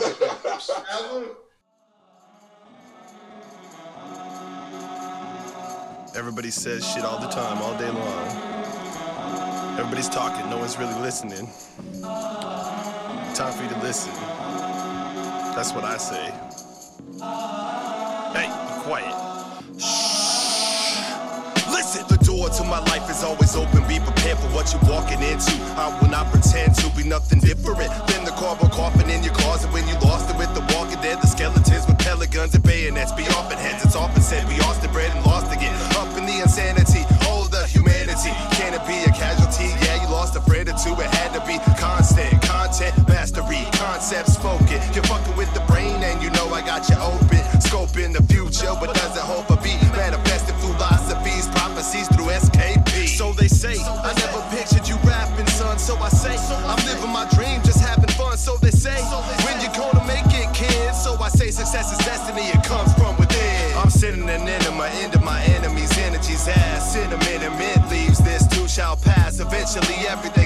Everybody 6.16 6.50
says 6.50 6.86
shit 6.86 7.04
all 7.04 7.20
the 7.20 7.28
time, 7.28 7.58
all 7.58 7.76
day 7.78 7.90
long. 7.90 8.52
Everybody's 9.78 10.08
talking, 10.08 10.48
no 10.48 10.56
one's 10.56 10.78
really 10.78 10.98
listening. 11.00 11.46
Time 12.02 13.52
for 13.52 13.62
you 13.62 13.68
to 13.68 13.78
listen. 13.80 14.12
That's 15.54 15.72
what 15.74 15.84
I 15.84 15.98
say. 15.98 16.32
Hey, 18.32 18.48
be 18.48 18.82
quiet. 18.82 19.21
My 22.72 22.80
life 22.88 23.04
is 23.10 23.22
always 23.22 23.54
open. 23.54 23.84
Be 23.84 24.00
prepared 24.00 24.38
for 24.40 24.48
what 24.56 24.72
you're 24.72 24.80
walking 24.88 25.20
into. 25.20 25.52
I 25.76 25.92
will 26.00 26.08
not 26.08 26.32
pretend 26.32 26.74
to 26.80 26.88
be 26.96 27.04
nothing 27.04 27.38
different 27.40 27.92
than 28.08 28.24
the 28.24 28.32
cardboard 28.32 28.72
coffin 28.72 29.10
in 29.10 29.22
your 29.22 29.34
closet 29.34 29.70
when 29.76 29.86
you 29.86 29.92
lost 30.00 30.32
it 30.32 30.38
with 30.40 30.48
the 30.56 30.64
walking 30.72 30.96
dead. 31.04 31.20
The 31.20 31.28
skeletons 31.28 31.84
with 31.86 31.98
pellet 31.98 32.30
guns 32.30 32.54
and 32.54 32.64
bayonets. 32.64 33.12
Be 33.12 33.28
off 33.36 33.52
in 33.52 33.58
heads, 33.58 33.84
it's 33.84 33.94
often 33.94 34.22
said. 34.22 34.48
We 34.48 34.56
lost 34.64 34.80
the 34.80 34.88
bread 34.88 35.12
and 35.12 35.20
lost 35.26 35.52
again. 35.52 35.76
Up 36.00 36.16
in 36.16 36.24
the 36.24 36.40
insanity, 36.40 37.04
all 37.28 37.44
the 37.44 37.66
humanity. 37.68 38.32
Can 38.56 38.72
it 38.72 38.84
be 38.88 39.04
a 39.04 39.12
casualty? 39.12 39.68
Yeah, 39.84 40.00
you 40.00 40.08
lost 40.08 40.34
a 40.36 40.40
friend 40.40 40.66
or 40.66 40.76
two. 40.80 40.96
It 40.96 41.12
had 41.12 41.36
to 41.36 41.44
be 41.44 41.60
constant 41.76 42.40
content, 42.40 42.96
mastery, 43.06 43.68
concept 43.76 44.28
spoken. 44.28 44.80
You're 44.96 45.04
fucking 45.04 45.36
with 45.36 45.52
the 45.52 45.60
brain, 45.68 46.00
and 46.02 46.22
you 46.22 46.30
know 46.30 46.48
I 46.48 46.64
got 46.64 46.88
you 46.88 46.96
open. 46.96 47.42
Scoping 47.60 48.12
the 48.16 48.22
future, 48.32 48.72
but 48.80 48.96
they 53.42 53.48
say, 53.48 53.74
I 53.82 54.14
never 54.22 54.38
pictured 54.54 54.86
you 54.86 54.94
rapping, 55.02 55.48
son. 55.48 55.76
So 55.76 55.96
I 55.96 56.10
say, 56.10 56.38
I'm 56.70 56.78
living 56.86 57.10
my 57.10 57.26
dream, 57.34 57.60
just 57.64 57.80
having 57.80 58.06
fun. 58.14 58.38
So 58.38 58.56
they 58.58 58.70
say, 58.70 58.94
when 59.42 59.58
you 59.60 59.66
gonna 59.74 60.06
make 60.06 60.30
it, 60.30 60.46
kid? 60.54 60.94
So 60.94 61.18
I 61.18 61.28
say, 61.28 61.50
success 61.50 61.90
is 61.90 61.98
destiny, 62.06 62.42
it 62.42 62.62
comes 62.62 62.94
from 62.94 63.16
within. 63.16 63.76
I'm 63.76 63.90
sitting 63.90 64.28
an 64.30 64.46
enema 64.46 64.86
into 65.02 65.18
my 65.20 65.42
enemy's 65.58 65.90
energies, 65.98 66.46
ass 66.46 66.92
cinnamon 66.92 67.42
and 67.42 67.58
mint 67.58 67.90
leaves. 67.90 68.18
This 68.18 68.46
too 68.46 68.68
shall 68.68 68.96
pass. 68.96 69.40
Eventually, 69.40 70.06
everything's 70.06 70.41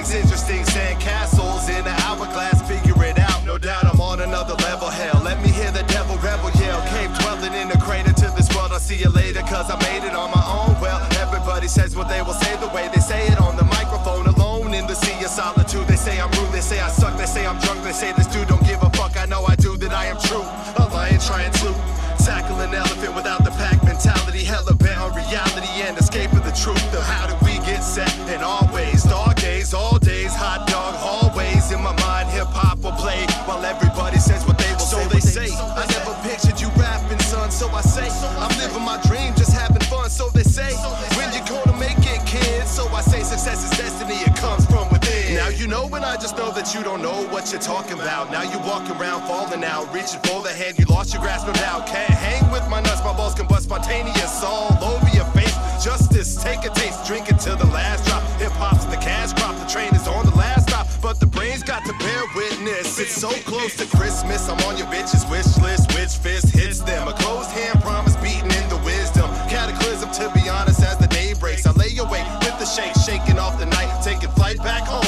what 47.47 47.53
you're 47.53 47.75
talking 47.77 47.99
about. 48.01 48.29
Now 48.29 48.43
you 48.43 48.59
walk 48.67 48.83
around 48.99 49.21
falling 49.23 49.63
out, 49.63 49.87
reaching 49.93 50.19
for 50.27 50.43
the 50.43 50.51
hand 50.51 50.77
you 50.77 50.85
lost 50.85 51.13
your 51.13 51.21
grasp, 51.21 51.47
doubt. 51.53 51.87
Can't 51.87 52.09
hang 52.09 52.43
with 52.51 52.67
my 52.67 52.81
nuts, 52.81 52.99
my 53.05 53.15
balls 53.15 53.35
can 53.35 53.47
bust 53.47 53.63
spontaneous 53.63 54.43
all 54.43 54.75
over 54.83 55.07
your 55.15 55.23
face. 55.31 55.55
Justice, 55.81 56.35
take 56.43 56.65
a 56.65 56.69
taste, 56.71 57.07
drink 57.07 57.29
it 57.29 57.39
till 57.39 57.55
the 57.55 57.67
last 57.67 58.05
drop. 58.05 58.21
Hip 58.41 58.51
hop's 58.59 58.83
the 58.85 58.97
cash 58.97 59.31
crop, 59.31 59.55
the 59.55 59.65
train 59.71 59.95
is 59.95 60.07
on 60.09 60.25
the 60.25 60.35
last 60.35 60.67
stop, 60.67 60.87
but 61.01 61.21
the 61.21 61.25
brain's 61.25 61.63
got 61.63 61.85
to 61.85 61.93
bear 62.03 62.23
witness. 62.35 62.99
It's 62.99 63.15
so 63.15 63.31
close 63.47 63.77
to 63.77 63.85
Christmas, 63.95 64.49
I'm 64.49 64.59
on 64.67 64.75
your 64.75 64.87
bitch's 64.87 65.23
wish 65.31 65.47
list. 65.63 65.95
Which 65.95 66.19
fist 66.19 66.53
hits 66.53 66.81
them? 66.81 67.07
A 67.07 67.13
closed 67.13 67.51
hand 67.51 67.79
promise 67.81 68.17
beating 68.17 68.51
in 68.51 68.67
the 68.67 68.81
wisdom. 68.83 69.29
Cataclysm, 69.47 70.11
to 70.19 70.29
be 70.35 70.49
honest, 70.49 70.83
as 70.83 70.97
the 70.97 71.07
day 71.07 71.33
breaks. 71.39 71.65
I 71.65 71.71
lay 71.71 71.95
awake 71.95 72.27
with 72.43 72.59
the 72.59 72.65
shake, 72.65 72.95
shaking 73.07 73.39
off 73.39 73.57
the 73.57 73.67
night, 73.67 74.01
taking 74.03 74.31
flight 74.31 74.57
back 74.57 74.83
home 74.83 75.06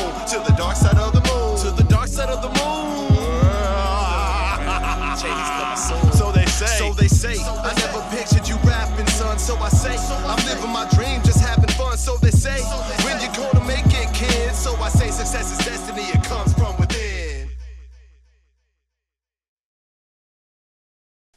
So 9.50 9.56
I 9.56 9.70
say. 9.70 9.96
I'm 10.28 10.46
living 10.46 10.70
my 10.70 10.88
dream, 10.94 11.24
just 11.24 11.42
having 11.42 11.72
fun. 11.72 11.98
So 11.98 12.18
they 12.18 12.30
say. 12.30 12.62
When 13.04 13.20
you 13.20 13.30
gonna 13.36 13.66
make 13.66 13.84
it, 13.88 14.14
kid? 14.14 14.54
So 14.54 14.76
I 14.76 14.90
say. 14.90 15.10
Success 15.10 15.52
is 15.52 15.66
destiny. 15.66 16.04
It 16.04 16.24
comes 16.24 16.54
from 16.54 16.78
within. 16.78 17.50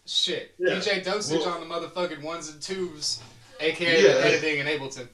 Shit. 0.05 0.55
Yeah. 0.59 0.75
DJ 0.75 1.03
Dosage 1.03 1.40
Well- 1.40 1.55
on 1.55 1.66
the 1.66 1.75
motherfucking 1.75 2.20
ones 2.20 2.51
and 2.51 2.61
twos, 2.61 3.20
aka 3.61 4.03
Yeah. 4.03 4.27
editing 4.27 4.59
in 4.59 4.66
Ableton. 4.66 5.09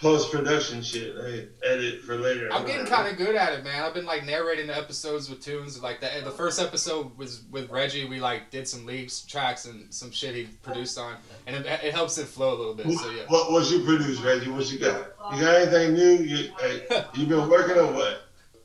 Post 0.00 0.32
production 0.32 0.80
shit. 0.80 1.14
Like 1.14 1.50
edit 1.62 2.00
for 2.00 2.16
later. 2.16 2.48
I'm 2.50 2.66
getting 2.66 2.86
kind 2.86 3.06
of 3.06 3.18
good 3.18 3.36
at 3.36 3.52
it, 3.52 3.64
man. 3.64 3.84
I've 3.84 3.92
been 3.92 4.06
like 4.06 4.24
narrating 4.24 4.68
the 4.68 4.76
episodes 4.76 5.28
with 5.28 5.42
tunes. 5.42 5.82
Like 5.82 6.00
the 6.00 6.08
the 6.24 6.30
first 6.30 6.58
episode 6.58 7.16
was 7.18 7.42
with 7.50 7.68
Reggie. 7.68 8.06
We 8.06 8.18
like 8.18 8.50
did 8.50 8.66
some 8.66 8.86
leaks 8.86 9.20
tracks 9.20 9.66
and 9.66 9.92
some 9.92 10.10
shit 10.10 10.34
he 10.34 10.44
produced 10.62 10.96
on, 10.98 11.16
and 11.46 11.54
it, 11.54 11.66
it 11.84 11.92
helps 11.92 12.16
it 12.16 12.26
flow 12.26 12.54
a 12.54 12.58
little 12.58 12.74
bit. 12.74 12.90
So 12.90 13.10
yeah. 13.10 13.24
What 13.28 13.52
what 13.52 13.70
you 13.70 13.84
produce, 13.84 14.20
Reggie? 14.20 14.50
What 14.50 14.72
you 14.72 14.78
got? 14.78 15.12
You 15.34 15.42
got 15.42 15.56
anything 15.56 15.92
new? 15.92 16.24
You 16.24 16.50
like, 16.62 17.06
you 17.14 17.26
been 17.26 17.48
working 17.50 17.76
on 17.78 17.94
what? 17.94 18.22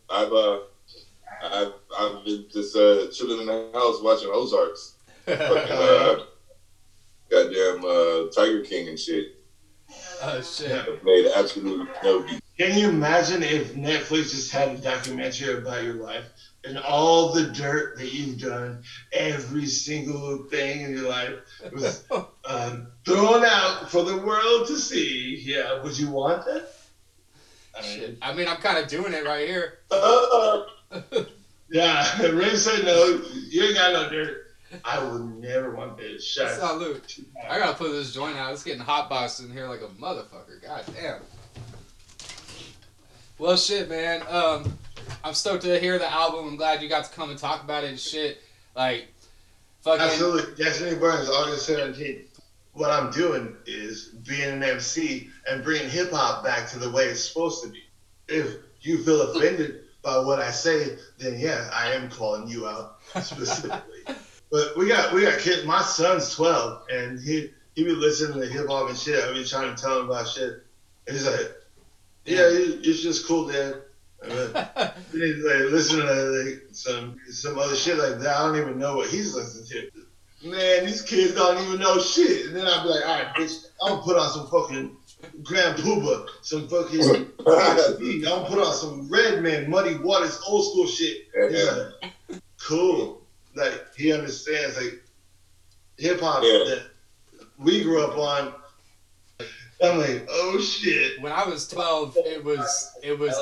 I've 0.09 0.31
uh, 0.31 0.59
I've 1.43 1.73
I've 1.99 2.23
been 2.23 2.45
just 2.49 2.77
uh 2.77 3.07
chilling 3.11 3.41
in 3.41 3.47
the 3.47 3.71
house 3.73 4.01
watching 4.01 4.29
Ozarks. 4.31 4.93
Fucking, 5.25 5.51
uh, 5.51 6.15
goddamn 7.29 7.83
uh, 7.83 8.29
Tiger 8.31 8.61
King 8.61 8.87
and 8.87 8.99
shit. 8.99 9.34
Oh 10.23 10.41
shit. 10.41 10.71
I've 10.71 11.03
made 11.03 11.27
absolutely 11.35 11.87
no 12.03 12.23
beat. 12.23 12.41
Can 12.57 12.77
you 12.77 12.89
imagine 12.89 13.43
if 13.43 13.73
Netflix 13.73 14.31
just 14.31 14.51
had 14.51 14.69
a 14.69 14.77
documentary 14.77 15.57
about 15.57 15.83
your 15.83 15.95
life 15.95 16.25
and 16.63 16.77
all 16.77 17.33
the 17.33 17.47
dirt 17.47 17.97
that 17.97 18.13
you've 18.13 18.39
done, 18.39 18.83
every 19.11 19.65
single 19.65 20.45
thing 20.45 20.81
in 20.81 20.91
your 20.91 21.09
life 21.09 21.33
was 21.73 22.05
um, 22.45 22.87
thrown 23.05 23.43
out 23.43 23.91
for 23.91 24.03
the 24.03 24.17
world 24.17 24.67
to 24.67 24.77
see? 24.77 25.41
Yeah, 25.43 25.83
would 25.83 25.97
you 25.97 26.09
want 26.09 26.45
that? 26.45 26.69
I 27.77 27.81
mean, 27.81 27.99
Shit. 27.99 28.17
I 28.21 28.33
mean, 28.33 28.47
I'm 28.47 28.57
kind 28.57 28.77
of 28.77 28.87
doing 28.87 29.13
it 29.13 29.25
right 29.25 29.47
here. 29.47 29.79
Uh, 29.91 30.63
yeah, 31.69 32.21
Ray 32.31 32.55
said 32.55 32.85
no. 32.85 33.21
You 33.49 33.63
ain't 33.63 33.75
got 33.75 33.93
no 33.93 34.09
dirt. 34.09 34.44
I 34.83 35.03
would 35.03 35.39
never 35.39 35.75
want 35.75 35.97
that 35.97 36.21
shot. 36.21 36.51
Salute. 36.51 37.19
I 37.49 37.59
gotta 37.59 37.77
put 37.77 37.91
this 37.91 38.13
joint 38.13 38.37
out. 38.37 38.53
It's 38.53 38.63
getting 38.63 38.81
hot 38.81 39.09
boxed 39.09 39.41
in 39.41 39.51
here 39.51 39.67
like 39.67 39.81
a 39.81 39.87
motherfucker. 40.01 40.61
God 40.61 40.83
damn. 40.93 41.21
Well, 43.37 43.57
shit, 43.57 43.89
man. 43.89 44.23
Um, 44.29 44.77
I'm 45.23 45.33
stoked 45.33 45.63
to 45.63 45.79
hear 45.79 45.99
the 45.99 46.11
album. 46.11 46.47
I'm 46.47 46.55
glad 46.55 46.81
you 46.81 46.89
got 46.89 47.05
to 47.05 47.11
come 47.11 47.29
and 47.29 47.37
talk 47.37 47.63
about 47.63 47.83
it 47.83 47.89
and 47.89 47.99
shit. 47.99 48.41
Like, 48.75 49.07
fucking. 49.81 50.01
Absolutely. 50.01 50.55
Destiny 50.63 50.95
Burns, 50.95 51.29
August 51.29 51.69
17th. 51.69 52.25
What 52.73 52.91
I'm 52.91 53.11
doing 53.11 53.55
is 53.65 54.09
being 54.27 54.49
an 54.49 54.63
MC 54.63 55.29
and 55.49 55.63
bringing 55.63 55.89
hip 55.89 56.11
hop 56.11 56.43
back 56.43 56.69
to 56.69 56.79
the 56.79 56.89
way 56.91 57.05
it's 57.05 57.23
supposed 57.23 57.63
to 57.63 57.69
be. 57.69 57.83
If 58.27 58.55
you 58.81 59.03
feel 59.03 59.21
offended 59.21 59.81
by 60.01 60.19
what 60.19 60.39
I 60.39 60.51
say, 60.51 60.97
then 61.17 61.39
yeah, 61.39 61.69
I 61.73 61.93
am 61.93 62.09
calling 62.09 62.47
you 62.47 62.67
out 62.67 62.97
specifically. 63.21 64.03
but 64.51 64.77
we 64.77 64.87
got 64.87 65.13
we 65.13 65.21
got 65.23 65.39
kids. 65.39 65.65
My 65.65 65.81
son's 65.81 66.33
12, 66.35 66.83
and 66.91 67.19
he 67.19 67.51
he 67.75 67.83
be 67.83 67.91
listening 67.91 68.39
to 68.41 68.47
hip 68.47 68.67
hop 68.67 68.89
and 68.89 68.97
shit. 68.97 69.23
I 69.23 69.33
be 69.33 69.43
trying 69.43 69.75
to 69.75 69.81
tell 69.81 69.99
him 69.99 70.05
about 70.09 70.27
shit. 70.27 70.63
And 71.07 71.15
he's 71.15 71.25
like, 71.27 71.51
yeah, 72.25 72.41
it- 72.41 72.85
it's 72.85 73.01
just 73.01 73.27
cool, 73.27 73.47
Dad. 73.47 73.75
Uh, 74.23 74.91
He's 75.11 75.43
like 75.43 75.71
listening 75.71 76.07
to 76.07 76.13
like 76.13 76.63
some 76.71 77.19
some 77.29 77.59
other 77.59 77.75
shit 77.75 77.97
like 77.97 78.17
that. 78.19 78.37
I 78.37 78.47
don't 78.47 78.57
even 78.57 78.79
know 78.79 78.95
what 78.95 79.09
he's 79.09 79.35
listening 79.35 79.89
to. 79.91 80.49
Man, 80.49 80.85
these 80.85 81.01
kids 81.03 81.35
don't 81.35 81.63
even 81.67 81.79
know 81.79 81.99
shit. 81.99 82.47
And 82.47 82.55
then 82.55 82.65
I'll 82.65 82.81
be 82.83 82.89
like, 82.89 83.05
all 83.05 83.13
right, 83.19 83.35
bitch, 83.35 83.65
I'm 83.83 83.89
gonna 83.89 84.01
put 84.01 84.17
on 84.17 84.31
some 84.31 84.47
fucking 84.47 84.97
Grand 85.43 85.77
Puba, 85.77 86.27
some 86.41 86.67
fucking 86.67 87.01
I'm 87.47 88.21
gonna 88.23 88.45
put 88.49 88.59
on 88.59 88.73
some 88.73 89.09
Redman, 89.09 89.69
Muddy 89.69 89.95
Waters, 89.97 90.41
old 90.47 90.71
school 90.71 90.87
shit. 90.87 91.27
Like, 92.01 92.41
cool. 92.59 93.21
Like 93.55 93.85
he 93.95 94.11
understands 94.13 94.77
like 94.77 95.01
hip 95.97 96.19
hop 96.19 96.43
Yeah. 96.43 96.49
that 96.75 96.83
we 97.57 97.81
grew 97.83 98.03
up 98.05 98.17
on. 98.17 98.53
I'm 99.83 99.97
like, 99.99 100.27
oh 100.29 100.59
shit. 100.59 101.21
when 101.21 101.31
I 101.31 101.45
was 101.45 101.67
12, 101.67 102.17
it 102.25 102.43
was 102.43 102.91
it 103.03 103.17
was 103.19 103.35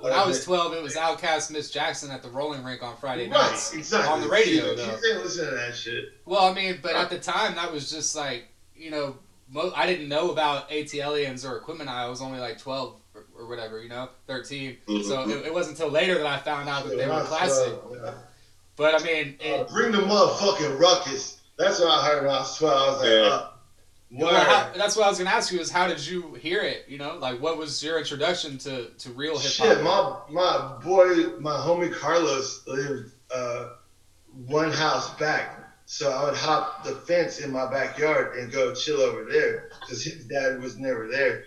when 0.00 0.12
I 0.12 0.24
was 0.26 0.44
12, 0.44 0.74
it 0.74 0.82
was 0.82 0.94
Outkast 0.96 1.50
Miss 1.52 1.70
Jackson 1.70 2.10
at 2.10 2.22
the 2.22 2.28
Rolling 2.30 2.64
Rink 2.64 2.82
on 2.82 2.96
Friday 2.96 3.28
Right, 3.28 3.50
nights. 3.50 3.72
exactly. 3.72 4.12
on 4.12 4.20
the 4.20 4.28
radio, 4.28 4.70
See, 4.70 4.76
though. 4.76 4.90
Kids 4.90 5.06
ain't 5.12 5.22
listening 5.22 5.50
to 5.50 5.56
that 5.56 5.74
shit. 5.76 6.04
Well, 6.24 6.44
I 6.44 6.52
mean, 6.54 6.78
but 6.82 6.94
at 6.96 7.10
the 7.10 7.18
time, 7.18 7.54
that 7.56 7.72
was 7.72 7.90
just 7.90 8.14
like 8.16 8.48
you 8.76 8.90
know, 8.90 9.16
mo- 9.48 9.72
I 9.76 9.86
didn't 9.86 10.08
know 10.08 10.30
about 10.32 10.70
ATLiens 10.70 11.44
or 11.48 11.60
Aquemini 11.60 11.86
I 11.88 12.08
was 12.08 12.20
only 12.20 12.40
like 12.40 12.58
12 12.58 12.96
or, 13.14 13.24
or 13.38 13.46
whatever, 13.48 13.80
you 13.80 13.88
know, 13.88 14.08
13. 14.26 14.76
Mhm. 14.88 15.04
So 15.04 15.28
it, 15.28 15.46
it 15.46 15.54
wasn't 15.54 15.78
until 15.78 15.92
later 15.92 16.16
that 16.18 16.26
I 16.26 16.38
found 16.38 16.68
out 16.68 16.84
that 16.88 16.96
they 16.96 17.06
were 17.06 17.12
That's, 17.14 17.28
classic. 17.28 17.74
yeah. 17.92 18.14
But 18.82 19.00
I 19.00 19.04
mean, 19.04 19.38
Uh, 19.46 19.62
bring 19.72 19.92
the 19.92 19.98
motherfucking 19.98 20.76
ruckus. 20.80 21.38
That's 21.56 21.78
what 21.78 21.88
I 21.88 22.04
heard 22.04 22.24
when 22.24 22.34
I 22.34 22.38
was 22.40 22.58
12. 22.58 22.76
I 22.76 22.90
was 22.90 22.98
like, 22.98 23.08
Yeah. 23.08 23.20
uh, 23.20 23.48
well, 24.10 24.44
how, 24.44 24.72
that's 24.76 24.96
what 24.96 25.06
I 25.06 25.08
was 25.08 25.18
gonna 25.18 25.30
ask 25.30 25.52
you 25.52 25.60
is 25.60 25.70
how 25.70 25.86
did 25.86 26.04
you 26.04 26.34
hear 26.34 26.62
it? 26.62 26.86
You 26.88 26.98
know, 26.98 27.16
like 27.16 27.40
what 27.40 27.58
was 27.58 27.80
your 27.84 27.96
introduction 27.98 28.58
to 28.58 28.86
to 28.90 29.10
real 29.10 29.38
hip 29.38 29.52
hop? 29.54 29.68
Shit, 29.68 29.84
my 29.84 30.16
my 30.30 30.78
boy, 30.82 31.38
my 31.38 31.52
homie 31.52 31.94
Carlos 31.94 32.66
lived 32.66 33.12
uh, 33.32 33.68
one 34.48 34.72
house 34.72 35.14
back, 35.14 35.60
so 35.86 36.10
I 36.10 36.24
would 36.24 36.36
hop 36.36 36.82
the 36.82 36.96
fence 36.96 37.38
in 37.38 37.52
my 37.52 37.70
backyard 37.70 38.36
and 38.36 38.50
go 38.50 38.74
chill 38.74 39.00
over 39.00 39.24
there 39.30 39.70
because 39.80 40.02
his 40.02 40.24
dad 40.26 40.60
was 40.60 40.76
never 40.76 41.06
there, 41.06 41.44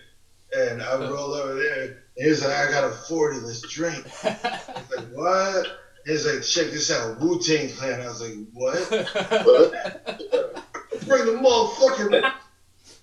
and 0.56 0.82
I 0.82 0.96
would 0.96 1.10
roll 1.10 1.34
over 1.34 1.54
there. 1.54 1.82
And 1.82 1.96
he 2.16 2.30
was 2.30 2.42
like, 2.42 2.56
"I 2.56 2.70
got 2.70 2.84
a 2.84 2.90
forty, 2.90 3.40
let's 3.40 3.60
drink." 3.60 4.06
I 4.24 4.58
was 4.88 4.96
like, 4.96 5.06
"What?" 5.12 5.66
He's 6.06 6.24
like, 6.24 6.42
"Check 6.42 6.72
this 6.72 6.90
out, 6.92 7.20
Wu 7.20 7.40
Tang 7.40 7.68
Clan." 7.70 8.00
I 8.00 8.06
was 8.06 8.22
like, 8.22 8.34
"What?" 8.52 8.90
Bring 11.06 11.26
the 11.26 11.32
motherfucking. 11.32 12.32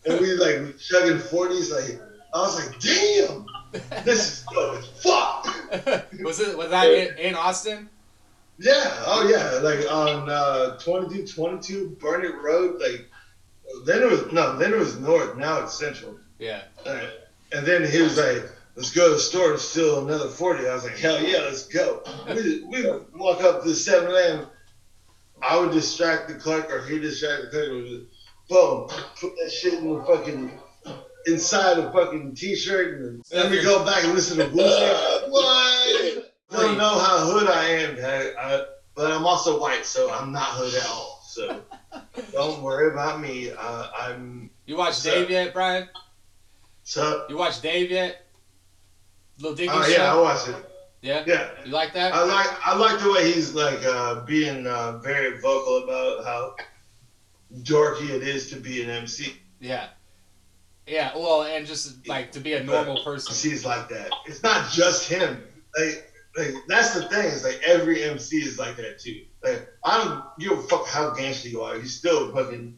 And 0.05 0.21
we 0.21 0.33
like 0.33 0.61
we 0.61 0.73
chugging 0.79 1.19
forties. 1.19 1.71
Like 1.71 1.99
I 2.33 2.39
was 2.39 2.65
like, 2.65 2.79
"Damn, 2.79 3.45
this 4.05 4.39
is 4.39 4.45
dope 4.51 4.77
as 4.77 4.85
fuck." 5.03 5.45
was 6.21 6.39
it 6.39 6.57
was 6.57 6.69
that 6.69 6.87
in, 6.87 7.17
in 7.17 7.35
Austin? 7.35 7.89
Yeah, 8.57 9.03
oh 9.05 9.27
yeah, 9.29 9.59
like 9.61 9.85
on 9.91 10.29
uh, 10.29 10.77
22, 10.77 11.27
22 11.27 11.97
Burnett 11.99 12.41
Road, 12.41 12.79
like 12.79 13.09
then 13.85 14.01
it 14.01 14.09
was 14.09 14.31
no, 14.31 14.57
then 14.57 14.73
it 14.73 14.79
was 14.79 14.97
north. 14.99 15.35
Now 15.35 15.63
it's 15.63 15.77
central. 15.77 16.17
Yeah. 16.39 16.61
Uh, 16.85 17.07
and 17.51 17.65
then 17.65 17.89
he 17.89 18.01
was 18.01 18.17
like, 18.17 18.49
"Let's 18.75 18.91
go 18.91 19.07
to 19.09 19.13
the 19.15 19.19
store 19.19 19.51
and 19.51 19.59
steal 19.59 20.05
another 20.05 20.27
40. 20.29 20.67
I 20.67 20.73
was 20.73 20.83
like, 20.83 20.97
"Hell 20.97 21.21
yeah, 21.21 21.39
let's 21.39 21.67
go." 21.67 22.01
We 22.27 22.63
we 22.63 22.89
walk 23.15 23.41
up 23.43 23.63
to 23.63 23.69
the 23.69 23.75
7 23.75 24.09
Eleven. 24.09 24.47
I 25.41 25.59
would 25.59 25.71
distract 25.71 26.29
the 26.29 26.35
clerk, 26.35 26.71
or 26.71 26.85
he 26.85 26.99
distract 26.99 27.43
the 27.43 27.49
clerk. 27.49 27.69
Boom, 28.49 28.87
put 29.19 29.35
that 29.41 29.51
shit 29.51 29.73
in 29.75 29.93
the 29.93 30.03
fucking 30.03 30.51
inside 31.25 31.77
the 31.77 31.91
fucking 31.91 32.35
t-shirt, 32.35 32.99
and 32.99 33.23
then 33.31 33.51
me 33.51 33.61
go 33.61 33.85
back 33.85 34.03
and 34.03 34.13
listen 34.13 34.37
to 34.37 34.45
Tang. 34.45 34.53
What? 35.29 36.33
don't 36.51 36.77
know 36.77 36.99
how 36.99 37.25
hood 37.25 37.47
I 37.47 37.63
am, 37.69 37.97
I, 37.97 38.33
I, 38.39 38.65
but 38.95 39.11
I'm 39.11 39.25
also 39.25 39.59
white, 39.59 39.85
so 39.85 40.11
I'm 40.13 40.31
not 40.31 40.49
hood 40.49 40.75
at 40.75 40.85
all. 40.87 41.21
So 41.27 41.61
don't 42.31 42.61
worry 42.61 42.91
about 42.91 43.19
me. 43.19 43.49
Uh, 43.51 43.87
I'm 43.97 44.51
You 44.65 44.77
watch 44.77 44.95
So- 44.95 45.11
Dave 45.11 45.29
yet, 45.31 45.53
Brian? 45.53 45.89
so. 46.83 47.25
You 47.29 47.37
watch 47.37 47.61
Dave 47.61 47.89
yet? 47.89 48.22
Lil 49.39 49.55
Dicky 49.55 49.69
Oh 49.71 49.87
yeah, 49.87 50.13
I 50.13 50.19
watched 50.19 50.49
it. 50.49 50.55
yeah. 51.01 51.23
Yeah, 51.25 51.49
You 51.65 51.71
like 51.71 51.93
that? 51.93 52.13
I 52.13 52.23
like 52.23 52.67
I 52.67 52.75
like 52.75 52.99
the 53.01 53.11
way 53.11 53.31
he's 53.31 53.53
like 53.53 53.83
uh, 53.85 54.21
being 54.21 54.67
uh, 54.67 54.99
very 54.99 55.39
vocal 55.39 55.83
about 55.83 56.23
how 56.23 56.55
dorky 57.61 58.09
it 58.09 58.23
is 58.23 58.49
to 58.51 58.57
be 58.57 58.83
an 58.83 58.89
MC. 58.89 59.33
Yeah. 59.59 59.87
Yeah, 60.85 61.15
well, 61.15 61.43
and 61.43 61.65
just 61.65 62.05
like 62.07 62.31
to 62.33 62.41
be 62.41 62.53
a 62.53 62.63
normal 62.63 63.01
person. 63.03 63.31
MC's 63.33 63.65
like 63.65 63.87
that. 63.89 64.11
It's 64.25 64.43
not 64.43 64.69
just 64.69 65.07
him. 65.07 65.41
Like, 65.77 66.11
like 66.37 66.53
that's 66.67 66.93
the 66.93 67.07
thing. 67.07 67.25
Is 67.27 67.43
like 67.43 67.61
every 67.65 68.03
MC 68.03 68.37
is 68.37 68.59
like 68.59 68.75
that 68.77 68.99
too. 68.99 69.23
Like 69.43 69.67
I 69.85 70.03
don't 70.03 70.23
give 70.39 70.57
a 70.57 70.61
fuck 70.63 70.85
how 70.87 71.11
gangster 71.11 71.47
you 71.47 71.61
are. 71.61 71.77
You 71.77 71.85
still 71.85 72.33
fucking 72.33 72.77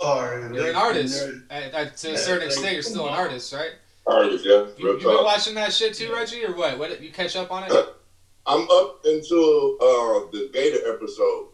are. 0.00 0.50
You're 0.52 0.62
like, 0.62 0.70
an 0.70 0.76
artist. 0.76 1.28
At, 1.48 1.74
at, 1.74 1.96
to 1.98 2.14
a 2.14 2.18
certain 2.18 2.46
extent, 2.48 2.72
you're 2.72 2.82
still 2.82 3.06
an 3.06 3.14
artist, 3.14 3.52
right? 3.52 3.72
Artist, 4.06 4.44
yeah. 4.44 4.52
You, 4.52 4.66
Real 4.78 4.92
you 4.94 4.98
been 5.00 5.16
talk. 5.16 5.24
watching 5.24 5.54
that 5.54 5.72
shit 5.72 5.94
too, 5.94 6.12
Reggie, 6.12 6.44
or 6.44 6.54
what? 6.54 6.78
What 6.78 7.00
you 7.00 7.10
catch 7.10 7.36
up 7.36 7.50
on 7.50 7.64
it? 7.64 7.72
I'm 8.46 8.68
up 8.70 9.00
until 9.04 9.74
uh, 9.76 10.30
the 10.30 10.50
GaTa 10.52 10.94
episode 10.94 11.48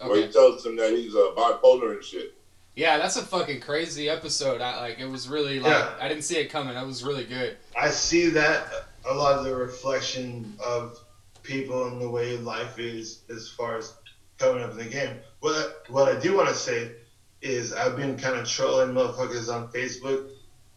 where 0.00 0.24
he 0.26 0.32
tells 0.32 0.64
him 0.64 0.76
that 0.76 0.90
he's 0.92 1.14
uh, 1.14 1.32
bipolar 1.36 1.94
and 1.94 2.04
shit. 2.04 2.34
Yeah, 2.76 2.98
that's 2.98 3.16
a 3.16 3.22
fucking 3.22 3.60
crazy 3.60 4.08
episode. 4.08 4.60
I 4.60 4.78
like. 4.80 4.98
It 4.98 5.06
was 5.08 5.28
really 5.28 5.58
like 5.58 5.72
Yeah. 5.72 5.94
I 6.00 6.08
didn't 6.08 6.24
see 6.24 6.36
it 6.36 6.48
coming. 6.50 6.74
That 6.74 6.86
was 6.86 7.02
really 7.02 7.24
good. 7.24 7.56
I 7.76 7.88
see 7.88 8.28
that 8.30 8.66
a 9.08 9.14
lot 9.14 9.38
of 9.38 9.44
the 9.44 9.56
reflection 9.56 10.54
of 10.64 10.98
people 11.42 11.86
and 11.88 12.00
the 12.00 12.08
way 12.10 12.36
life 12.36 12.78
is 12.78 13.22
as 13.30 13.48
far 13.48 13.78
as 13.78 13.94
coming 14.38 14.62
up 14.62 14.72
in 14.72 14.76
the 14.78 14.84
game. 14.84 15.16
What 15.40 15.84
what 15.88 16.14
I 16.14 16.20
do 16.20 16.36
want 16.36 16.48
to 16.50 16.54
say 16.54 16.92
is 17.40 17.72
I've 17.72 17.96
been 17.96 18.16
kind 18.18 18.36
of 18.38 18.46
trolling 18.46 18.90
motherfuckers 18.90 19.52
on 19.52 19.68
Facebook, 19.68 20.28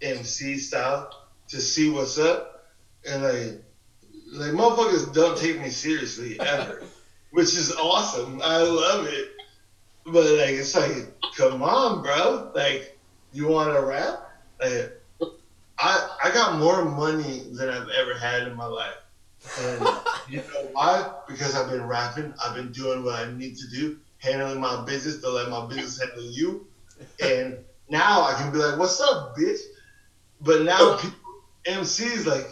MC 0.02 0.58
style, 0.58 1.10
to 1.50 1.60
see 1.62 1.90
what's 1.90 2.18
up, 2.18 2.66
and 3.06 3.24
like 3.24 3.64
like 4.32 4.52
motherfuckers 4.52 5.14
don't 5.14 5.38
take 5.38 5.60
me 5.60 5.70
seriously 5.70 6.40
ever, 6.40 6.84
which 7.32 7.56
is 7.56 7.72
awesome. 7.72 8.40
I 8.44 8.62
love 8.62 9.06
it. 9.06 9.30
But 10.06 10.36
like 10.36 10.54
it's 10.54 10.76
like, 10.76 11.14
come 11.36 11.62
on, 11.62 12.02
bro. 12.02 12.52
Like, 12.54 12.98
you 13.32 13.48
want 13.48 13.74
to 13.74 13.82
rap? 13.82 14.32
Like, 14.60 15.02
I 15.78 16.18
I 16.24 16.30
got 16.34 16.60
more 16.60 16.84
money 16.84 17.48
than 17.52 17.70
I've 17.70 17.90
ever 17.90 18.18
had 18.18 18.48
in 18.48 18.56
my 18.56 18.66
life. 18.66 18.98
And 19.60 19.82
you 20.30 20.38
know 20.38 20.70
why? 20.74 21.12
Because 21.28 21.56
I've 21.56 21.70
been 21.70 21.86
rapping. 21.86 22.34
I've 22.44 22.56
been 22.56 22.72
doing 22.72 23.04
what 23.04 23.16
I 23.16 23.32
need 23.32 23.56
to 23.58 23.68
do, 23.68 23.98
handling 24.18 24.60
my 24.60 24.84
business 24.86 25.22
to 25.22 25.30
let 25.30 25.50
my 25.50 25.66
business 25.68 26.00
handle 26.00 26.24
you. 26.24 26.66
And 27.24 27.64
now 27.90 28.24
I 28.24 28.34
can 28.34 28.52
be 28.52 28.58
like, 28.58 28.78
"What's 28.78 29.00
up, 29.00 29.34
bitch?" 29.38 29.58
But 30.42 30.64
now 30.64 30.78
oh. 30.80 31.00
people, 31.02 31.18
MCs 31.66 32.26
like 32.26 32.48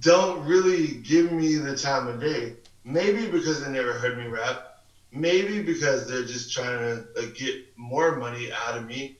don't 0.00 0.44
really 0.44 0.94
give 1.02 1.32
me 1.32 1.56
the 1.56 1.76
time 1.76 2.08
of 2.08 2.20
day. 2.20 2.56
Maybe 2.84 3.30
because 3.30 3.64
they 3.64 3.70
never 3.70 3.92
heard 3.92 4.18
me 4.18 4.26
rap. 4.26 4.84
Maybe 5.12 5.62
because 5.62 6.08
they're 6.08 6.24
just 6.24 6.52
trying 6.52 6.78
to 6.78 7.04
like, 7.14 7.34
get 7.34 7.54
more 7.76 8.16
money 8.16 8.50
out 8.66 8.76
of 8.76 8.86
me 8.86 9.18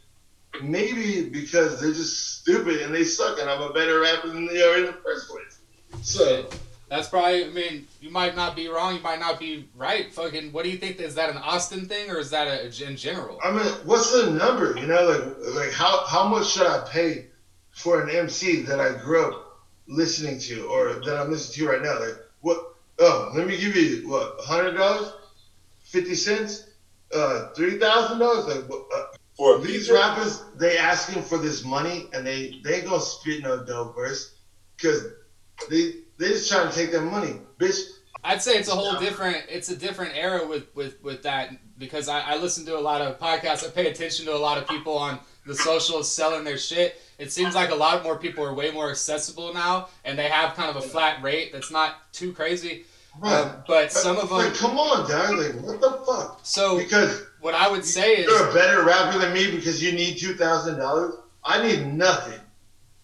maybe 0.60 1.28
because 1.28 1.80
they're 1.80 1.92
just 1.92 2.40
stupid 2.40 2.82
and 2.82 2.94
they 2.94 3.04
suck 3.04 3.38
and 3.40 3.48
I'm 3.48 3.62
a 3.62 3.72
better 3.72 4.00
rapper 4.00 4.28
than 4.28 4.46
they 4.46 4.62
are 4.62 4.78
in 4.78 4.86
the 4.86 4.92
first 4.92 5.28
place. 5.28 5.58
So 6.02 6.46
That's 6.88 7.08
probably. 7.08 7.44
I 7.44 7.48
mean, 7.48 7.86
you 8.00 8.10
might 8.10 8.36
not 8.36 8.56
be 8.56 8.68
wrong. 8.68 8.96
You 8.96 9.00
might 9.00 9.20
not 9.20 9.38
be 9.38 9.68
right. 9.76 10.12
Fucking. 10.12 10.52
What 10.52 10.64
do 10.64 10.70
you 10.70 10.78
think? 10.78 11.00
Is 11.00 11.14
that 11.14 11.30
an 11.30 11.38
Austin 11.38 11.86
thing 11.86 12.10
or 12.10 12.18
is 12.18 12.30
that 12.30 12.48
a 12.48 12.86
in 12.86 12.96
general? 12.96 13.38
I 13.42 13.50
mean, 13.50 13.66
what's 13.84 14.12
the 14.12 14.30
number? 14.30 14.78
You 14.78 14.86
know, 14.86 15.06
like 15.06 15.54
like 15.54 15.72
how 15.72 16.04
how 16.06 16.28
much 16.28 16.48
should 16.48 16.66
I 16.66 16.84
pay 16.88 17.26
for 17.72 18.02
an 18.02 18.10
MC 18.14 18.62
that 18.62 18.80
I 18.80 18.92
grew 19.02 19.24
up 19.24 19.62
listening 19.86 20.38
to 20.40 20.66
or 20.66 20.94
that 21.04 21.18
I'm 21.18 21.30
listening 21.30 21.66
to 21.66 21.72
right 21.72 21.82
now? 21.82 21.98
Like 22.00 22.16
what? 22.40 22.74
Oh, 22.98 23.32
let 23.34 23.46
me 23.46 23.56
give 23.58 23.74
you 23.74 24.08
what 24.08 24.36
hundred 24.40 24.72
dollars, 24.76 25.12
fifty 25.82 26.14
cents. 26.14 26.68
uh, 27.14 27.48
three 27.54 27.78
thousand 27.78 28.18
dollars. 28.18 28.46
Like 28.46 28.70
uh, 28.70 29.04
For 29.36 29.58
these 29.58 29.86
feature, 29.86 29.94
rappers, 29.94 30.44
they 30.56 30.76
asking 30.78 31.22
for 31.22 31.38
this 31.38 31.64
money, 31.64 32.06
and 32.12 32.26
they 32.26 32.60
they 32.62 32.76
ain't 32.76 32.84
gonna 32.86 33.00
spit 33.00 33.42
no 33.42 33.64
dope 33.64 33.96
verse, 33.96 34.34
cause 34.80 35.06
they 35.70 35.94
they 36.18 36.28
just 36.28 36.50
trying 36.50 36.68
to 36.70 36.74
take 36.74 36.92
their 36.92 37.02
money, 37.02 37.40
bitch. 37.58 37.80
I'd 38.24 38.40
say 38.40 38.56
it's 38.56 38.68
a 38.68 38.72
whole 38.72 39.00
different 39.00 39.38
it's 39.48 39.68
a 39.70 39.76
different 39.76 40.14
era 40.14 40.46
with 40.46 40.64
with 40.76 41.02
with 41.02 41.22
that 41.24 41.50
because 41.78 42.08
I, 42.08 42.20
I 42.20 42.36
listen 42.36 42.64
to 42.66 42.78
a 42.78 42.80
lot 42.80 43.00
of 43.00 43.18
podcasts. 43.18 43.66
I 43.66 43.70
pay 43.70 43.90
attention 43.90 44.26
to 44.26 44.34
a 44.34 44.38
lot 44.38 44.58
of 44.58 44.68
people 44.68 44.96
on 44.96 45.18
the 45.44 45.54
socials 45.56 46.10
selling 46.12 46.44
their 46.44 46.58
shit. 46.58 47.00
It 47.22 47.30
seems 47.30 47.54
like 47.54 47.70
a 47.70 47.74
lot 47.74 48.02
more 48.02 48.18
people 48.18 48.44
are 48.44 48.52
way 48.52 48.72
more 48.72 48.90
accessible 48.90 49.54
now, 49.54 49.88
and 50.04 50.18
they 50.18 50.28
have 50.28 50.54
kind 50.56 50.68
of 50.68 50.74
a 50.74 50.80
flat 50.80 51.22
rate 51.22 51.52
that's 51.52 51.70
not 51.70 52.12
too 52.12 52.32
crazy. 52.32 52.84
Um, 53.22 53.62
but 53.68 53.92
some 53.92 54.16
of 54.16 54.28
them. 54.28 54.38
like, 54.38 54.54
come 54.54 54.76
on, 54.76 55.08
darling. 55.08 55.62
Like, 55.62 55.66
what 55.66 55.80
the 55.80 56.04
fuck? 56.04 56.40
So 56.42 56.78
Because 56.78 57.22
what 57.40 57.54
I 57.54 57.70
would 57.70 57.84
say 57.84 58.14
is 58.14 58.26
you're 58.26 58.50
a 58.50 58.52
better 58.52 58.84
rapper 58.84 59.20
than 59.20 59.32
me 59.32 59.52
because 59.52 59.80
you 59.80 59.92
need 59.92 60.18
two 60.18 60.34
thousand 60.34 60.78
dollars. 60.78 61.14
I 61.44 61.64
need 61.64 61.86
nothing. 61.94 62.40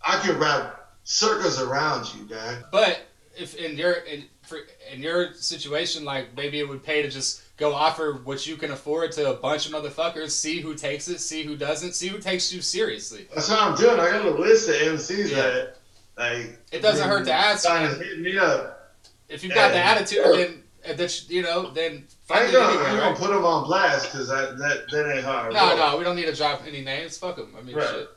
I 0.04 0.18
can 0.18 0.36
rap 0.38 0.90
circles 1.04 1.60
around 1.60 2.12
you, 2.14 2.24
dog. 2.24 2.64
But 2.72 3.02
if 3.38 3.54
in 3.54 3.76
your 3.76 3.92
in 3.92 4.24
for 4.42 4.58
in 4.92 5.00
your 5.00 5.32
situation, 5.34 6.04
like 6.04 6.36
maybe 6.36 6.58
it 6.58 6.68
would 6.68 6.82
pay 6.82 7.02
to 7.02 7.08
just 7.08 7.42
go 7.58 7.74
offer 7.74 8.20
what 8.24 8.46
you 8.46 8.56
can 8.56 8.70
afford 8.70 9.12
to 9.12 9.30
a 9.30 9.34
bunch 9.34 9.66
of 9.66 9.72
motherfuckers, 9.72 10.30
see 10.30 10.60
who 10.60 10.74
takes 10.74 11.08
it, 11.08 11.18
see 11.20 11.42
who 11.42 11.56
doesn't, 11.56 11.92
see 11.94 12.08
who 12.08 12.18
takes 12.18 12.52
you 12.52 12.62
seriously. 12.62 13.26
That's 13.34 13.48
what 13.50 13.60
I'm 13.60 13.76
doing. 13.76 14.00
I 14.00 14.10
got 14.10 14.24
a 14.24 14.30
list 14.30 14.68
of 14.68 14.76
MCs 14.76 15.30
Yeah. 15.30 15.36
that 15.42 15.76
like. 16.16 16.58
It 16.72 16.80
doesn't 16.80 17.06
hurt 17.08 17.26
to 17.26 17.32
ask. 17.32 17.66
Trying 17.66 17.90
to 17.98 18.02
hit 18.04 18.20
me 18.20 18.38
up. 18.38 18.94
If 19.28 19.44
you've 19.44 19.52
got 19.54 19.72
the 19.72 19.78
attitude, 19.84 20.24
then 20.24 20.62
uh, 20.88 20.92
that 20.94 21.28
you 21.28 21.42
know, 21.42 21.70
then 21.70 22.06
I 22.30 22.44
ain't 22.44 22.52
gonna, 22.52 22.64
I 22.66 22.70
anyway, 22.70 22.84
right? 22.84 22.98
gonna 23.00 23.16
put 23.16 23.30
them 23.30 23.44
on 23.44 23.64
blast 23.64 24.10
because 24.12 24.28
that 24.28 24.56
that 24.90 25.14
ain't 25.14 25.24
hard. 25.24 25.52
No, 25.52 25.76
no, 25.76 25.98
we 25.98 26.04
don't 26.04 26.16
need 26.16 26.26
to 26.26 26.34
drop 26.34 26.62
any 26.66 26.80
names. 26.80 27.18
Fuck 27.18 27.36
them. 27.36 27.54
I 27.58 27.62
mean, 27.62 27.74
Right. 27.76 27.88
shit. 27.90 28.08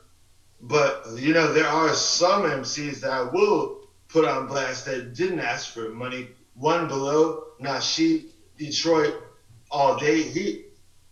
But 0.60 1.04
you 1.16 1.34
know, 1.34 1.52
there 1.52 1.66
are 1.66 1.92
some 1.92 2.42
MCs 2.44 3.00
that 3.00 3.10
I 3.10 3.22
will 3.22 3.80
put 4.08 4.24
on 4.24 4.46
blast 4.46 4.86
that 4.86 5.12
didn't 5.14 5.40
ask 5.40 5.74
for 5.74 5.88
money. 5.90 6.28
One 6.54 6.86
below, 6.86 7.44
Nasheed, 7.60 8.26
Detroit, 8.56 9.14
Oh, 9.72 9.78
all 9.78 9.98
day. 9.98 10.22
He 10.22 10.66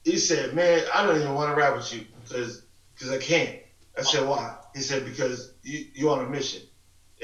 he 0.04 0.18
said, 0.18 0.54
"Man, 0.54 0.84
I 0.94 1.04
don't 1.04 1.16
even 1.18 1.34
want 1.34 1.50
to 1.50 1.54
rap 1.54 1.74
with 1.74 1.92
you 1.92 2.04
because 2.22 2.62
because 2.94 3.10
I 3.10 3.18
can't." 3.18 3.58
I 3.98 4.02
said, 4.02 4.26
"Why?" 4.26 4.56
He 4.74 4.82
said, 4.82 5.04
"Because 5.04 5.52
you 5.62 5.86
you 5.94 6.10
on 6.10 6.24
a 6.24 6.28
mission." 6.28 6.62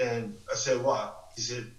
And 0.00 0.36
I 0.50 0.54
said, 0.56 0.82
"Why?" 0.82 1.10
He 1.34 1.42
said, 1.42 1.70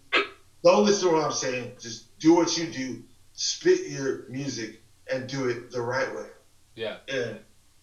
"Don't 0.63 0.85
listen 0.85 1.09
to 1.09 1.15
what 1.15 1.25
I'm 1.25 1.31
saying. 1.31 1.73
Just 1.79 2.17
do 2.19 2.33
what 2.33 2.57
you 2.57 2.67
do. 2.67 3.03
Spit 3.33 3.87
your 3.87 4.27
music 4.29 4.81
and 5.11 5.27
do 5.27 5.47
it 5.49 5.71
the 5.71 5.81
right 5.81 6.13
way." 6.15 6.27
Yeah. 6.75 6.97
And 7.07 7.39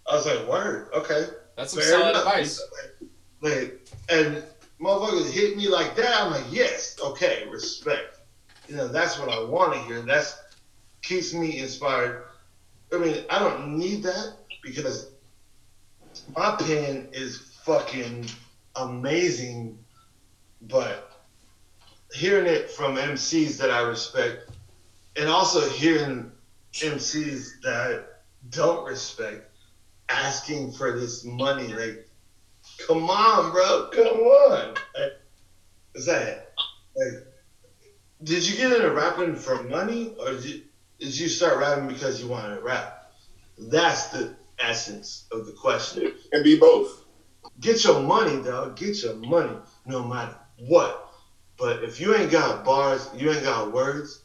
I 0.07 0.15
was 0.15 0.27
like, 0.27 0.47
"Word, 0.49 0.89
okay." 0.95 1.27
That's 1.57 1.73
some 1.73 1.81
Fair 1.81 1.91
solid 1.91 2.11
enough. 2.11 2.27
advice. 2.27 2.61
Like, 3.41 3.89
and 4.09 4.43
motherfuckers 4.81 5.31
hit 5.31 5.57
me 5.57 5.69
like 5.69 5.95
that. 5.97 6.21
I'm 6.21 6.33
like, 6.33 6.45
yes, 6.51 6.97
okay, 7.03 7.47
respect. 7.49 8.19
You 8.69 8.77
know, 8.77 8.89
that's 8.89 9.19
what 9.19 9.29
I 9.29 9.43
want 9.43 9.75
to 9.75 9.79
hear. 9.81 10.01
That's 10.03 10.37
keeps 11.05 11.33
me 11.35 11.59
inspired. 11.59 12.25
I 12.93 12.99
mean, 12.99 13.25
I 13.29 13.39
don't 13.39 13.79
need 13.79 14.03
that 14.05 14.37
because 14.63 15.11
my 16.37 16.57
pen 16.57 17.09
is 17.13 17.39
fucking 17.65 18.27
amazing, 18.77 19.79
but 20.63 21.11
hearing 22.13 22.47
it 22.47 22.71
from 22.71 22.97
MCs 22.97 23.59
that 23.59 23.71
I 23.71 23.81
respect, 23.81 24.51
and 25.17 25.29
also 25.29 25.69
hearing 25.69 26.31
MCs 26.73 27.61
that 27.63 27.75
I 27.75 28.01
don't 28.51 28.85
respect 28.85 29.51
asking 30.09 30.73
for 30.73 30.99
this 30.99 31.25
money. 31.25 31.73
Like, 31.73 32.07
come 32.87 33.09
on, 33.11 33.51
bro, 33.51 33.89
come 33.93 34.19
on. 34.19 34.75
Like, 34.97 35.13
What's 35.93 36.07
that? 36.07 36.53
Like, 36.97 37.27
did 38.23 38.49
you 38.49 38.57
get 38.57 38.73
into 38.73 38.91
rapping 38.91 39.37
for 39.37 39.63
money, 39.63 40.13
or 40.19 40.33
did 40.33 40.63
you, 41.05 41.11
did 41.11 41.19
you 41.19 41.29
start 41.29 41.59
rapping 41.59 41.89
because 41.89 42.21
you 42.21 42.29
wanted 42.29 42.57
to 42.57 42.61
rap? 42.61 43.13
That's 43.59 44.09
the 44.09 44.35
essence 44.59 45.27
of 45.33 45.47
the 45.47 45.53
question. 45.53 46.15
and 46.33 46.45
be 46.45 46.59
both. 46.59 47.05
Get 47.61 47.85
your 47.85 48.01
money, 48.01 48.43
dog. 48.43 48.77
Get 48.77 49.03
your 49.03 49.15
money, 49.15 49.57
no 49.87 50.05
matter 50.05 50.37
what. 50.59 51.13
But 51.57 51.85
if 51.85 52.01
you 52.01 52.15
ain't 52.15 52.31
got 52.31 52.65
bars, 52.65 53.09
you 53.15 53.31
ain't 53.31 53.45
got 53.45 53.73
words, 53.73 54.23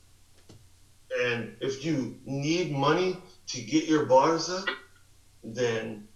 and 1.21 1.55
if 1.61 1.85
you 1.85 2.17
need 2.25 2.71
money 2.71 3.17
to 3.47 3.61
get 3.61 3.85
your 3.85 4.05
bars 4.05 4.49
up, 4.49 4.67
then 5.43 6.07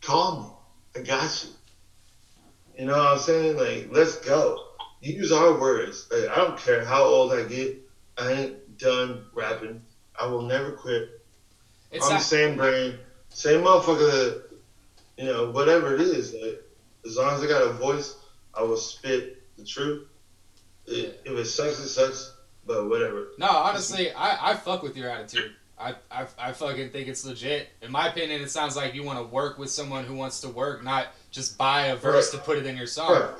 call 0.00 0.40
me. 0.94 1.00
I 1.00 1.04
got 1.04 1.44
you. 1.44 1.50
You 2.78 2.86
know 2.86 2.96
what 2.96 3.06
I'm 3.06 3.18
saying? 3.18 3.56
Like, 3.56 3.88
let's 3.90 4.16
go. 4.16 4.58
Use 5.00 5.32
our 5.32 5.58
words. 5.58 6.08
Like, 6.10 6.28
I 6.30 6.36
don't 6.36 6.58
care 6.58 6.84
how 6.84 7.04
old 7.04 7.32
I 7.32 7.44
get. 7.44 7.78
I 8.18 8.32
ain't 8.32 8.56
done 8.82 9.24
rapping. 9.34 9.82
I 10.18 10.26
will 10.26 10.42
never 10.42 10.72
quit. 10.72 11.22
It's 11.90 12.06
I'm 12.06 12.14
the 12.14 12.20
same 12.20 12.56
brain, 12.56 12.98
same 13.28 13.62
motherfucker 13.62 14.10
that, 14.10 14.42
you 15.18 15.26
know, 15.26 15.50
whatever 15.50 15.94
it 15.94 16.00
is. 16.00 16.34
Like, 16.34 16.62
as 17.06 17.16
long 17.16 17.34
as 17.34 17.42
I 17.42 17.48
got 17.48 17.62
a 17.62 17.72
voice, 17.72 18.16
I 18.54 18.62
will 18.62 18.76
spit 18.76 19.42
the 19.56 19.64
truth. 19.64 20.08
It, 20.86 21.20
If 21.24 21.32
it 21.32 21.44
sucks, 21.46 21.78
it 21.78 21.88
sucks. 21.88 22.34
But 22.64 22.88
whatever. 22.88 23.32
no, 23.38 23.48
honestly, 23.48 24.12
I, 24.12 24.52
I 24.52 24.54
fuck 24.54 24.84
with 24.84 24.96
your 24.96 25.10
attitude. 25.10 25.52
I, 25.76 25.96
I, 26.12 26.26
I 26.38 26.52
fucking 26.52 26.90
think 26.90 27.08
it's 27.08 27.26
legit. 27.26 27.70
In 27.82 27.90
my 27.90 28.06
opinion, 28.06 28.40
it 28.40 28.50
sounds 28.52 28.76
like 28.76 28.94
you 28.94 29.02
want 29.02 29.18
to 29.18 29.24
work 29.24 29.58
with 29.58 29.68
someone 29.68 30.04
who 30.04 30.14
wants 30.14 30.40
to 30.42 30.48
work, 30.48 30.84
not 30.84 31.08
just 31.32 31.58
buy 31.58 31.86
a 31.86 31.96
verse 31.96 32.30
to 32.30 32.38
put 32.38 32.58
it 32.58 32.66
in 32.66 32.76
your 32.76 32.86
song. 32.86 33.12
Right. 33.12 33.30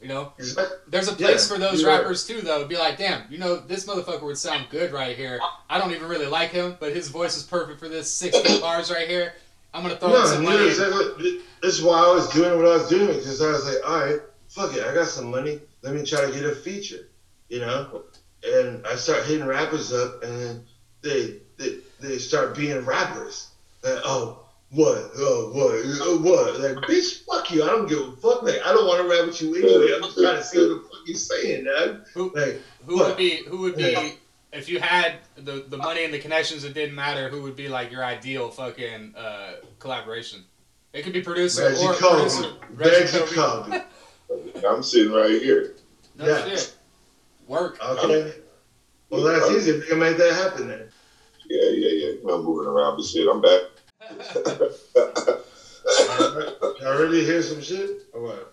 You 0.00 0.08
know, 0.08 0.32
there's 0.88 1.08
a 1.08 1.12
place 1.14 1.48
Yeah, 1.50 1.56
for 1.56 1.58
those 1.60 1.80
you're 1.80 1.90
right. 1.90 2.00
rappers 2.00 2.26
too, 2.26 2.42
though. 2.42 2.66
Be 2.66 2.76
like, 2.76 2.98
damn, 2.98 3.22
you 3.30 3.38
know, 3.38 3.56
this 3.56 3.86
motherfucker 3.86 4.22
would 4.22 4.36
sound 4.36 4.66
good 4.70 4.92
right 4.92 5.16
here. 5.16 5.40
I 5.70 5.78
don't 5.78 5.90
even 5.92 6.06
really 6.08 6.26
like 6.26 6.50
him, 6.50 6.76
but 6.78 6.92
his 6.94 7.08
voice 7.08 7.36
is 7.36 7.42
perfect 7.42 7.80
for 7.80 7.88
this 7.88 8.12
60 8.12 8.60
bars 8.60 8.90
right 8.90 9.08
here. 9.08 9.32
I'm 9.72 9.82
gonna 9.82 9.96
throw 9.96 10.08
in 10.08 10.14
No, 10.14 10.26
some 10.26 10.44
money. 10.44 10.66
exactly. 10.68 11.40
This 11.62 11.78
is 11.78 11.82
why 11.82 11.98
I 11.98 12.12
was 12.14 12.28
doing 12.30 12.56
what 12.58 12.66
I 12.66 12.76
was 12.76 12.88
doing 12.88 13.06
because 13.08 13.40
I 13.42 13.48
was 13.48 13.66
like, 13.66 13.88
all 13.88 14.00
right, 14.06 14.20
fuck 14.48 14.74
it, 14.74 14.84
I 14.84 14.94
got 14.94 15.08
some 15.08 15.30
money. 15.30 15.60
Let 15.82 15.94
me 15.94 16.04
try 16.04 16.26
to 16.26 16.32
get 16.32 16.44
a 16.44 16.54
feature, 16.54 17.08
you 17.48 17.60
know. 17.60 18.02
And 18.44 18.86
I 18.86 18.96
start 18.96 19.24
hitting 19.24 19.46
rappers 19.46 19.92
up, 19.92 20.22
and 20.22 20.62
they 21.02 21.38
they, 21.56 21.78
they 22.00 22.18
start 22.18 22.54
being 22.56 22.84
rappers. 22.84 23.48
Like, 23.82 24.00
oh, 24.04 24.45
what, 24.70 25.10
oh, 25.16 25.50
what, 25.52 25.72
oh, 26.02 26.18
what? 26.18 26.60
Like, 26.60 26.84
bitch, 26.88 27.24
fuck 27.24 27.50
you. 27.52 27.62
I 27.62 27.66
don't 27.68 27.88
give 27.88 28.00
a 28.00 28.12
fuck. 28.16 28.42
Like, 28.42 28.60
I 28.64 28.72
don't 28.72 28.86
want 28.86 29.00
to 29.02 29.08
rap 29.08 29.26
with 29.26 29.40
you 29.40 29.54
anyway. 29.54 29.92
I'm 29.94 30.02
just 30.02 30.18
trying 30.18 30.36
to 30.36 30.42
see 30.44 30.58
what 30.58 30.68
the 30.68 30.88
fuck 30.88 30.98
you're 31.06 31.16
saying, 31.16 31.64
dog. 31.64 32.04
Who- 32.14 32.32
Like, 32.34 32.60
Who 32.84 32.96
What? 32.96 33.08
would 33.08 33.16
be? 33.16 33.36
Who 33.44 33.58
would 33.62 33.76
be? 33.76 33.82
Yeah. 33.92 34.10
If 34.52 34.68
you 34.68 34.78
had 34.80 35.16
the 35.36 35.64
the 35.68 35.76
money 35.76 36.04
and 36.04 36.14
the 36.14 36.18
connections, 36.18 36.64
it 36.64 36.72
didn't 36.72 36.94
matter. 36.94 37.28
Who 37.28 37.42
would 37.42 37.56
be 37.56 37.68
like 37.68 37.90
your 37.92 38.04
ideal 38.04 38.48
fucking 38.48 39.14
uh, 39.16 39.54
collaboration? 39.78 40.44
It 40.94 41.02
could 41.02 41.12
be 41.12 41.20
producer 41.20 41.64
Reggie 41.68 41.84
or 41.84 41.92
Kobe. 41.94 42.16
producer. 42.22 42.52
Reggie 42.70 43.16
Reggie 43.16 43.34
Kobe. 43.34 43.82
Kobe. 44.28 44.64
I'm 44.66 44.82
sitting 44.82 45.12
right 45.12 45.30
here. 45.42 45.74
No 46.16 46.26
Yeah. 46.26 46.44
shit. 46.48 46.74
Work. 47.46 47.78
Okay. 47.84 48.32
Well, 49.10 49.22
that's 49.22 49.50
easy. 49.50 49.72
We 49.78 49.86
can 49.86 49.98
make 49.98 50.16
that 50.16 50.32
happen 50.32 50.68
then. 50.68 50.88
Yeah, 51.48 51.68
yeah, 51.70 51.88
yeah. 52.22 52.32
I'm 52.32 52.42
moving 52.42 52.66
around, 52.66 52.96
but 52.96 53.04
shit, 53.04 53.28
I'm 53.28 53.40
back. 53.42 53.60
Y'all 56.80 57.00
ready 57.02 57.20
to 57.20 57.24
hear 57.26 57.42
some 57.42 57.60
shit? 57.62 58.02
Or 58.12 58.22
what? 58.22 58.52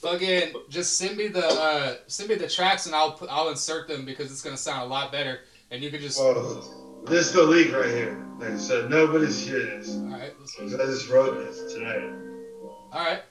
Fucking 0.00 0.52
just 0.70 0.96
send 0.96 1.16
me 1.16 1.28
the 1.28 1.46
uh, 1.46 1.96
send 2.06 2.28
me 2.28 2.34
the 2.36 2.48
tracks 2.48 2.86
and 2.86 2.94
I'll 2.94 3.12
put, 3.12 3.28
I'll 3.30 3.50
insert 3.50 3.86
them 3.88 4.04
because 4.04 4.30
it's 4.30 4.42
gonna 4.42 4.56
sound 4.56 4.82
a 4.82 4.86
lot 4.86 5.12
better. 5.12 5.40
And 5.70 5.82
you 5.82 5.90
can 5.90 6.00
just 6.00 6.18
all 6.20 6.34
Well, 6.34 7.02
this 7.06 7.26
is 7.28 7.32
the 7.32 7.42
leak 7.42 7.72
right 7.74 7.86
here. 7.86 8.20
Like, 8.38 8.50
I 8.52 8.56
said, 8.56 8.90
nobody's 8.90 9.44
hearing 9.46 9.78
this. 9.80 9.90
right. 9.90 10.32
let's- 10.38 10.54
'Cause 10.56 10.74
I 10.74 10.86
just 10.86 11.08
wrote 11.10 11.34
this 11.44 11.72
tonight. 11.72 12.02
All 12.92 13.04
right. 13.04 13.22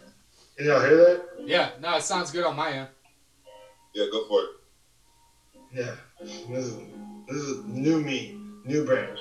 Can 0.57 0.67
y'all 0.67 0.79
hear 0.81 0.97
that? 0.97 1.21
Yeah. 1.45 1.69
No, 1.81 1.95
it 1.97 2.03
sounds 2.03 2.31
good 2.31 2.45
on 2.45 2.55
my 2.55 2.71
end. 2.71 2.87
Yeah, 3.93 4.05
go 4.11 4.27
for 4.27 4.41
it. 4.41 4.49
Yeah. 5.73 5.95
This 6.21 6.65
is, 6.67 6.75
this 7.27 7.37
is 7.37 7.63
new 7.65 7.99
me, 7.99 8.37
new 8.65 8.85
brand. 8.85 9.17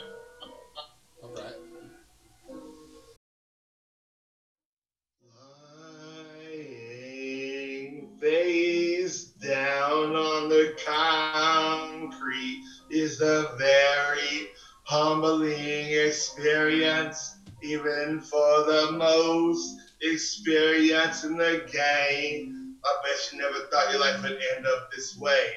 Face 8.23 9.33
down 9.43 10.15
on 10.15 10.49
the 10.49 10.77
concrete 10.87 12.63
is 12.89 13.21
a 13.21 13.57
very 13.59 14.47
humbling 14.85 15.93
experience, 15.93 17.35
even 17.63 18.21
for 18.21 18.65
the 18.65 18.93
most 18.93 19.77
experienced 20.03 21.25
in 21.25 21.37
the 21.37 21.69
game. 21.73 22.77
I 22.85 22.95
bet 23.03 23.33
you 23.33 23.39
never 23.39 23.67
thought 23.73 23.91
your 23.91 24.01
life 24.01 24.23
would 24.23 24.39
end 24.57 24.67
up 24.67 24.93
this 24.93 25.19
way. 25.19 25.49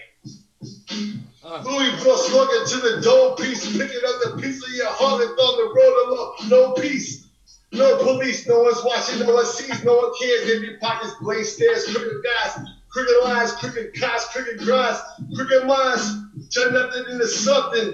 Uh. 1.43 1.61
Louisville 1.63 2.17
slugging 2.17 2.65
to 2.65 2.77
the 2.79 3.01
dome 3.03 3.35
piece, 3.35 3.77
picking 3.77 4.01
up 4.07 4.21
the 4.23 4.41
piece 4.41 4.65
of 4.65 4.73
your 4.73 4.89
heart 4.89 5.21
and 5.21 5.37
on 5.37 5.57
the 5.57 5.71
road 5.71 6.07
alone. 6.07 6.49
No 6.49 6.73
peace. 6.73 7.24
No 7.71 7.97
police, 7.97 8.47
no 8.47 8.59
one's 8.59 8.81
watching, 8.83 9.19
no 9.19 9.33
one 9.33 9.45
sees, 9.45 9.83
no 9.83 9.95
one 9.95 10.11
cares. 10.19 10.49
Empty 10.49 10.75
pockets, 10.81 11.13
blaze 11.21 11.53
stairs, 11.53 11.83
crooked 11.85 12.15
gas, 12.23 12.59
crooked 12.89 13.23
lines, 13.23 13.51
crooked 13.53 13.87
cops, 13.99 14.25
crooked 14.31 14.59
grass, 14.59 14.99
crooked 15.35 15.65
minds, 15.65 16.09
turn 16.53 16.73
nothing 16.73 17.03
into 17.11 17.27
something. 17.27 17.93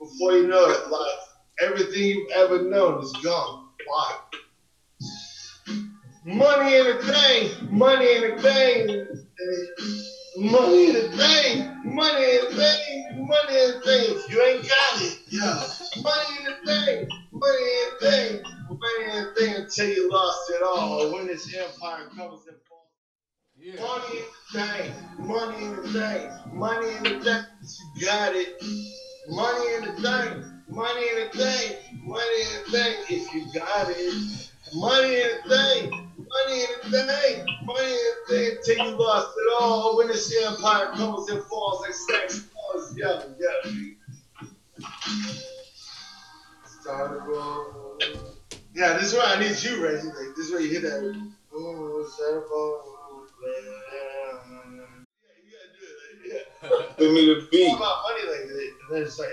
Before 0.00 0.32
you 0.32 0.46
know 0.46 0.66
it, 0.70 0.88
like 0.88 1.16
everything 1.60 2.04
you've 2.04 2.30
ever 2.34 2.62
known 2.62 3.02
is 3.02 3.12
gone. 3.22 3.66
Why? 3.84 4.14
Money 6.24 6.74
ain't 6.74 6.88
a 6.88 6.94
thing. 6.94 7.50
Money 7.70 8.06
ain't 8.06 8.24
a 8.24 8.42
thing. 8.42 9.06
Money 10.38 10.86
ain't 10.86 10.96
a 10.96 11.16
thing. 11.16 11.76
Money 11.84 12.22
ain't 12.22 12.44
a 12.44 12.54
thing. 12.54 13.26
Money 13.26 13.56
ain't 13.56 13.76
a 13.76 13.80
thing. 13.80 14.16
You 14.28 14.42
ain't 14.42 14.62
got 14.62 15.02
it, 15.02 15.16
yeah. 15.28 15.62
Money 16.02 16.38
ain't 16.38 16.48
a 16.48 16.66
thing. 16.66 17.08
Money 17.32 17.64
ain't 17.64 17.92
a 17.92 18.06
thing. 18.06 18.42
Money 18.70 19.04
ain't 19.04 19.26
a 19.26 19.40
thing 19.40 19.54
until 19.56 19.88
you 19.88 20.10
lost 20.10 20.50
it 20.50 20.62
all. 20.62 21.12
When 21.12 21.26
this 21.26 21.52
empire 21.54 22.04
comes 22.16 22.40
and 22.46 22.56
falls. 22.68 22.86
Yeah. 23.56 23.80
Money 23.80 24.18
ain't 24.18 24.26
a 24.28 24.88
thing. 24.88 25.26
Money 25.26 25.64
ain't 25.64 25.78
a 25.78 25.88
thing. 25.88 26.30
Money 26.54 26.86
ain't 26.88 27.06
a 27.08 27.20
thing. 27.20 27.42
You 27.96 28.02
got 28.02 28.32
it. 28.34 28.48
Money 29.28 29.66
ain't 29.74 29.86
a 29.86 29.92
thing. 29.92 30.44
Money 30.68 31.02
ain't 31.02 31.18
a 31.18 31.38
thing. 31.38 31.74
Money 32.04 32.40
ain't 32.40 32.66
a 32.66 32.70
thing. 32.70 32.94
If 33.10 33.34
you 33.34 33.44
got 33.54 33.88
it. 33.88 34.14
Money 34.74 35.08
ain't 35.08 35.32
a 35.44 35.48
thing. 35.48 35.90
Money 35.90 36.60
ain't 36.60 36.84
a 36.84 36.88
thing. 36.90 37.44
Money 37.64 37.86
ain't 37.88 38.14
a 38.14 38.28
thing 38.28 38.50
until 38.56 38.86
you 38.86 38.98
lost 38.98 39.26
it 39.36 39.52
all. 39.60 39.96
When 39.96 40.08
this 40.08 40.32
empire 40.44 40.86
comes 40.94 41.28
and 41.30 41.40
falls 41.50 41.80
like 41.82 41.94
sex 41.94 42.40
falls. 42.52 42.94
Yeah, 42.96 43.20
yeah. 43.38 43.82
Start 46.64 47.10
to 47.10 47.16
roll. 47.18 48.29
Yeah, 48.74 48.94
this 48.94 49.08
is 49.08 49.14
where 49.14 49.26
I 49.26 49.38
need 49.40 49.60
you, 49.62 49.82
Reggie. 49.84 50.06
Like, 50.06 50.34
this 50.36 50.46
is 50.46 50.52
where 50.52 50.60
you 50.60 50.70
hit 50.70 50.82
that. 50.82 51.30
Oh, 51.52 52.06
start 52.14 52.46
to. 52.46 52.80
Yeah, 53.42 54.38
you 55.36 55.52
gotta 55.52 55.70
do 55.74 55.84
it. 56.32 56.46
Like, 56.62 56.70
yeah. 56.70 56.96
Give 56.98 57.12
me 57.12 57.26
the 57.26 57.48
beat. 57.50 57.68
all 57.68 57.76
about 57.76 58.02
money 58.02 58.22
like 58.30 58.48
that. 58.48 58.72
And 58.88 58.96
then 58.96 59.02
it's 59.02 59.18
like, 59.18 59.28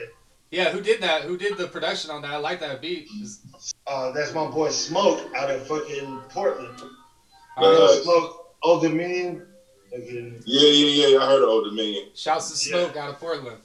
Yeah, 0.49 0.69
who 0.71 0.81
did 0.81 1.01
that? 1.01 1.23
Who 1.23 1.37
did 1.37 1.57
the 1.57 1.67
production 1.67 2.09
on 2.11 2.21
that? 2.23 2.31
I 2.31 2.37
like 2.37 2.59
that 2.61 2.81
beat. 2.81 3.07
It's- 3.19 3.73
uh, 3.85 4.11
that's 4.11 4.33
my 4.33 4.47
boy 4.49 4.69
Smoke 4.69 5.19
out 5.35 5.49
of 5.49 5.67
fucking 5.67 6.19
Portland. 6.29 6.81
uh, 7.57 7.61
Nice. 7.61 8.03
Smoke, 8.03 8.55
Oldominion. 8.63 9.45
Fucking, 9.91 10.41
Yeah, 10.45 10.69
yeah, 10.69 11.07
yeah. 11.09 11.17
I 11.23 11.25
heard 11.27 11.43
of 11.43 11.49
Oldominion. 11.49 12.09
Shouts 12.15 12.49
to 12.51 12.57
Smoke 12.57 12.95
out 12.97 13.09
of 13.09 13.19
Portland. 13.19 13.61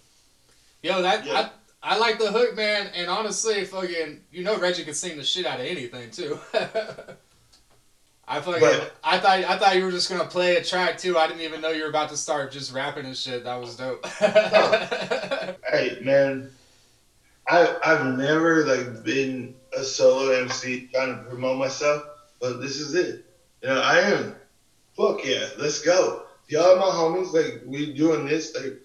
Yo, 0.83 1.01
that 1.03 1.25
Yeah. 1.25 1.49
I 1.83 1.99
like 1.99 2.19
the 2.19 2.31
hook, 2.31 2.55
man. 2.57 2.91
And 2.95 3.11
honestly, 3.11 3.65
fucking, 3.65 4.21
you 4.31 4.45
know 4.45 4.59
Reggie 4.59 4.85
could 4.85 4.97
sing 4.97 5.17
the 5.17 5.25
shit 5.25 5.47
out 5.47 5.59
of 5.61 5.67
anything 5.67 6.11
too. 6.11 6.39
I 8.29 8.41
fucking, 8.41 8.61
But- 8.61 8.95
I 9.03 9.19
thought 9.19 9.39
I 9.45 9.59
thought 9.59 9.77
you 9.77 9.85
were 9.85 9.91
just 9.91 10.09
gonna 10.09 10.25
play 10.25 10.57
a 10.57 10.65
track 10.65 10.97
too. 10.97 11.19
I 11.19 11.27
didn't 11.27 11.43
even 11.43 11.61
know 11.61 11.71
you 11.71 11.83
were 11.83 11.89
about 11.89 12.09
to 12.11 12.17
start 12.17 12.53
just 12.53 12.73
rapping 12.73 13.05
and 13.05 13.17
shit. 13.17 13.45
That 13.45 13.61
was 13.61 13.77
dope. 13.77 14.07
hey 15.73 15.99
man, 16.03 16.51
I 17.49 17.77
I've 17.85 18.17
never 18.17 18.65
like 18.65 19.03
been 19.05 19.55
a 19.77 19.83
solo 19.83 20.31
MC 20.41 20.89
trying 20.93 21.17
to 21.17 21.23
promote 21.25 21.59
myself, 21.59 22.05
but 22.41 22.61
this 22.61 22.77
is 22.77 22.95
it. 22.95 23.25
You 23.63 23.69
know, 23.71 23.81
I 23.81 23.99
am. 23.99 24.37
Fuck 24.97 25.25
yeah, 25.25 25.49
let's 25.59 25.81
go. 25.81 26.23
Y'all 26.49 26.77
my 26.77 26.85
homies, 26.85 27.33
like 27.33 27.63
we 27.67 27.93
doing 27.95 28.27
this, 28.27 28.55
like 28.55 28.82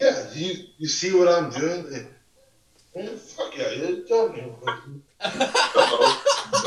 yeah, 0.00 0.26
you 0.34 0.54
you 0.78 0.88
see 0.88 1.12
what 1.14 1.28
I'm 1.28 1.50
doing? 1.50 1.90
Like, 1.90 2.06
man, 2.94 3.16
fuck 3.16 3.56
yeah, 3.56 3.70
you're 3.72 4.00
talking. 4.06 4.54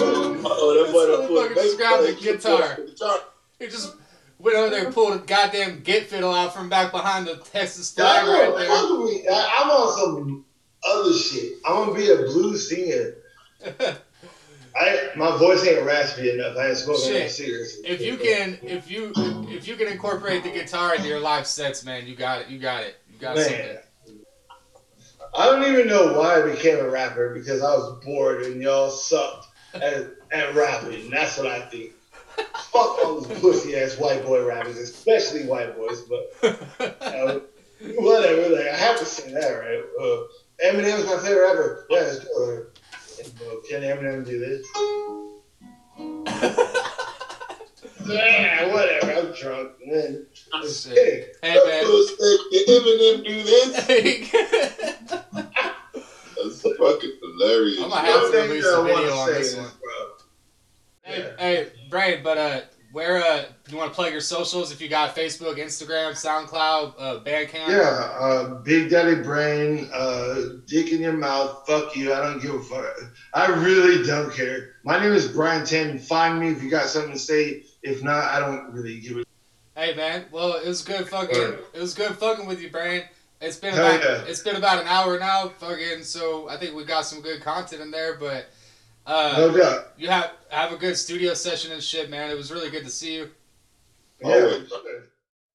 Oh, 0.01 0.83
that 0.83 0.91
boy 0.91 1.07
done 1.07 1.21
This 1.21 1.27
put 1.27 1.51
motherfucker 1.51 1.55
just 1.55 1.77
grabbed 1.77 2.03
the 2.03 2.13
bass- 2.13 2.23
guitar. 2.43 2.75
guitar. 2.85 3.19
he 3.59 3.67
just 3.67 3.95
went 4.39 4.57
over 4.57 4.69
there 4.69 4.85
and 4.85 4.93
pulled 4.93 5.13
a 5.15 5.19
goddamn 5.19 5.81
git 5.81 6.07
fiddle 6.07 6.33
out 6.33 6.53
from 6.53 6.69
back 6.69 6.91
behind 6.91 7.27
the 7.27 7.35
Texas 7.37 7.93
I 7.97 8.01
flag 8.23 8.27
right 8.27 8.55
there. 8.57 8.67
fuck 8.67 8.89
with. 9.03 9.25
I- 9.31 9.61
I'm 9.63 9.69
on 9.69 9.97
some 9.99 10.45
other 10.87 11.13
shit. 11.13 11.53
I'm 11.65 11.73
gonna 11.87 11.93
be 11.97 12.09
a 12.09 12.15
blues 12.17 12.69
singer. 12.69 13.15
I 14.75 15.09
my 15.15 15.35
voice 15.37 15.65
ain't 15.67 15.83
raspy 15.85 16.29
enough. 16.31 16.55
I 16.55 16.69
ain't 16.69 16.77
smoking 16.77 17.03
Shit. 17.05 17.21
no 17.23 17.27
cigarettes. 17.27 17.77
If 17.83 18.01
you 18.01 18.17
can, 18.17 18.57
if 18.61 18.89
you, 18.89 19.11
if 19.49 19.67
you 19.67 19.75
can 19.75 19.87
incorporate 19.87 20.43
the 20.43 20.51
guitar 20.51 20.95
into 20.95 21.07
your 21.07 21.19
live 21.19 21.47
sets, 21.47 21.83
man, 21.83 22.05
you 22.07 22.15
got 22.15 22.41
it. 22.41 22.49
You 22.49 22.59
got 22.59 22.83
it. 22.83 22.95
Got 23.19 23.35
Man. 23.35 23.45
something. 23.45 23.77
I 25.35 25.45
don't 25.45 25.71
even 25.71 25.87
know 25.87 26.13
why 26.17 26.41
I 26.41 26.51
became 26.51 26.79
a 26.79 26.89
rapper 26.89 27.33
because 27.33 27.61
I 27.61 27.73
was 27.73 28.03
bored 28.03 28.43
and 28.43 28.61
y'all 28.61 28.89
sucked 28.89 29.47
at, 29.73 30.07
at 30.31 30.55
rapping. 30.55 31.09
That's 31.09 31.37
what 31.37 31.47
I 31.47 31.61
think. 31.61 31.91
Fuck 32.71 33.03
all 33.03 33.21
those 33.21 33.39
pussy 33.39 33.75
ass 33.75 33.97
white 33.97 34.25
boy 34.25 34.45
rappers, 34.45 34.77
especially 34.77 35.45
white 35.45 35.75
boys. 35.77 36.01
But 36.03 36.31
whatever. 37.97 38.49
Like 38.49 38.67
I 38.67 38.75
have 38.75 38.97
to 38.99 39.05
say 39.05 39.31
that, 39.33 39.49
right? 39.49 39.83
Uh, 40.01 40.23
Eminem's 40.65 41.05
my 41.05 41.17
favorite 41.17 41.47
rapper. 41.47 41.85
Yeah, 41.89 42.03
it's 42.03 42.19
good. 42.19 42.67
Can 43.69 43.81
Eminem 43.81 44.25
do 44.25 44.39
this? 44.39 44.65
Yeah, 48.05 48.73
whatever. 48.73 49.11
I'm 49.27 49.33
drunk. 49.33 49.71
Man, 49.85 50.25
it's 50.55 50.83
Shit. 50.87 50.95
kidding. 50.95 51.25
hey 51.43 51.55
man. 51.65 51.83
Did 52.51 52.67
Eminem 52.67 53.25
do 53.25 53.43
this? 53.43 53.71
That's 56.35 56.61
fucking 56.61 57.17
hilarious. 57.21 57.79
I'm 57.81 57.89
gonna 57.89 58.07
have 58.07 58.31
to 58.31 58.37
release 58.37 58.65
a 58.65 58.83
video 58.83 59.13
on 59.13 59.27
this 59.33 59.47
is, 59.53 59.57
one. 59.57 59.67
bro, 59.81 60.07
hey, 61.03 61.19
Yeah. 61.21 61.29
hey, 61.37 61.67
Brian, 61.89 62.23
but 62.23 62.37
uh, 62.37 62.61
where 62.91 63.17
uh, 63.17 63.43
you 63.69 63.77
want 63.77 63.91
to 63.91 63.95
plug 63.95 64.11
your 64.11 64.21
socials? 64.21 64.71
If 64.71 64.81
you 64.81 64.87
got 64.89 65.15
Facebook, 65.15 65.57
Instagram, 65.57 66.13
SoundCloud, 66.13 66.93
uh, 66.97 67.19
Bandcamp. 67.23 67.67
Yeah, 67.67 68.09
uh, 68.19 68.55
Big 68.61 68.89
Daddy 68.89 69.21
Brain, 69.21 69.89
uh, 69.93 70.35
dick 70.65 70.91
in 70.91 71.01
your 71.01 71.13
mouth, 71.13 71.67
fuck 71.67 71.95
you, 71.95 72.13
I 72.13 72.21
don't 72.21 72.41
give 72.41 72.55
a 72.55 72.63
fuck. 72.63 72.85
I 73.33 73.47
really 73.47 74.03
don't 74.07 74.33
care. 74.33 74.75
My 74.83 74.99
name 74.99 75.13
is 75.13 75.27
Brian 75.27 75.65
Tan. 75.65 75.99
Find 75.99 76.39
me 76.39 76.47
if 76.49 76.63
you 76.63 76.69
got 76.69 76.87
something 76.87 77.13
to 77.13 77.19
say. 77.19 77.63
If 77.83 78.03
not, 78.03 78.23
I 78.25 78.39
don't 78.39 78.71
really 78.73 78.99
give 78.99 79.17
a 79.17 79.23
Hey 79.75 79.95
man, 79.95 80.25
well 80.31 80.53
it 80.55 80.67
was 80.67 80.81
good 80.81 81.07
fucking 81.07 81.37
Alright. 81.39 81.59
it 81.73 81.79
was 81.79 81.93
good 81.93 82.11
fucking 82.15 82.45
with 82.45 82.61
you, 82.61 82.69
Brian. 82.69 83.03
It's 83.41 83.55
been 83.55 83.73
Hell 83.73 83.85
about 83.95 84.03
yeah. 84.03 84.23
it's 84.27 84.41
been 84.41 84.57
about 84.57 84.81
an 84.81 84.87
hour 84.87 85.17
now, 85.17 85.47
fucking. 85.47 86.03
So 86.03 86.49
I 86.49 86.57
think 86.57 86.75
we 86.75 86.83
got 86.83 87.05
some 87.05 87.21
good 87.21 87.41
content 87.41 87.81
in 87.81 87.89
there, 87.91 88.15
but 88.15 88.49
uh, 89.07 89.33
No 89.37 89.55
doubt. 89.57 89.93
you 89.97 90.09
have 90.09 90.31
have 90.49 90.73
a 90.73 90.75
good 90.77 90.97
studio 90.97 91.33
session 91.33 91.71
and 91.71 91.81
shit, 91.81 92.09
man. 92.09 92.29
It 92.29 92.35
was 92.37 92.51
really 92.51 92.69
good 92.69 92.83
to 92.83 92.91
see 92.91 93.15
you. 93.15 93.29
Yeah. 94.21 94.27
Always. 94.27 94.69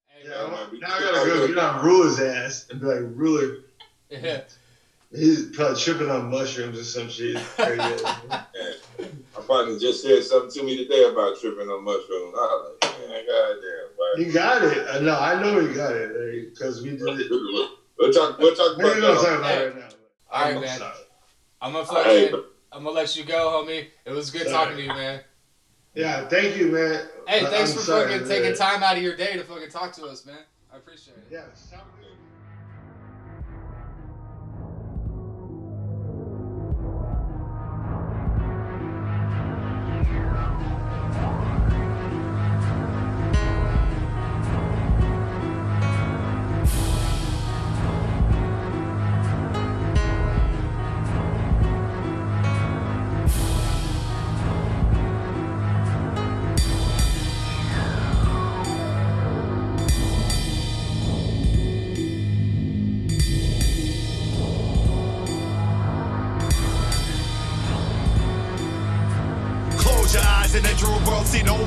Hey, 0.07 0.27
Yeah, 0.27 0.47
man. 0.47 0.79
now 0.81 0.87
I 0.95 0.99
gotta 0.99 1.29
go 1.29 1.47
get 1.47 1.57
on 1.59 1.85
Ruler's 1.85 2.19
ass 2.19 2.65
and 2.71 2.81
be 2.81 2.87
like, 2.87 3.01
Ruler, 3.13 3.57
Yeah. 4.09 4.41
He's 5.15 5.45
probably 5.55 5.79
tripping 5.79 6.09
on 6.11 6.29
mushrooms 6.29 6.79
or 6.79 6.83
some 6.83 7.09
shit. 7.09 7.37
Crazy. 7.55 8.03
My 9.35 9.41
partner 9.47 9.77
just 9.79 10.01
said 10.01 10.23
something 10.23 10.51
to 10.51 10.63
me 10.63 10.77
today 10.77 11.03
about 11.05 11.39
tripping 11.39 11.67
on 11.67 11.83
mushrooms. 11.83 12.33
I 12.35 12.37
was 12.37 12.77
like, 12.81 13.09
man, 13.09 13.25
goddamn, 13.25 14.25
you 14.25 14.31
got 14.33 14.63
it. 14.63 14.87
Uh, 14.87 14.91
I 14.91 14.99
know, 14.99 15.19
I 15.19 15.41
know 15.41 15.59
you 15.59 15.73
got 15.73 15.95
it 15.95 16.11
uh, 16.11 16.49
because 16.49 16.81
we 16.81 16.91
did 16.91 17.01
it. 17.19 17.31
We'll 17.97 18.11
talk. 18.11 18.37
We'll 18.37 18.55
talk 18.55 18.77
Maybe 18.77 18.89
about 18.89 18.95
we 18.95 19.01
don't 19.01 19.15
talk 19.15 19.39
about 19.39 19.57
it 19.61 19.65
right 19.65 19.75
now. 19.75 19.87
All 20.31 20.41
right, 20.43 20.55
I'm 20.55 20.61
man. 20.61 20.77
sorry. 20.77 20.95
I'm 21.61 21.71
gonna 21.73 22.03
Hey, 22.03 22.29
fucking 22.31 22.45
I'm 22.71 22.83
gonna 22.83 22.95
let 22.95 23.15
you 23.15 23.23
go, 23.23 23.63
homie. 23.63 23.87
It 24.05 24.11
was 24.11 24.29
good 24.29 24.47
Sorry. 24.47 24.51
talking 24.53 24.77
to 24.77 24.83
you, 24.83 24.89
man. 24.89 25.21
Yeah, 25.93 26.27
thank 26.27 26.57
you, 26.57 26.67
man. 26.67 27.07
Hey, 27.25 27.45
uh, 27.45 27.49
thanks 27.49 27.71
I'm 27.71 27.77
for 27.77 27.83
sorry, 27.83 28.11
fucking 28.11 28.27
man. 28.27 28.29
taking 28.29 28.55
time 28.55 28.83
out 28.83 28.97
of 28.97 29.03
your 29.03 29.15
day 29.15 29.37
to 29.37 29.43
fucking 29.45 29.69
talk 29.69 29.93
to 29.93 30.05
us, 30.05 30.25
man. 30.25 30.39
I 30.73 30.77
appreciate 30.77 31.15
it. 31.17 31.23
Yeah, 31.31 31.43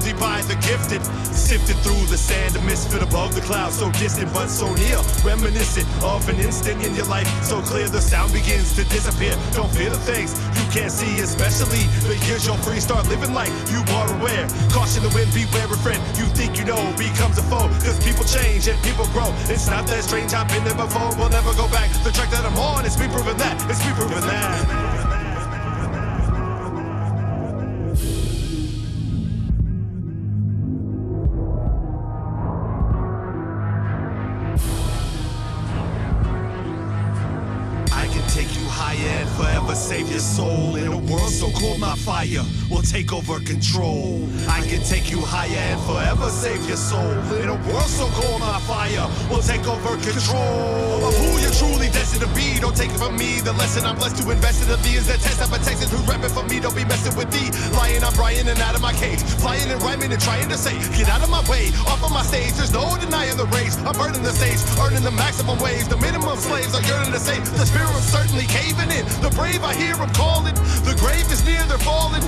only 0.08 0.20
by 0.20 0.40
the 0.42 0.54
gifted. 0.66 1.04
Sifted 1.34 1.76
through 1.84 2.06
the 2.06 2.16
sand, 2.16 2.56
a 2.56 2.62
misfit 2.62 3.02
above 3.02 3.34
the 3.34 3.40
clouds, 3.40 3.78
so 3.78 3.90
distant 3.92 4.32
but 4.32 4.48
so 4.48 4.72
near. 4.74 4.98
Reminiscent 5.24 5.86
of 6.02 6.28
an 6.28 6.36
instant 6.36 6.84
in 6.84 6.94
your 6.94 7.06
life, 7.06 7.28
so 7.42 7.60
clear 7.62 7.88
the 7.88 8.00
sound 8.00 8.32
begins 8.32 8.74
to 8.76 8.84
disappear. 8.84 9.36
Don't 9.52 9.70
fear 9.72 9.90
the 9.90 9.98
things 9.98 10.32
you 10.56 10.64
can't 10.70 10.92
see, 10.92 11.20
especially 11.20 11.84
the 12.08 12.16
years 12.26 12.46
you're 12.46 12.56
free. 12.64 12.80
Start 12.80 13.08
living 13.08 13.34
like 13.34 13.52
you 13.70 13.80
are 13.94 14.08
aware. 14.20 14.46
Caution 14.70 15.02
the 15.02 15.12
wind, 15.14 15.32
beware 15.32 15.66
a 15.66 15.78
friend 15.78 16.00
you 16.16 16.26
think 16.36 16.58
you 16.58 16.64
know 16.64 16.80
becomes 16.96 17.38
a 17.38 17.42
foe. 17.42 17.68
Cause 17.84 17.98
people 18.04 18.24
change 18.24 18.68
and 18.68 18.78
people 18.82 19.06
grow. 19.12 19.28
It's 19.48 19.68
not 19.68 19.86
that 19.88 20.04
strange, 20.04 20.32
I've 20.32 20.48
been 20.48 20.64
there 20.64 20.76
before. 20.76 21.14
We'll 21.16 21.30
never 21.30 21.52
go 21.54 21.68
back. 21.68 21.90
The 22.04 22.12
track 22.12 22.30
that 22.30 22.44
I'm 22.44 22.56
on, 22.56 22.84
it's 22.84 22.98
me 22.98 23.08
proving 23.08 23.36
that. 23.38 23.56
It's 23.70 23.84
me 23.84 23.92
proving 23.92 24.24
that. 24.24 24.87
Fire 42.08 42.42
take 42.88 43.12
over 43.12 43.36
control. 43.44 44.16
I 44.48 44.64
can 44.64 44.80
take 44.80 45.12
you 45.12 45.20
higher 45.20 45.52
and 45.52 45.80
forever 45.84 46.32
save 46.32 46.64
your 46.64 46.80
soul. 46.80 47.12
In 47.36 47.52
a 47.52 47.58
world 47.68 47.92
so 47.92 48.08
cold, 48.16 48.40
on 48.40 48.60
fire 48.64 49.04
we'll 49.28 49.44
take 49.44 49.68
over 49.68 49.92
control. 50.00 51.04
Of 51.04 51.12
who 51.20 51.36
you're 51.36 51.52
truly 51.52 51.92
destined 51.92 52.24
to 52.24 52.30
be. 52.32 52.56
Don't 52.56 52.74
take 52.74 52.88
it 52.88 52.96
from 52.96 53.20
me. 53.20 53.44
The 53.44 53.52
lesson 53.60 53.84
I'm 53.84 54.00
blessed 54.00 54.24
to 54.24 54.30
invest 54.32 54.64
in 54.64 54.68
the 54.72 54.80
V 54.80 54.96
is 54.96 55.06
that 55.12 55.20
test. 55.20 55.44
I'm 55.44 55.52
a 55.52 55.60
Texan 55.60 55.92
who's 55.92 56.00
rapping 56.08 56.32
for 56.32 56.48
me. 56.48 56.64
Don't 56.64 56.74
be 56.74 56.88
messing 56.88 57.12
with 57.12 57.28
me. 57.28 57.52
Lying, 57.76 58.00
I'm 58.00 58.14
Brian 58.16 58.48
and 58.48 58.58
out 58.64 58.74
of 58.74 58.80
my 58.80 58.96
cage. 58.96 59.20
Flying 59.20 59.68
and 59.68 59.80
rhyming 59.84 60.08
and 60.10 60.20
trying 60.20 60.48
to 60.48 60.56
say, 60.56 60.72
get 60.96 61.12
out 61.12 61.20
of 61.20 61.28
my 61.28 61.44
way. 61.44 61.68
Off 61.92 62.00
of 62.00 62.10
my 62.10 62.24
stage, 62.24 62.56
there's 62.56 62.72
no 62.72 62.88
denying 62.96 63.36
the 63.36 63.48
race. 63.52 63.76
I'm 63.84 63.92
burning 64.00 64.24
the 64.24 64.32
stage, 64.32 64.64
earning 64.80 65.04
the 65.04 65.12
maximum 65.12 65.60
wage. 65.60 65.84
The 65.92 66.00
minimum 66.00 66.40
slaves 66.40 66.72
are 66.72 66.84
yearning 66.88 67.12
to 67.12 67.20
save. 67.20 67.44
The 67.52 67.68
spirit 67.68 67.92
certainly 68.00 68.48
caving 68.48 68.88
in. 68.96 69.04
The 69.20 69.28
brave, 69.36 69.60
I 69.60 69.76
hear 69.76 69.92
them 69.92 70.08
calling. 70.16 70.56
The 70.88 70.96
grave 70.96 71.28
is 71.28 71.44
near, 71.44 71.60
they're 71.68 71.84
falling. 71.84 72.24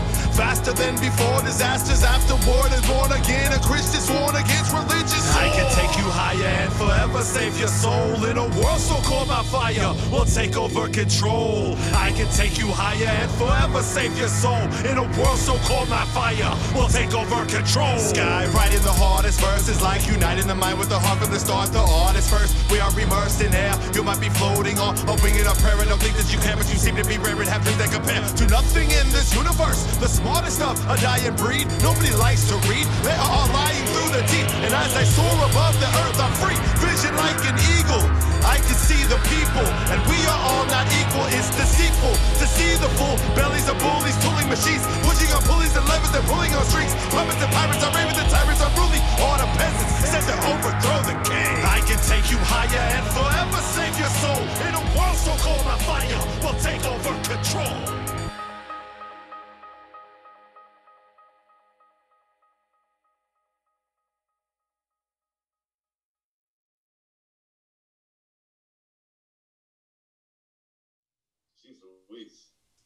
Faster 0.51 0.72
than 0.72 0.98
before, 0.98 1.40
disasters 1.42 2.03
after 2.03 2.34
war. 2.42 2.66
Is 2.74 2.82
born 2.90 3.12
again, 3.12 3.53
a 3.53 3.61
Christian 3.62 4.03
sworn 4.03 4.34
against 4.34 4.74
religious. 4.74 5.22
I 5.38 5.46
can 5.55 5.70
take 5.78 5.94
you 5.94 6.11
higher 6.11 6.42
and 6.42 6.72
forever 6.74 7.22
save 7.22 7.55
your 7.57 7.70
soul. 7.70 8.18
In 8.26 8.36
a 8.36 8.51
world 8.59 8.82
so 8.82 8.98
cold, 9.07 9.28
my 9.28 9.44
fire 9.46 9.94
we'll 10.11 10.26
take 10.26 10.57
over 10.57 10.88
control. 10.88 11.78
I 11.94 12.11
can 12.18 12.26
take 12.34 12.59
you 12.59 12.66
higher 12.66 13.07
and 13.07 13.30
forever 13.38 13.80
save 13.80 14.18
your 14.18 14.26
soul. 14.26 14.59
In 14.90 14.98
a 14.98 15.07
world 15.22 15.38
so 15.38 15.55
cold, 15.70 15.88
my 15.88 16.03
fire 16.11 16.51
we'll 16.74 16.90
take 16.90 17.14
over 17.14 17.46
control. 17.46 17.96
Sky 18.03 18.51
writing 18.51 18.82
the 18.82 18.90
hardest 18.90 19.38
verses, 19.38 19.80
like 19.80 20.03
uniting 20.11 20.48
the 20.48 20.59
mind 20.59 20.80
with 20.80 20.88
the 20.88 20.98
heart 20.98 21.22
from 21.22 21.30
the 21.30 21.38
start. 21.38 21.70
The 21.70 21.78
artist 21.78 22.26
first, 22.26 22.59
we 22.74 22.82
are 22.82 22.90
immersed 22.98 23.40
in 23.40 23.55
air. 23.55 23.78
You 23.94 24.03
might 24.03 24.18
be 24.18 24.30
floating 24.34 24.82
on 24.82 24.98
a 25.07 25.14
wing 25.22 25.38
in 25.38 25.46
a 25.46 25.55
prayer 25.62 25.78
and 25.78 25.86
don't 25.86 26.03
think 26.03 26.18
that 26.18 26.26
you 26.34 26.42
can, 26.42 26.59
but 26.59 26.66
you 26.74 26.78
seem 26.78 26.96
to 26.98 27.07
be 27.07 27.18
rare 27.22 27.38
and 27.38 27.46
have 27.46 27.62
dreams 27.62 27.78
that 27.78 27.94
compare 27.94 28.18
to 28.18 28.19
nothing 28.61 28.92
in 28.92 29.08
this 29.08 29.32
universe. 29.32 29.80
The 30.04 30.08
smartest 30.08 30.61
of 30.61 30.76
a 30.84 30.96
dying 31.00 31.32
breed, 31.40 31.64
nobody 31.80 32.12
likes 32.20 32.44
to 32.52 32.56
read. 32.68 32.84
They 33.00 33.16
are 33.16 33.30
all 33.32 33.48
lying 33.56 33.84
through 33.88 34.12
the 34.12 34.20
deep, 34.28 34.48
and 34.61 34.72
as 34.76 34.92
I 34.92 35.04
soar 35.04 35.32
above 35.48 35.80
the 35.80 35.88
earth, 36.04 36.20
I'm 36.20 36.34
free, 36.36 36.58
vision 36.76 37.16
like 37.16 37.40
an 37.48 37.56
eagle. 37.56 38.04
I 38.44 38.61
can 38.61 38.76
see 38.76 39.00
the 39.08 39.16
people, 39.32 39.64
and 39.88 39.98
we 40.12 40.18
are 40.28 40.40
all 40.44 40.64
not 40.68 40.84
equal. 40.92 41.24
It's 41.32 41.48
deceitful 41.56 42.12
to 42.12 42.44
see 42.44 42.76
the 42.76 42.90
full 43.00 43.16
bellies 43.32 43.64
of 43.72 43.80
bullies, 43.80 44.16
tooling 44.20 44.48
machines, 44.52 44.84
pushing 45.08 45.32
on 45.32 45.40
pulleys 45.48 45.72
and 45.72 45.84
levers 45.88 46.12
and 46.12 46.24
pulling 46.28 46.52
on 46.52 46.64
strings. 46.68 46.92
Puppets 47.08 47.40
and 47.40 47.52
pirates 47.56 47.80
are 47.80 47.92
ravens 47.96 48.20
and 48.20 48.28
tyrants 48.28 48.61
unruly. 48.61 49.00
All 49.24 49.40
the 49.40 49.48
peasants 49.56 50.04
set 50.04 50.24
to 50.28 50.36
overthrow 50.52 51.00
the 51.08 51.16
king. 51.24 51.54
I 51.64 51.80
can 51.88 51.96
take 52.04 52.28
you 52.28 52.36
higher 52.44 52.84
and 52.92 53.04
forever 53.16 53.61
save 53.72 53.96
your 53.96 54.12
soul. 54.20 54.42
In 54.68 54.76
a 54.76 54.84
world 54.92 55.16
so 55.16 55.32
cold, 55.40 55.64
my 55.64 55.80
fire 55.88 56.20
will 56.44 56.58
take 56.61 56.84
over 56.84 57.16
control. 57.24 57.99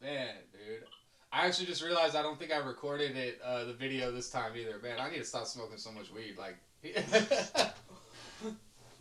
Man, 0.03 0.35
dude. 0.53 0.85
I 1.33 1.47
actually 1.47 1.67
just 1.67 1.83
realized 1.83 2.15
I 2.15 2.23
don't 2.23 2.39
think 2.39 2.53
I 2.53 2.59
recorded 2.59 3.17
it, 3.17 3.41
uh, 3.45 3.65
the 3.65 3.73
video 3.73 4.13
this 4.13 4.31
time 4.31 4.53
either. 4.57 4.79
Man, 4.83 5.01
I 5.01 5.11
need 5.11 5.19
to 5.19 5.25
stop 5.25 5.47
smoking 5.47 5.79
so 5.79 5.91
much 5.91 6.13
weed. 6.13 6.37
Like, 6.39 6.57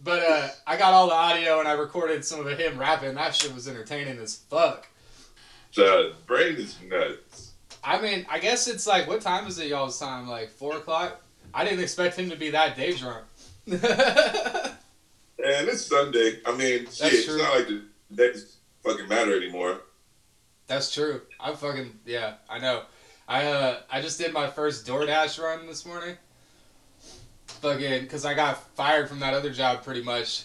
but 0.03 0.23
uh, 0.23 0.47
I 0.65 0.77
got 0.77 0.93
all 0.93 1.07
the 1.07 1.13
audio 1.13 1.59
and 1.59 1.67
I 1.67 1.73
recorded 1.73 2.25
some 2.25 2.47
of 2.47 2.57
him 2.57 2.77
rapping. 2.77 3.15
That 3.15 3.35
shit 3.35 3.53
was 3.53 3.67
entertaining 3.67 4.17
as 4.17 4.35
fuck. 4.35 4.87
The 5.75 6.13
brain 6.25 6.55
is 6.55 6.77
nuts. 6.87 7.51
I 7.83 8.01
mean, 8.01 8.25
I 8.29 8.39
guess 8.39 8.67
it's 8.67 8.87
like, 8.87 9.07
what 9.07 9.21
time 9.21 9.45
is 9.47 9.59
it 9.59 9.67
y'all's 9.67 9.99
time? 9.99 10.27
Like 10.27 10.49
four 10.49 10.77
o'clock. 10.77 11.21
I 11.53 11.63
didn't 11.65 11.81
expect 11.81 12.17
him 12.17 12.29
to 12.29 12.35
be 12.35 12.49
that 12.51 12.75
day 12.75 12.93
drunk. 12.95 13.25
And 15.43 15.67
it's 15.67 15.85
Sunday. 15.85 16.39
I 16.45 16.55
mean, 16.55 16.85
shit, 16.89 17.13
it's 17.13 17.27
not 17.27 17.55
like 17.55 17.67
the 17.67 17.83
days 18.15 18.55
fucking 18.83 19.09
matter 19.09 19.35
anymore. 19.35 19.81
That's 20.67 20.93
true. 20.93 21.21
I'm 21.39 21.55
fucking 21.55 21.99
yeah, 22.05 22.35
I 22.49 22.59
know. 22.59 22.83
I 23.27 23.45
uh 23.45 23.77
I 23.91 24.01
just 24.01 24.17
did 24.17 24.33
my 24.33 24.47
first 24.47 24.85
DoorDash 24.85 25.41
run 25.41 25.67
this 25.67 25.85
morning. 25.85 26.15
Fucking 27.47 28.07
cuz 28.07 28.25
I 28.25 28.33
got 28.33 28.57
fired 28.75 29.09
from 29.09 29.19
that 29.19 29.33
other 29.33 29.51
job 29.51 29.83
pretty 29.83 30.03
much. 30.03 30.43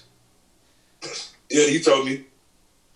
Yeah, 1.50 1.66
you 1.66 1.80
told 1.80 2.06
me. 2.06 2.24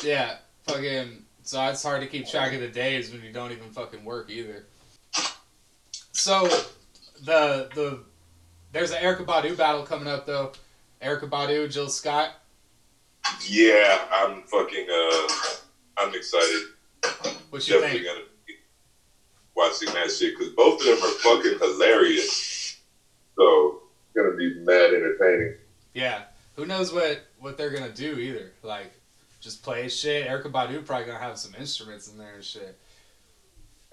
Yeah, 0.03 0.37
fucking 0.67 1.25
so 1.43 1.63
it's 1.67 1.83
hard 1.83 2.01
to 2.03 2.07
keep 2.07 2.29
track 2.29 2.53
of 2.53 2.61
the 2.61 2.69
days 2.69 3.11
when 3.13 3.23
you 3.23 3.33
don't 3.33 3.53
even 3.53 3.71
fucking 3.71 4.05
work 4.05 4.31
either. 4.31 4.67
So 6.13 6.49
the 7.25 7.69
the 7.75 8.01
there's 8.73 8.91
an 8.91 9.03
Erykah 9.03 9.27
Badu 9.27 9.57
battle 9.57 9.85
coming 9.85 10.09
up 10.09 10.27
though. 10.27 10.53
Erykah 11.03 11.29
Badu, 11.29 11.71
Jill 11.71 11.89
Scott. 11.89 12.31
Yeah, 13.47 14.05
I'm 14.13 14.43
fucking. 14.43 14.87
Uh, 14.91 15.29
I'm 15.99 16.15
excited. 16.15 16.72
What 17.51 17.67
you 17.69 17.75
Definitely 17.81 17.99
think? 18.05 18.07
gonna 18.07 18.25
be 18.47 18.55
watching 19.55 19.93
that 19.95 20.11
shit 20.11 20.37
because 20.39 20.53
both 20.55 20.81
of 20.81 20.87
them 20.87 20.99
are 20.99 21.13
fucking 21.19 21.59
hilarious. 21.59 22.79
So 23.37 23.83
it's 24.07 24.17
gonna 24.17 24.37
be 24.37 24.55
mad 24.61 24.95
entertaining. 24.95 25.57
Yeah. 25.95 26.23
Who 26.57 26.67
knows 26.67 26.93
what 26.93 27.21
what 27.39 27.57
they're 27.59 27.71
gonna 27.71 27.91
do 27.91 28.19
either? 28.19 28.53
Like, 28.63 28.93
just 29.41 29.63
play 29.63 29.89
shit. 29.89 30.27
Erykah 30.27 30.51
Badu 30.53 30.85
probably 30.85 31.07
gonna 31.07 31.19
have 31.19 31.39
some 31.39 31.55
instruments 31.59 32.09
in 32.11 32.19
there 32.19 32.35
and 32.35 32.45
shit. 32.45 32.79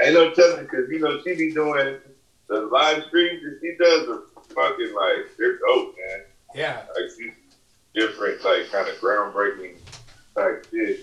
Ain't 0.02 0.14
no 0.14 0.34
telling 0.34 0.64
because 0.64 0.90
you 0.90 1.00
know 1.00 1.20
she 1.24 1.36
be 1.36 1.52
doing 1.54 1.98
the 2.48 2.62
live 2.62 3.04
streams 3.08 3.42
that 3.44 3.60
she 3.62 3.76
does 3.78 4.08
are 4.08 4.22
fucking 4.56 4.94
like 4.96 5.36
they're 5.38 5.58
dope, 5.58 5.96
man. 5.98 6.22
Yeah. 6.56 6.82
Like 6.96 7.10
she's 7.18 7.34
different, 7.94 8.44
like 8.44 8.72
kind 8.72 8.88
of 8.88 8.96
groundbreaking 8.96 9.76
type 10.36 10.66
shit. 10.72 11.02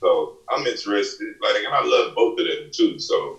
So 0.00 0.35
I'm 0.56 0.66
interested, 0.66 1.34
like, 1.42 1.62
and 1.64 1.74
I 1.74 1.84
love 1.84 2.14
both 2.14 2.38
of 2.38 2.46
them 2.46 2.70
too. 2.72 2.98
So, 2.98 3.38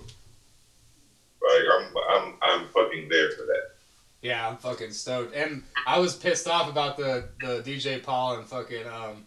like, 1.42 1.64
I'm 1.80 1.94
I'm 2.10 2.34
I'm 2.42 2.68
fucking 2.70 3.10
there 3.10 3.32
for 3.32 3.46
that. 3.46 3.72
Yeah, 4.22 4.48
I'm 4.48 4.58
fucking 4.58 4.92
stoked. 4.92 5.36
And 5.36 5.64
I 5.86 6.00
was 6.00 6.16
pissed 6.16 6.48
off 6.48 6.70
about 6.70 6.98
the, 6.98 7.30
the 7.40 7.62
DJ 7.62 8.02
Paul 8.02 8.36
and 8.38 8.46
fucking 8.46 8.88
um 8.88 9.26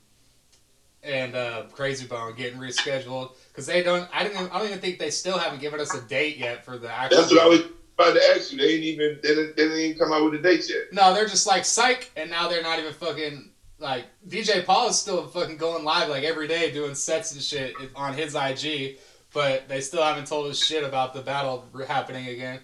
and 1.03 1.35
uh 1.35 1.65
Krayzie 1.75 2.09
Bone 2.09 2.35
getting 2.37 2.59
rescheduled 2.59 3.33
because 3.49 3.67
they 3.67 3.83
don't. 3.83 4.09
I 4.13 4.25
didn't. 4.25 4.41
Even, 4.41 4.53
I 4.53 4.59
don't 4.59 4.69
even 4.69 4.81
think 4.81 4.99
they 4.99 5.11
still 5.11 5.39
haven't 5.39 5.61
given 5.61 5.81
us 5.81 5.95
a 5.95 6.03
date 6.03 6.37
yet 6.37 6.65
for 6.65 6.77
the 6.77 6.91
actual. 6.91 7.21
That's 7.21 7.33
what 7.33 7.43
I 7.43 7.47
was 7.47 7.61
about 7.95 8.15
to 8.15 8.23
ask 8.35 8.53
you. 8.53 8.59
They 8.59 8.75
ain't 8.75 8.85
even 8.85 9.19
they 9.23 9.29
didn't, 9.29 9.57
they 9.57 9.63
didn't 9.63 9.79
even 9.79 9.99
come 9.99 10.13
out 10.13 10.25
with 10.25 10.41
a 10.41 10.43
date 10.43 10.69
yet. 10.69 10.93
No, 10.93 11.15
they're 11.15 11.27
just 11.27 11.47
like 11.47 11.65
psych, 11.65 12.11
and 12.17 12.31
now 12.31 12.49
they're 12.49 12.63
not 12.63 12.79
even 12.79 12.93
fucking 12.93 13.51
like 13.81 14.05
DJ 14.29 14.65
Paul 14.65 14.89
is 14.89 14.97
still 14.97 15.27
fucking 15.27 15.57
going 15.57 15.85
live 15.85 16.09
like 16.09 16.23
every 16.23 16.47
day 16.47 16.71
doing 16.71 16.95
sets 16.95 17.33
and 17.33 17.43
shit 17.43 17.75
on 17.97 18.15
his 18.15 18.35
IG, 18.35 18.99
but 19.33 19.69
they 19.69 19.81
still 19.81 20.03
haven't 20.03 20.27
told 20.27 20.47
us 20.51 20.63
shit 20.63 20.85
about 20.85 21.15
the 21.15 21.23
battle 21.23 21.65
happening 21.87 22.29
again. 22.29 22.61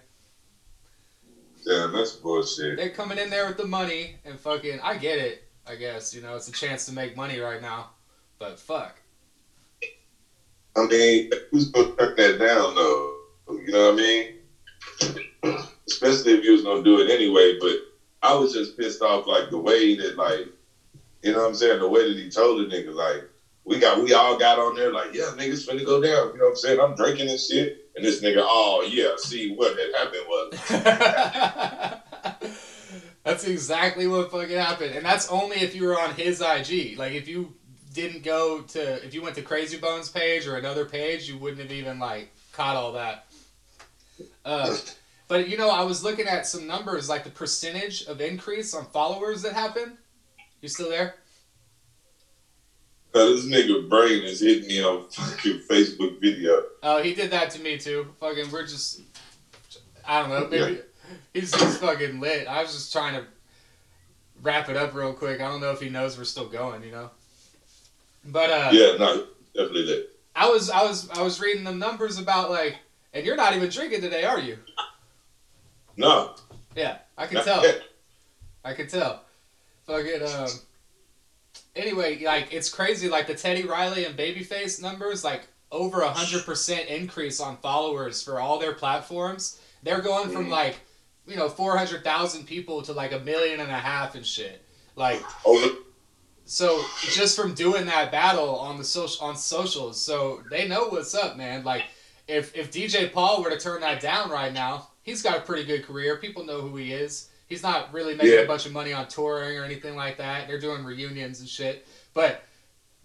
Damn, 1.66 1.92
that's 1.92 2.12
bullshit. 2.12 2.76
They're 2.76 2.90
coming 2.90 3.18
in 3.18 3.28
there 3.28 3.46
with 3.46 3.56
the 3.56 3.66
money 3.66 4.16
and 4.24 4.38
fucking. 4.38 4.78
I 4.82 4.94
get 4.94 5.18
it. 5.18 5.42
I 5.66 5.74
guess 5.74 6.14
you 6.14 6.20
know 6.20 6.36
it's 6.36 6.46
a 6.46 6.52
chance 6.52 6.84
to 6.86 6.92
make 6.92 7.16
money 7.16 7.38
right 7.38 7.60
now, 7.60 7.90
but 8.38 8.58
fuck. 8.58 9.00
I 10.76 10.86
mean, 10.86 11.30
who's 11.50 11.64
gonna 11.66 11.88
turn 11.98 12.14
that 12.16 12.38
down 12.38 12.74
though? 12.74 13.14
You 13.48 13.72
know 13.72 13.90
what 13.90 13.94
I 13.94 13.96
mean? 13.96 14.34
Especially 15.88 16.32
if 16.32 16.44
you 16.44 16.52
was 16.52 16.62
gonna 16.62 16.82
do 16.82 17.00
it 17.00 17.10
anyway. 17.10 17.56
But 17.58 17.76
I 18.22 18.32
was 18.34 18.52
just 18.52 18.76
pissed 18.76 19.02
off 19.02 19.26
like 19.26 19.50
the 19.50 19.58
way 19.58 19.94
that 19.94 20.16
like, 20.16 20.46
you 21.26 21.32
know 21.32 21.40
what 21.40 21.48
I'm 21.48 21.54
saying? 21.54 21.80
The 21.80 21.88
way 21.88 22.08
that 22.08 22.16
he 22.16 22.30
told 22.30 22.60
the 22.60 22.66
nigga 22.72 22.94
like, 22.94 23.28
we 23.64 23.80
got 23.80 24.00
we 24.00 24.14
all 24.14 24.38
got 24.38 24.60
on 24.60 24.76
there 24.76 24.92
like, 24.92 25.12
yeah, 25.12 25.32
niggas 25.36 25.68
finna 25.68 25.84
go 25.84 26.00
down. 26.00 26.30
You 26.32 26.38
know 26.38 26.44
what 26.44 26.50
I'm 26.50 26.56
saying? 26.56 26.78
I'm 26.80 26.94
drinking 26.94 27.28
and 27.28 27.40
shit. 27.40 27.90
And 27.96 28.04
this 28.04 28.22
nigga, 28.22 28.36
oh 28.38 28.88
yeah, 28.88 29.16
see 29.16 29.52
what 29.54 29.76
had 29.76 29.92
happened 29.94 30.22
was 30.28 30.54
that's 33.24 33.42
exactly 33.44 34.06
what 34.06 34.30
fucking 34.30 34.56
happened, 34.56 34.94
and 34.94 35.04
that's 35.04 35.28
only 35.30 35.56
if 35.56 35.74
you 35.74 35.84
were 35.84 35.98
on 35.98 36.14
his 36.14 36.40
IG. 36.40 36.96
Like 36.96 37.14
if 37.14 37.26
you 37.26 37.54
didn't 37.92 38.22
go 38.22 38.60
to, 38.60 39.04
if 39.04 39.12
you 39.14 39.22
went 39.22 39.34
to 39.34 39.42
Krayzie 39.42 39.80
Bones 39.80 40.08
page 40.10 40.46
or 40.46 40.54
another 40.56 40.84
page, 40.84 41.28
you 41.28 41.38
wouldn't 41.38 41.62
have 41.62 41.72
even 41.72 41.98
like 41.98 42.30
caught 42.52 42.76
all 42.76 42.92
that. 42.92 43.26
Uh, 44.44 44.76
but 45.28 45.48
you 45.48 45.56
know, 45.56 45.70
I 45.70 45.82
was 45.82 46.04
looking 46.04 46.28
at 46.28 46.46
some 46.46 46.68
numbers, 46.68 47.08
like 47.08 47.24
the 47.24 47.30
percentage 47.30 48.04
of 48.04 48.20
increase 48.20 48.74
on 48.74 48.86
followers 48.86 49.42
that 49.42 49.54
happened. 49.54 49.96
You 50.60 50.68
still 50.68 50.90
there? 50.90 51.16
Uh, 53.14 53.24
this 53.26 53.46
nigga 53.46 53.88
brain 53.88 54.22
is 54.24 54.40
hitting 54.40 54.68
me 54.68 54.82
on 54.82 55.08
fucking 55.08 55.60
Facebook 55.70 56.20
video. 56.20 56.62
Oh, 56.82 57.02
he 57.02 57.14
did 57.14 57.30
that 57.30 57.50
to 57.52 57.60
me 57.60 57.78
too. 57.78 58.08
Fucking, 58.20 58.50
we're 58.50 58.66
just, 58.66 59.00
I 60.06 60.20
don't 60.20 60.30
know, 60.30 60.48
maybe 60.48 60.80
he's 61.32 61.50
just 61.52 61.80
fucking 61.80 62.20
lit. 62.20 62.46
I 62.46 62.60
was 62.62 62.72
just 62.72 62.92
trying 62.92 63.14
to 63.14 63.26
wrap 64.42 64.68
it 64.68 64.76
up 64.76 64.94
real 64.94 65.14
quick. 65.14 65.40
I 65.40 65.48
don't 65.48 65.60
know 65.60 65.70
if 65.72 65.80
he 65.80 65.88
knows 65.88 66.18
we're 66.18 66.24
still 66.24 66.48
going, 66.48 66.82
you 66.82 66.90
know. 66.90 67.10
But 68.26 68.50
uh, 68.50 68.70
Yeah, 68.72 68.96
no, 68.98 69.26
definitely 69.54 69.86
that. 69.86 70.08
I 70.34 70.50
was 70.50 70.68
I 70.68 70.82
was 70.82 71.08
I 71.10 71.22
was 71.22 71.40
reading 71.40 71.64
the 71.64 71.72
numbers 71.72 72.18
about 72.18 72.50
like, 72.50 72.76
and 73.14 73.24
you're 73.24 73.36
not 73.36 73.56
even 73.56 73.70
drinking 73.70 74.02
today, 74.02 74.24
are 74.24 74.38
you? 74.38 74.58
No, 75.96 76.34
Yeah, 76.74 76.98
I 77.16 77.26
can 77.26 77.42
tell. 77.42 77.64
I 78.62 78.74
can 78.74 78.88
tell. 78.88 79.22
Fucking 79.86 80.22
um. 80.22 80.48
Anyway, 81.74 82.22
like 82.24 82.52
it's 82.52 82.68
crazy. 82.68 83.08
Like 83.08 83.26
the 83.26 83.34
Teddy 83.34 83.64
Riley 83.64 84.04
and 84.04 84.16
Babyface 84.16 84.80
numbers, 84.82 85.24
like 85.24 85.46
over 85.70 86.00
a 86.02 86.08
hundred 86.10 86.44
percent 86.44 86.88
increase 86.88 87.40
on 87.40 87.56
followers 87.58 88.22
for 88.22 88.40
all 88.40 88.58
their 88.58 88.72
platforms. 88.74 89.60
They're 89.82 90.00
going 90.00 90.30
from 90.30 90.46
Mhm. 90.46 90.50
like, 90.50 90.80
you 91.26 91.36
know, 91.36 91.48
four 91.48 91.76
hundred 91.76 92.02
thousand 92.02 92.46
people 92.46 92.82
to 92.82 92.92
like 92.92 93.12
a 93.12 93.20
million 93.20 93.60
and 93.60 93.70
a 93.70 93.78
half 93.78 94.14
and 94.14 94.26
shit. 94.26 94.62
Like 94.96 95.22
Over, 95.44 95.74
so, 96.46 96.82
just 97.12 97.36
from 97.36 97.54
doing 97.54 97.86
that 97.86 98.10
battle 98.12 98.56
on 98.56 98.78
the 98.78 98.84
social 98.84 99.26
on 99.26 99.36
socials, 99.36 100.00
so 100.00 100.42
they 100.50 100.66
know 100.68 100.86
what's 100.88 101.14
up, 101.14 101.36
man. 101.36 101.62
Like 101.64 101.84
if 102.26 102.56
if 102.56 102.72
DJ 102.72 103.12
Paul 103.12 103.42
were 103.42 103.50
to 103.50 103.58
turn 103.58 103.80
that 103.82 104.00
down 104.00 104.30
right 104.30 104.52
now, 104.52 104.88
he's 105.02 105.22
got 105.22 105.36
a 105.38 105.40
pretty 105.42 105.64
good 105.64 105.84
career. 105.84 106.16
People 106.16 106.44
know 106.44 106.60
who 106.62 106.76
he 106.76 106.92
is. 106.92 107.28
He's 107.46 107.62
not 107.62 107.92
really 107.92 108.14
making 108.14 108.32
Yeah. 108.32 108.40
a 108.40 108.46
bunch 108.46 108.66
of 108.66 108.72
money 108.72 108.92
on 108.92 109.06
touring 109.08 109.56
or 109.56 109.64
anything 109.64 109.94
like 109.94 110.16
that. 110.18 110.48
They're 110.48 110.60
doing 110.60 110.84
reunions 110.84 111.40
and 111.40 111.48
shit. 111.48 111.86
But 112.12 112.42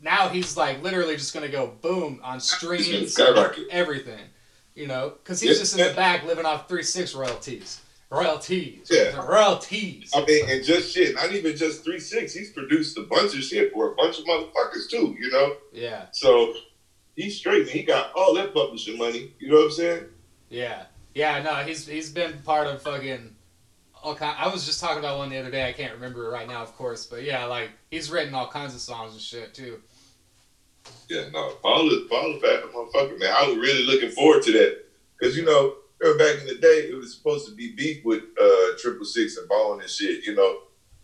now 0.02 0.30
he's 0.30 0.58
like 0.58 0.82
literally 0.82 1.16
just 1.16 1.34
gonna 1.34 1.48
go 1.48 1.68
boom 1.82 2.20
on 2.24 2.40
streams, 2.40 3.18
everything. 3.70 4.20
You 4.74 4.88
know, 4.88 5.10
because 5.22 5.42
he's 5.42 5.52
Yeah. 5.52 5.58
just 5.58 5.78
in 5.78 5.88
the 5.88 5.94
back 5.94 6.24
living 6.24 6.46
off 6.46 6.68
three 6.70 6.82
six 6.82 7.14
royalties, 7.14 7.82
royalties, 8.10 8.88
Yeah. 8.90 9.16
royalties. 9.24 10.10
I 10.16 10.24
mean, 10.26 10.50
and 10.50 10.64
just 10.64 10.94
shit, 10.94 11.14
not 11.14 11.32
even 11.34 11.56
just 11.58 11.84
three 11.84 12.00
six. 12.00 12.34
He's 12.34 12.52
produced 12.52 12.98
a 12.98 13.02
bunch 13.04 13.36
of 13.36 13.44
shit 13.44 13.74
for 13.74 13.92
a 13.92 13.96
bunch 13.96 14.18
of 14.20 14.26
motherfuckers 14.26 14.90
too. 14.90 15.16
You 15.20 15.30
know, 15.30 15.58
Yeah, 15.74 16.06
so 16.14 16.56
he's 17.16 17.38
straight. 17.38 17.64
and 17.64 17.70
He 17.70 17.84
got 17.84 18.12
all 18.16 18.34
that 18.36 18.54
publishing 18.54 18.98
money. 18.98 19.34
You 19.40 19.50
know 19.50 19.58
what 19.58 19.66
I'm 19.66 19.72
saying? 19.72 20.06
yeah, 20.50 20.86
yeah. 21.14 21.44
No, 21.44 21.54
he's 21.58 21.86
he's 21.86 22.10
been 22.10 22.42
part 22.44 22.66
of 22.68 22.82
fucking. 22.82 23.36
All 24.04 24.16
kind, 24.16 24.36
I 24.40 24.48
was 24.48 24.66
just 24.66 24.80
talking 24.80 24.98
about 25.00 25.18
one 25.20 25.30
the 25.30 25.38
other 25.38 25.52
day. 25.52 25.68
I 25.70 25.74
can't 25.74 25.94
remember 25.94 26.26
it 26.26 26.30
right 26.32 26.48
now, 26.48 26.64
of 26.64 26.76
course, 26.76 27.06
but 27.06 27.24
yeah, 27.24 27.46
like 27.46 27.70
he's 27.92 28.10
written 28.10 28.34
all 28.34 28.48
kinds 28.48 28.74
of 28.74 28.82
songs 28.82 29.14
and 29.14 29.22
shit 29.22 29.54
too. 29.54 29.80
Yeah, 31.08 31.30
no, 31.32 31.50
Paul 31.62 31.92
is 31.92 32.10
Paul 32.10 32.36
is 32.36 32.42
motherfucker, 32.42 33.20
man. 33.20 33.34
I 33.38 33.48
was 33.48 33.58
really 33.58 33.84
looking 33.84 34.10
forward 34.10 34.42
to 34.44 34.52
that 34.54 34.86
because 35.20 35.38
you 35.38 35.46
know, 35.46 35.76
back 36.18 36.42
in 36.42 36.48
the 36.48 36.58
day, 36.60 36.88
it 36.90 36.98
was 36.98 37.14
supposed 37.16 37.48
to 37.48 37.54
be 37.54 37.74
beef 37.74 38.04
with 38.04 38.24
uh 38.42 38.78
Triple 38.80 39.06
Six 39.06 39.38
and 39.38 39.48
Bone 39.48 39.82
and 39.82 39.90
shit. 39.90 40.26
You 40.26 40.36
know, 40.36 40.62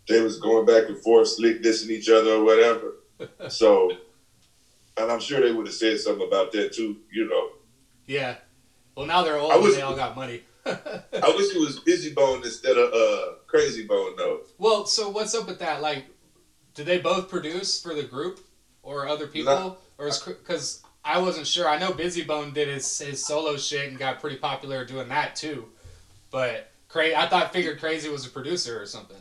they 0.08 0.20
was 0.20 0.40
going 0.40 0.66
back 0.66 0.88
and 0.88 0.98
forth, 0.98 1.28
slick 1.28 1.62
dissing 1.62 1.90
each 1.90 2.08
other 2.08 2.32
or 2.32 2.42
whatever. 2.44 2.94
so, 3.48 3.92
and 4.96 5.12
I'm 5.12 5.20
sure 5.20 5.40
they 5.40 5.52
would 5.52 5.66
have 5.66 5.74
said 5.74 6.00
something 6.00 6.26
about 6.26 6.50
that 6.52 6.72
too. 6.72 6.96
You 7.12 7.28
know, 7.28 7.50
Yeah. 8.06 8.36
Well, 8.96 9.06
now 9.06 9.22
they're 9.22 9.38
old 9.38 9.52
I 9.52 9.56
was- 9.56 9.76
they 9.76 9.82
all 9.82 9.94
got 9.94 10.16
money. 10.16 10.42
I 10.66 11.34
wish 11.36 11.54
it 11.54 11.60
was 11.60 11.80
Bizzy 11.80 12.14
Bone 12.14 12.42
instead 12.44 12.76
of 12.76 12.92
uh 12.92 13.32
Krayzie 13.46 13.86
Bone 13.88 14.14
though. 14.16 14.40
well, 14.58 14.86
so 14.86 15.08
what's 15.08 15.34
up 15.34 15.46
with 15.46 15.58
that? 15.60 15.80
Like, 15.82 16.04
do 16.74 16.84
they 16.84 16.98
both 16.98 17.28
produce 17.28 17.80
for 17.82 17.94
the 17.94 18.02
group 18.02 18.40
or 18.82 19.08
other 19.08 19.26
people, 19.26 19.52
No. 19.54 19.76
or 19.98 20.08
is 20.08 20.18
because 20.18 20.82
I 21.04 21.18
wasn't 21.18 21.46
sure. 21.46 21.68
I 21.68 21.78
know 21.78 21.90
Bizzy 21.92 22.26
Bone 22.26 22.52
did 22.52 22.68
his 22.68 22.98
his 22.98 23.24
solo 23.24 23.56
shit 23.56 23.88
and 23.88 23.98
got 23.98 24.20
pretty 24.20 24.36
popular 24.36 24.84
doing 24.84 25.08
that 25.08 25.34
too, 25.36 25.68
but 26.30 26.70
Cra- 26.88 27.14
I 27.16 27.28
thought 27.28 27.52
figured 27.52 27.80
Krayzie 27.80 28.10
was 28.10 28.26
a 28.26 28.30
producer 28.30 28.80
or 28.80 28.86
something. 28.86 29.16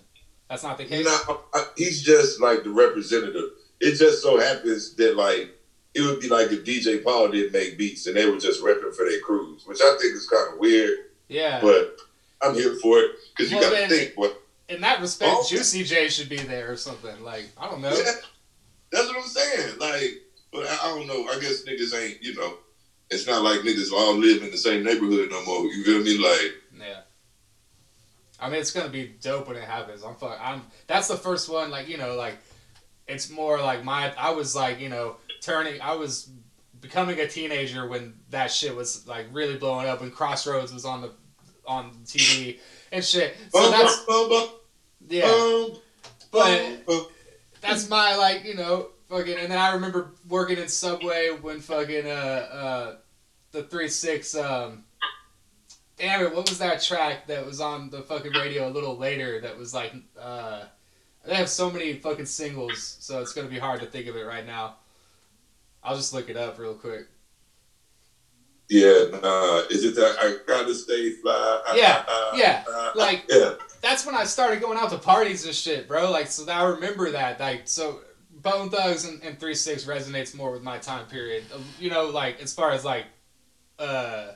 That's 0.49 0.63
not 0.63 0.77
the 0.77 0.85
case. 0.85 1.05
No, 1.05 1.41
I- 1.53 1.67
he's 1.77 2.01
just 2.01 2.39
like 2.41 2.63
the 2.63 2.69
representative. 2.69 3.51
It 3.79 3.95
just 3.97 4.21
so 4.21 4.39
happens 4.39 4.95
that 4.95 5.15
like 5.15 5.53
it 5.93 6.01
would 6.01 6.19
be 6.19 6.27
like 6.29 6.51
if 6.51 6.63
DJ 6.63 7.03
Paul 7.03 7.29
didn't 7.29 7.53
make 7.53 7.77
beats 7.77 8.05
and 8.07 8.15
they 8.15 8.29
were 8.29 8.37
just 8.37 8.61
repping 8.63 8.93
for 8.95 9.05
their 9.05 9.19
crews, 9.21 9.63
which 9.65 9.79
I 9.81 9.97
think 9.99 10.13
is 10.15 10.27
kind 10.29 10.53
of 10.53 10.59
weird, 10.59 10.97
Yeah. 11.29 11.59
but 11.61 11.97
I'm 12.41 12.53
here 12.53 12.75
for 12.81 12.99
it 12.99 13.11
because 13.35 13.51
you 13.51 13.57
Well, 13.57 13.71
got 13.71 13.79
to 13.79 13.87
think. 13.87 14.13
What? 14.15 14.41
In 14.69 14.81
that 14.81 14.99
respect, 15.01 15.31
Oh. 15.33 15.45
Juicy 15.47 15.83
J 15.83 16.09
should 16.09 16.29
be 16.29 16.37
there 16.37 16.71
or 16.71 16.75
something. 16.77 17.23
Like 17.23 17.45
I 17.57 17.69
don't 17.69 17.81
know. 17.81 17.89
Yeah, 17.89 18.11
that's 18.91 19.07
what 19.07 19.17
I'm 19.17 19.23
saying. 19.23 19.79
Like, 19.79 20.21
but 20.51 20.65
I, 20.67 20.77
I 20.83 20.87
don't 20.89 21.07
know. 21.07 21.27
I 21.29 21.39
guess 21.39 21.63
niggas 21.63 21.95
ain't. 21.95 22.21
You 22.21 22.35
know, 22.35 22.55
it's 23.09 23.25
not 23.27 23.43
like 23.43 23.61
niggas 23.61 23.91
all 23.93 24.15
live 24.15 24.43
in 24.43 24.51
the 24.51 24.57
same 24.57 24.83
neighborhood 24.83 25.29
no 25.31 25.43
more. 25.45 25.63
You 25.65 25.83
feel 25.83 26.03
me? 26.03 26.17
Like, 26.17 26.53
Yeah. 26.79 26.99
I 28.39 28.49
mean, 28.49 28.59
it's 28.59 28.71
gonna 28.71 28.89
be 28.89 29.15
dope 29.21 29.47
when 29.47 29.57
it 29.57 29.63
happens. 29.63 30.03
I'm 30.03 30.15
fuck. 30.15 30.37
I'm. 30.41 30.61
That's 30.87 31.07
the 31.07 31.17
first 31.17 31.49
one. 31.49 31.71
Like 31.71 31.87
you 31.87 31.97
know, 31.97 32.15
like 32.15 32.37
it's 33.07 33.29
more 33.29 33.59
like 33.59 33.83
my. 33.85 34.13
I 34.17 34.31
was 34.31 34.55
like 34.55 34.79
you 34.79 34.89
know 34.89 35.15
turning. 35.41 35.81
I 35.81 35.95
was 35.95 36.29
becoming 36.81 37.19
a 37.19 37.27
teenager 37.27 37.87
when 37.87 38.13
that 38.29 38.51
shit 38.51 38.75
was 38.75 39.07
like 39.07 39.27
really 39.31 39.57
blowing 39.57 39.87
up. 39.87 40.01
When 40.01 40.11
Crossroads 40.11 40.73
was 40.73 40.85
on 40.85 41.01
the 41.01 41.11
on 41.65 41.91
TV 42.05 42.59
and 42.91 43.03
shit. 43.03 43.35
So 43.53 43.69
that's 43.71 44.05
yeah. 45.07 45.21
But 46.31 47.09
that's 47.61 47.89
my 47.89 48.15
like 48.15 48.43
you 48.45 48.55
know 48.55 48.89
fucking. 49.09 49.37
And 49.37 49.51
then 49.51 49.57
I 49.57 49.73
remember 49.73 50.11
working 50.27 50.57
in 50.57 50.67
Subway 50.67 51.29
when 51.29 51.59
fucking 51.59 52.07
uh 52.07 52.09
uh 52.09 52.95
the 53.51 53.63
three 53.63 53.89
six 53.89 54.35
um. 54.35 54.83
Damn 55.97 56.21
it! 56.21 56.35
What 56.35 56.47
was 56.47 56.59
that 56.59 56.79
track 56.79 57.25
that 57.25 57.43
was 57.43 57.59
on 57.59 57.89
the 57.89 58.03
fucking 58.03 58.31
radio 58.33 58.67
a 58.67 58.69
little 58.69 58.95
later? 58.97 59.41
That 59.41 59.57
was 59.57 59.73
like, 59.73 59.95
uh, 60.19 60.65
they 61.25 61.33
have 61.33 61.49
so 61.49 61.71
many 61.71 61.93
fucking 61.93 62.27
singles, 62.27 62.97
so 62.99 63.19
it's 63.19 63.33
gonna 63.33 63.47
be 63.47 63.57
hard 63.57 63.79
to 63.79 63.87
think 63.87 64.05
of 64.05 64.15
it 64.15 64.21
right 64.21 64.45
now. 64.45 64.75
I'll 65.87 65.95
just 65.95 66.13
look 66.13 66.29
it 66.29 66.35
up 66.35 66.59
real 66.59 66.73
quick. 66.73 67.07
Yeah. 68.69 69.63
Is 69.69 69.85
it 69.85 69.95
that 69.95 70.17
I 70.21 70.35
gotta 70.45 70.75
stay 70.75 71.11
fly? 71.11 71.61
Yeah, 71.75 72.03
yeah, 72.35 72.63
like- 72.95 73.23
yeah. 73.29 73.53
That's 73.81 74.05
when 74.05 74.15
I 74.15 74.25
started 74.25 74.59
going 74.59 74.77
out 74.77 74.89
to 74.89 74.97
parties 74.97 75.45
and 75.45 75.53
shit, 75.55 75.87
bro. 75.87 76.11
Like, 76.11 76.27
so 76.27 76.51
I 76.51 76.63
remember 76.63 77.11
that. 77.11 77.39
Like, 77.39 77.61
so 77.65 78.01
Bone 78.41 78.69
Thugs 78.69 79.05
and, 79.05 79.23
and 79.23 79.39
Three 79.39 79.53
Six 79.55 79.85
resonates 79.85 80.35
more 80.35 80.51
with 80.51 80.63
my 80.63 80.77
time 80.79 81.05
period. 81.05 81.45
Uh, 81.53 81.59
You 81.79 81.89
know, 81.91 82.07
like 82.07 82.41
as 82.41 82.53
far 82.53 82.71
as 82.71 82.83
like, 82.83 83.05
uh, 83.79 84.31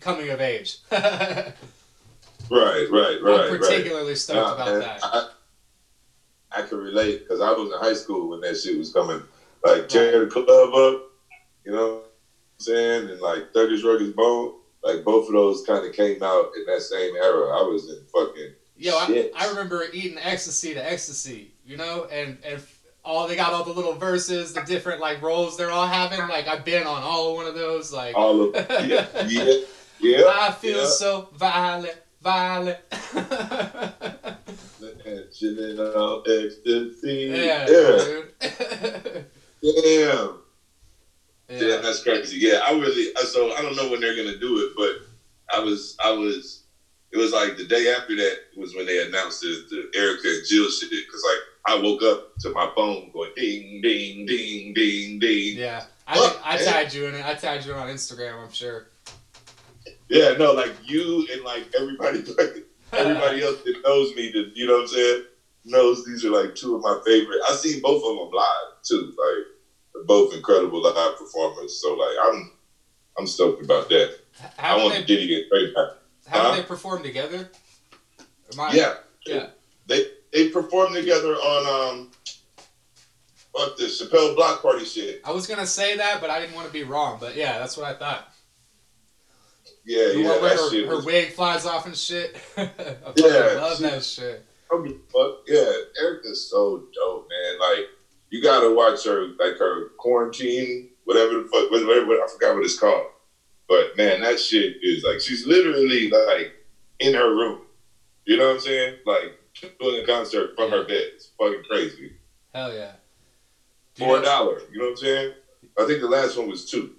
coming 0.00 0.30
of 0.30 0.40
age. 0.40 0.78
I'm 0.90 0.98
Right, 2.48 2.86
right, 2.90 3.18
right, 3.22 3.50
right. 3.50 3.60
particularly 3.60 4.14
stoked 4.14 4.36
Nah, 4.36 4.54
about 4.54 4.80
that. 4.80 5.00
I, 5.02 5.28
I 6.52 6.62
can 6.62 6.78
relate 6.78 7.24
because 7.24 7.40
I 7.40 7.50
was 7.50 7.72
in 7.72 7.78
high 7.80 7.92
school 7.94 8.28
when 8.30 8.40
that 8.42 8.56
shit 8.56 8.78
was 8.78 8.92
coming. 8.92 9.20
Like 9.66 9.88
the 9.88 10.28
club 10.30 10.74
up, 10.74 11.02
you 11.64 11.72
know 11.72 11.94
what 11.94 12.04
I'm 12.04 12.60
saying? 12.60 13.10
And 13.10 13.20
like 13.20 13.52
Thuggish 13.52 13.82
Ruggish 13.82 14.14
Bone, 14.14 14.54
like 14.82 15.04
both 15.04 15.26
of 15.26 15.34
those 15.34 15.64
kind 15.66 15.86
of 15.86 15.92
came 15.92 16.22
out 16.22 16.52
in 16.56 16.64
that 16.66 16.82
same 16.82 17.14
era. 17.16 17.58
I 17.58 17.62
was 17.62 17.88
in 17.88 18.04
fucking 18.12 18.54
Yo, 18.78 18.92
I. 18.94 19.30
I 19.34 19.48
remember 19.48 19.84
eating 19.92 20.18
ecstasy 20.18 20.74
to 20.74 20.92
ecstasy, 20.92 21.54
you 21.64 21.76
know, 21.78 22.04
and 22.12 22.36
and 22.44 22.62
all 23.02 23.26
they 23.26 23.36
got 23.36 23.52
all 23.52 23.64
the 23.64 23.72
little 23.72 23.94
verses, 23.94 24.52
the 24.52 24.60
different 24.62 25.00
like 25.00 25.22
roles 25.22 25.56
they're 25.56 25.70
all 25.70 25.86
having. 25.86 26.18
Like 26.18 26.46
I've 26.46 26.64
been 26.64 26.86
on 26.86 27.02
all 27.02 27.36
one 27.36 27.46
of 27.46 27.54
those. 27.54 27.92
Like 27.92 28.14
all 28.14 28.42
of 28.42 28.54
yeah, 28.54 29.06
yeah, 29.26 29.54
yeah. 30.00 30.24
I 30.28 30.50
feel 30.52 30.80
yeah. 30.80 30.86
so 30.86 31.28
violent, 31.34 31.96
violent. 32.20 32.78
Chilling 35.32 35.78
on 35.78 36.22
ecstasy. 36.26 37.30
yeah, 37.32 37.66
yeah. 37.68 39.20
Damn. 39.62 40.40
Yeah, 41.48 41.58
yeah. 41.58 41.76
that's 41.76 42.00
crazy. 42.00 42.36
Yeah, 42.38 42.58
I 42.66 42.72
really 42.72 43.06
uh, 43.16 43.24
so 43.24 43.52
I 43.52 43.62
don't 43.62 43.76
know 43.76 43.88
when 43.88 44.00
they're 44.00 44.14
gonna 44.16 44.36
do 44.36 44.58
it, 44.58 44.70
but 44.76 44.94
I 45.52 45.60
was 45.60 45.94
I 46.02 46.10
was 46.10 46.60
it 47.12 47.16
was 47.18 47.32
like 47.32 47.56
the 47.56 47.64
day 47.64 47.88
after 47.88 48.16
that 48.16 48.36
was 48.56 48.74
when 48.74 48.86
they 48.86 49.02
announced 49.02 49.40
the, 49.40 49.58
the 49.68 49.98
Erykah 49.98 50.36
and 50.36 50.44
Jill 50.44 50.68
shit 50.68 50.90
because 50.90 51.22
like 51.24 51.38
I 51.66 51.76
woke 51.76 52.02
up 52.02 52.20
to 52.40 52.50
my 52.50 52.66
phone 52.74 53.10
going 53.12 53.30
ding 53.34 53.80
ding 53.82 54.26
ding 54.26 54.72
ding 54.74 55.18
ding. 55.18 55.56
Yeah, 55.56 55.82
I, 56.06 56.16
What, 56.16 56.36
I 56.42 56.56
man? 56.56 56.64
tagged 56.64 56.92
you 56.92 57.06
in 57.06 57.14
it. 57.14 57.24
I 57.24 57.34
tagged 57.34 57.64
you 57.64 57.74
on 57.74 57.88
Instagram. 57.88 58.42
I'm 58.42 58.50
sure. 58.50 58.84
Yeah, 60.08 60.32
no, 60.32 60.52
like 60.52 60.72
you 60.82 61.24
and 61.32 61.42
like 61.42 61.66
everybody, 61.76 62.22
like, 62.38 62.64
everybody 62.92 63.42
else 63.44 63.56
that 63.64 63.74
knows 63.84 64.12
me, 64.14 64.28
that 64.34 64.46
you 64.52 64.66
know 64.66 64.74
what 64.74 64.80
I'm 64.82 64.86
saying, 64.86 65.18
knows 65.66 66.04
these 66.04 66.24
are 66.24 66.30
like 66.30 66.54
two 66.54 66.76
of 66.76 66.82
my 66.82 67.00
favorite. 67.04 67.40
I 67.48 67.54
seen 67.54 67.80
both 67.82 68.02
of 68.04 68.16
them 68.16 68.30
live 68.32 68.82
too. 68.82 69.06
Like 69.18 69.44
they're 69.94 70.04
both 70.04 70.32
incredible 70.34 70.82
live 70.82 71.18
performers. 71.18 71.80
So 71.82 71.94
like 71.94 72.16
I'm, 72.24 72.52
I'm 73.18 73.26
stoked 73.26 73.64
about 73.64 73.88
that. 73.90 74.14
I 74.58 74.62
Haven't 74.62 74.84
want 74.84 74.94
they, 74.94 75.04
Diddy 75.04 75.26
to 75.26 75.34
get 75.34 75.50
paid 75.50 75.74
back. 75.74 75.88
haven't 76.26 76.50
huh? 76.50 76.56
they 76.56 76.62
performed 76.62 77.04
together? 77.04 77.50
Am 78.52 78.60
I- 78.60 78.72
Yeah, 78.74 78.94
Yeah. 79.26 79.46
They 79.86 80.06
they 80.32 80.48
performed 80.50 80.94
together 80.94 81.32
on 81.34 81.90
um, 81.90 82.10
what 83.52 83.76
the 83.76 83.84
Chappelle 83.84 84.34
Block 84.36 84.60
Party 84.62 84.84
shit. 84.84 85.20
I 85.24 85.30
was 85.32 85.46
gonna 85.46 85.66
say 85.66 85.96
that, 85.96 86.20
but 86.20 86.28
I 86.30 86.40
didn't 86.40 86.54
want 86.54 86.66
to 86.66 86.72
be 86.72 86.82
wrong. 86.82 87.18
But 87.20 87.36
yeah, 87.36 87.58
that's 87.58 87.76
what 87.76 87.86
I 87.86 87.94
thought. 87.94 88.28
Yeah, 89.84 90.08
The 90.08 90.18
yeah, 90.20 90.28
that 90.40 90.42
her, 90.58 90.70
shit. 90.70 90.86
her 90.88 90.96
Was, 90.96 91.04
wig 91.04 91.32
flies 91.32 91.64
off 91.64 91.86
and 91.86 91.96
shit. 91.96 92.36
I 92.56 92.68
Yeah, 93.16 93.58
love 93.60 93.76
she- 93.78 93.82
that 93.84 94.04
shit. 94.04 94.44
I 94.70 94.74
don't 94.74 94.82
give 94.84 94.92
a 94.92 95.12
fuck. 95.12 95.32
Yeah, 95.46 95.72
Erykah's 96.02 96.40
so 96.42 96.82
dope, 96.94 97.24
man. 97.30 97.58
Like 97.58 97.86
you 98.30 98.40
gotta 98.40 98.70
watch 98.70 99.04
her, 99.04 99.26
like 99.38 99.56
her 99.58 99.86
quarantine, 99.96 100.86
whatever 101.04 101.34
the 101.34 101.44
fuck, 101.52 101.70
whatever, 101.70 102.12
I 102.12 102.26
forgot 102.30 102.54
what 102.54 102.64
it's 102.64 102.74
called. 102.74 103.06
But 103.68 103.88
man, 103.96 104.20
that 104.20 104.38
shit 104.38 104.74
is 104.80 105.04
like 105.04 105.20
she's 105.20 105.44
literally 105.44 106.08
like 106.08 106.50
in 107.00 107.14
her 107.14 107.32
room. 107.32 107.58
You 108.26 108.36
know 108.36 108.46
what 108.46 108.52
I'm 108.54 108.58
saying? 108.60 108.96
Like 109.04 109.32
doing 109.80 109.98
a 109.98 110.02
concert 110.02 110.50
from 110.56 110.70
her 110.70 110.82
bed. 110.84 111.04
It's 111.14 111.30
fucking 111.38 111.62
crazy. 111.68 112.12
Hell 112.54 112.72
yeah. 112.72 112.92
Do 113.94 114.04
you 114.04 114.10
For 114.10 114.18
a 114.18 114.20
dollar. 114.22 114.60
You 114.70 114.78
know 114.78 114.84
what 114.86 114.90
I'm 114.90 114.96
saying? 114.96 115.30
I 115.78 115.84
think 115.84 116.00
the 116.00 116.08
last 116.08 116.36
one 116.36 116.46
was 116.48 116.64
two. 116.64 116.90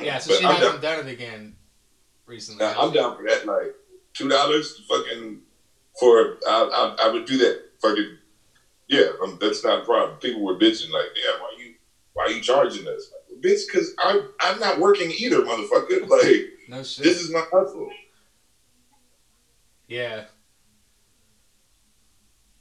Yeah, 0.00 0.18
so 0.18 0.30
But 0.30 0.38
she 0.38 0.44
I'm 0.46 0.56
hasn't 0.56 0.80
done 0.80 1.06
it 1.06 1.10
again 1.10 1.54
recently. 2.26 2.64
Now, 2.64 2.74
I'm 2.78 2.90
down 2.92 3.14
for 3.14 3.24
that. 3.26 3.44
Like 3.46 3.72
two 4.14 4.28
dollars, 4.28 4.80
fucking 4.88 5.38
for 5.98 6.32
I, 6.46 6.66
I 6.72 7.04
I 7.04 7.08
would 7.08 7.24
do 7.24 7.36
that. 7.38 7.56
Fucking 7.82 8.16
yeah, 8.88 9.04
um, 9.22 9.36
that's 9.40 9.64
not 9.64 9.78
a 9.78 9.82
problem. 9.82 10.16
People 10.18 10.42
were 10.42 10.54
bitching 10.54 10.90
like, 10.90 11.08
yeah, 11.16 11.32
why 11.38 11.48
you 11.56 11.72
why 12.14 12.24
are 12.24 12.30
you 12.30 12.40
charging 12.40 12.86
us, 12.88 13.08
like, 13.12 13.40
bitch? 13.42 13.66
Because 13.66 13.92
I'm 13.98 14.24
I'm 14.40 14.58
not 14.58 14.78
working 14.78 15.10
either, 15.10 15.40
motherfucker. 15.42 16.00
Like 16.08 16.44
No 16.68 16.82
shit. 16.82 17.04
this 17.04 17.18
is 17.20 17.30
my 17.30 17.42
hustle, 17.52 17.88
yeah. 19.88 20.22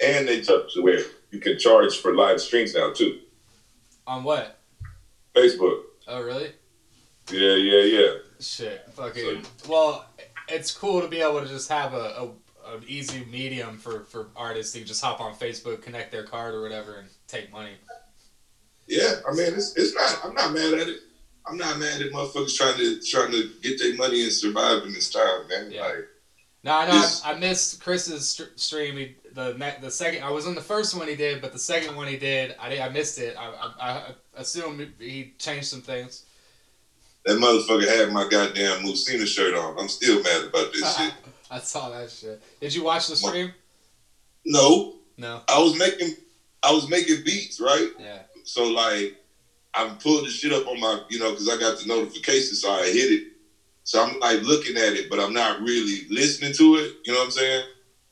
and 0.01 0.27
they 0.27 0.39
took 0.39 0.67
to 0.69 0.81
where 0.81 0.99
you 1.31 1.39
can 1.39 1.57
charge 1.57 1.97
for 1.97 2.13
live 2.13 2.39
streams 2.39 2.73
now 2.73 2.89
too. 2.89 3.13
On 4.07 4.23
what? 4.23 4.51
Facebook, 5.35 5.77
Oh, 6.07 6.19
really? 6.19 6.51
yeah, 7.31 7.55
yeah, 7.55 7.81
yeah. 7.81 8.11
Shit. 8.39 8.81
Fucking. 8.91 9.43
Well, 9.67 10.03
it's 10.47 10.71
cool 10.71 11.01
to 11.01 11.07
be 11.07 11.21
able 11.21 11.41
to 11.41 11.47
just 11.47 11.69
have 11.69 11.93
a, 11.93 12.11
a 12.15 12.29
an 12.73 12.83
easy 12.87 13.25
medium 13.31 13.77
for 13.77 14.05
for 14.05 14.27
artists 14.35 14.73
to 14.73 14.83
just 14.83 15.03
hop 15.03 15.21
on 15.21 15.33
Facebook, 15.35 15.81
connect 15.81 16.11
their 16.11 16.23
card 16.23 16.53
or 16.53 16.61
whatever, 16.61 16.95
and 16.95 17.07
take 17.27 17.51
money. 17.51 17.73
Yeah, 18.87 19.15
I 19.27 19.33
mean, 19.33 19.53
it's 19.53 19.75
it's 19.75 19.93
not. 19.95 20.19
I'm 20.23 20.33
not 20.35 20.53
mad 20.53 20.73
at 20.73 20.87
it. 20.87 20.99
I'm 21.47 21.57
not 21.57 21.77
mad 21.79 22.01
at 22.01 22.11
motherfuckers 22.11 22.55
trying 22.55 22.77
to 22.77 22.99
trying 23.01 23.31
to 23.31 23.49
get 23.61 23.79
their 23.79 23.95
money 23.95 24.23
and 24.23 24.31
survive 24.31 24.83
in 24.83 24.93
this 24.93 25.09
time, 25.11 25.47
man. 25.49 25.71
Yeah. 25.71 25.81
Like, 25.85 25.95
No, 26.63 26.71
I 26.73 26.87
know. 26.87 27.09
I, 27.23 27.33
I 27.33 27.39
missed 27.39 27.81
Chris's 27.83 28.27
st- 28.29 28.59
stream. 28.59 28.97
He, 28.97 29.15
the 29.33 29.53
the 29.81 29.91
second 29.91 30.23
I 30.23 30.31
was 30.31 30.47
on 30.47 30.55
the 30.55 30.61
first 30.61 30.95
one 30.97 31.07
he 31.07 31.15
did, 31.15 31.41
but 31.41 31.51
the 31.53 31.59
second 31.59 31.95
one 31.95 32.07
he 32.07 32.17
did, 32.17 32.55
I 32.59 32.69
did, 32.69 32.79
I 32.79 32.89
missed 32.89 33.19
it. 33.19 33.35
I, 33.37 33.45
I, 33.79 33.89
I 33.89 34.01
assume 34.37 34.93
he 34.99 35.33
changed 35.37 35.67
some 35.67 35.81
things. 35.81 36.25
that 37.25 37.37
motherfucker 37.37 37.87
had 37.87 38.11
my 38.11 38.27
goddamn 38.29 38.83
Musina 38.83 39.25
shirt 39.27 39.53
on. 39.55 39.77
I'm 39.79 39.89
still 39.89 40.21
mad 40.23 40.45
about 40.45 40.73
this 40.73 40.97
shit. 40.97 41.13
I 41.49 41.59
saw 41.59 41.89
that 41.89 42.09
shit. 42.09 42.41
Did 42.59 42.73
you 42.73 42.83
watch 42.83 43.07
the 43.07 43.15
stream? 43.15 43.53
No, 44.45 44.95
No. 45.17 45.41
I 45.47 45.59
was 45.59 45.77
making 45.77 46.15
I 46.63 46.71
was 46.71 46.89
making 46.89 47.23
beats, 47.23 47.59
right? 47.59 47.89
Yeah. 47.99 48.19
So 48.43 48.63
like 48.63 49.15
I'm 49.73 49.97
pulling 49.97 50.23
the 50.23 50.29
shit 50.29 50.53
up 50.53 50.67
on 50.67 50.79
my, 50.79 51.01
you 51.09 51.19
know, 51.19 51.31
because 51.31 51.49
I 51.49 51.57
got 51.59 51.77
the 51.77 51.85
notification, 51.85 52.55
so 52.55 52.71
I 52.71 52.85
hit 52.85 53.11
it. 53.11 53.23
So 53.83 54.01
I'm 54.03 54.19
like 54.19 54.41
looking 54.41 54.77
at 54.77 54.93
it, 54.93 55.09
but 55.09 55.19
I'm 55.19 55.33
not 55.33 55.59
really 55.61 56.07
listening 56.09 56.53
to 56.53 56.75
it. 56.75 56.93
You 57.03 57.13
know 57.13 57.19
what 57.19 57.25
I'm 57.25 57.31
saying? 57.31 57.65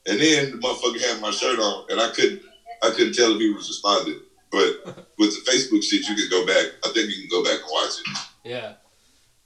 And 0.06 0.20
then 0.20 0.50
the 0.52 0.56
motherfucker 0.58 1.00
had 1.00 1.20
my 1.20 1.30
shirt 1.30 1.58
on, 1.58 1.86
and 1.88 2.00
I 2.00 2.10
couldn't, 2.10 2.42
I 2.82 2.90
couldn't 2.90 3.14
tell 3.14 3.32
if 3.32 3.40
he 3.40 3.48
was 3.50 3.68
responding. 3.68 4.20
But 4.52 5.06
with 5.18 5.30
the 5.30 5.50
Facebook 5.50 5.82
shit, 5.82 6.06
you 6.06 6.14
can 6.14 6.28
go 6.30 6.46
back. 6.46 6.66
I 6.84 6.92
think 6.92 7.10
you 7.10 7.26
can 7.26 7.28
go 7.30 7.42
back 7.42 7.60
and 7.60 7.70
watch 7.70 7.98
it. 7.98 8.18
Yeah. 8.44 8.74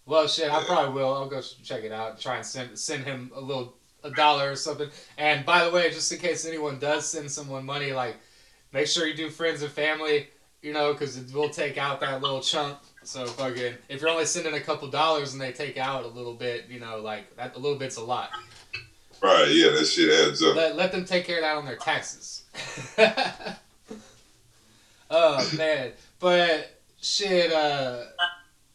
Well, 0.05 0.27
shit, 0.27 0.51
I 0.51 0.65
probably 0.65 0.95
will. 0.95 1.15
I'll 1.15 1.29
go 1.29 1.41
check 1.63 1.85
it 1.85 1.93
out. 1.93 2.19
Try 2.21 2.37
and 2.37 2.45
send 2.45 2.79
send 2.79 3.05
him 3.05 3.31
a 3.35 3.41
little 3.41 3.78
a 4.05 4.11
dollar 4.11 4.53
or 4.53 4.57
something. 4.57 4.89
And 5.17 5.45
by 5.45 5.65
the 5.65 5.71
way, 5.71 5.91
just 5.91 6.11
in 6.13 6.19
case 6.19 6.47
anyone 6.47 6.79
does 6.79 7.07
send 7.09 7.31
someone 7.31 7.65
money, 7.67 7.93
like 7.93 8.17
make 8.73 8.87
sure 8.87 9.07
you 9.07 9.15
do 9.15 9.31
friends 9.31 9.63
and 9.63 9.71
family. 9.71 10.29
You 10.61 10.73
know, 10.73 10.93
because 10.93 11.17
it 11.17 11.33
will 11.33 11.51
take 11.51 11.79
out 11.79 12.01
that 12.01 12.21
little 12.21 12.41
chunk. 12.41 12.79
So 13.05 13.27
fucking, 13.27 13.75
if 13.89 14.01
you're 14.01 14.11
only 14.11 14.25
sending 14.25 14.55
a 14.55 14.61
couple 14.61 14.89
dollars 14.89 15.33
and 15.33 15.41
they 15.41 15.53
take 15.53 15.79
out 15.79 16.05
a 16.05 16.09
little 16.09 16.35
bit, 16.35 16.67
you 16.69 16.81
know, 16.81 16.99
like 16.99 17.37
that 17.37 17.55
a 17.55 17.59
little 17.61 17.79
bit's 17.79 17.97
a 17.97 18.03
lot. 18.03 18.31
Right? 19.23 19.49
Yeah, 19.51 19.71
that 19.71 19.85
shit 19.85 20.11
adds 20.11 20.43
up. 20.43 20.57
Let, 20.57 20.75
let 20.77 20.91
them 20.93 21.05
take 21.05 21.25
care 21.25 21.37
of 21.37 21.43
that 21.43 21.57
on 21.57 21.65
their 21.65 21.77
taxes. 21.77 22.43
oh 25.11 25.51
man, 25.57 25.93
but 26.19 26.81
shit. 27.01 27.53
Uh, 27.53 28.03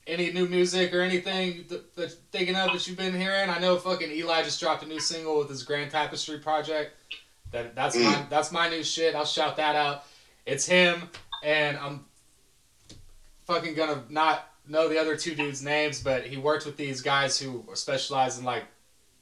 any 0.07 0.31
new 0.31 0.47
music 0.47 0.93
or 0.93 1.01
anything 1.01 1.65
that, 1.69 1.95
that 1.95 2.11
thinking 2.31 2.55
of 2.55 2.71
that 2.73 2.87
you've 2.87 2.97
been 2.97 3.13
hearing? 3.13 3.49
I 3.49 3.59
know 3.59 3.77
fucking 3.77 4.11
Eligh 4.11 4.43
just 4.43 4.59
dropped 4.59 4.83
a 4.83 4.87
new 4.87 4.99
single 4.99 5.39
with 5.39 5.49
his 5.49 5.63
Grand 5.63 5.91
Tapestry 5.91 6.39
project. 6.39 6.95
That 7.51 7.75
that's 7.75 7.95
my 7.95 8.01
mm. 8.01 8.29
that's 8.29 8.51
my 8.51 8.69
new 8.69 8.83
shit. 8.83 9.15
I'll 9.15 9.25
shout 9.25 9.57
that 9.57 9.75
out. 9.75 10.05
It's 10.45 10.65
him, 10.65 11.09
and 11.43 11.77
I'm 11.77 12.05
fucking 13.45 13.75
gonna 13.75 14.03
not 14.09 14.49
know 14.67 14.87
the 14.87 14.99
other 14.99 15.15
two 15.15 15.35
dudes' 15.35 15.63
names, 15.63 16.01
but 16.01 16.25
he 16.25 16.37
worked 16.37 16.65
with 16.65 16.77
these 16.77 17.01
guys 17.01 17.39
who 17.39 17.63
specialize 17.73 18.39
in 18.39 18.45
like 18.45 18.63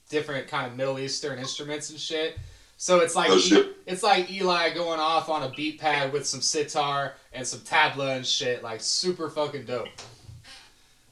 different 0.09 0.47
kind 0.47 0.67
of 0.67 0.77
Middle 0.77 0.99
Eastern 0.99 1.39
instruments 1.39 1.89
and 1.89 1.99
shit. 1.99 2.37
So 2.77 2.99
it's 2.99 3.15
like 3.15 3.29
Oh, 3.31 3.73
it's 3.85 4.03
like 4.03 4.31
Eligh 4.31 4.73
going 4.73 4.99
off 4.99 5.29
on 5.29 5.43
a 5.43 5.49
beat 5.49 5.79
pad 5.79 6.13
with 6.13 6.25
some 6.25 6.41
sitar 6.41 7.13
and 7.33 7.45
some 7.45 7.59
tabla 7.59 8.15
and 8.15 8.25
shit, 8.25 8.63
like 8.63 8.81
super 8.81 9.29
fucking 9.29 9.65
dope. 9.65 9.87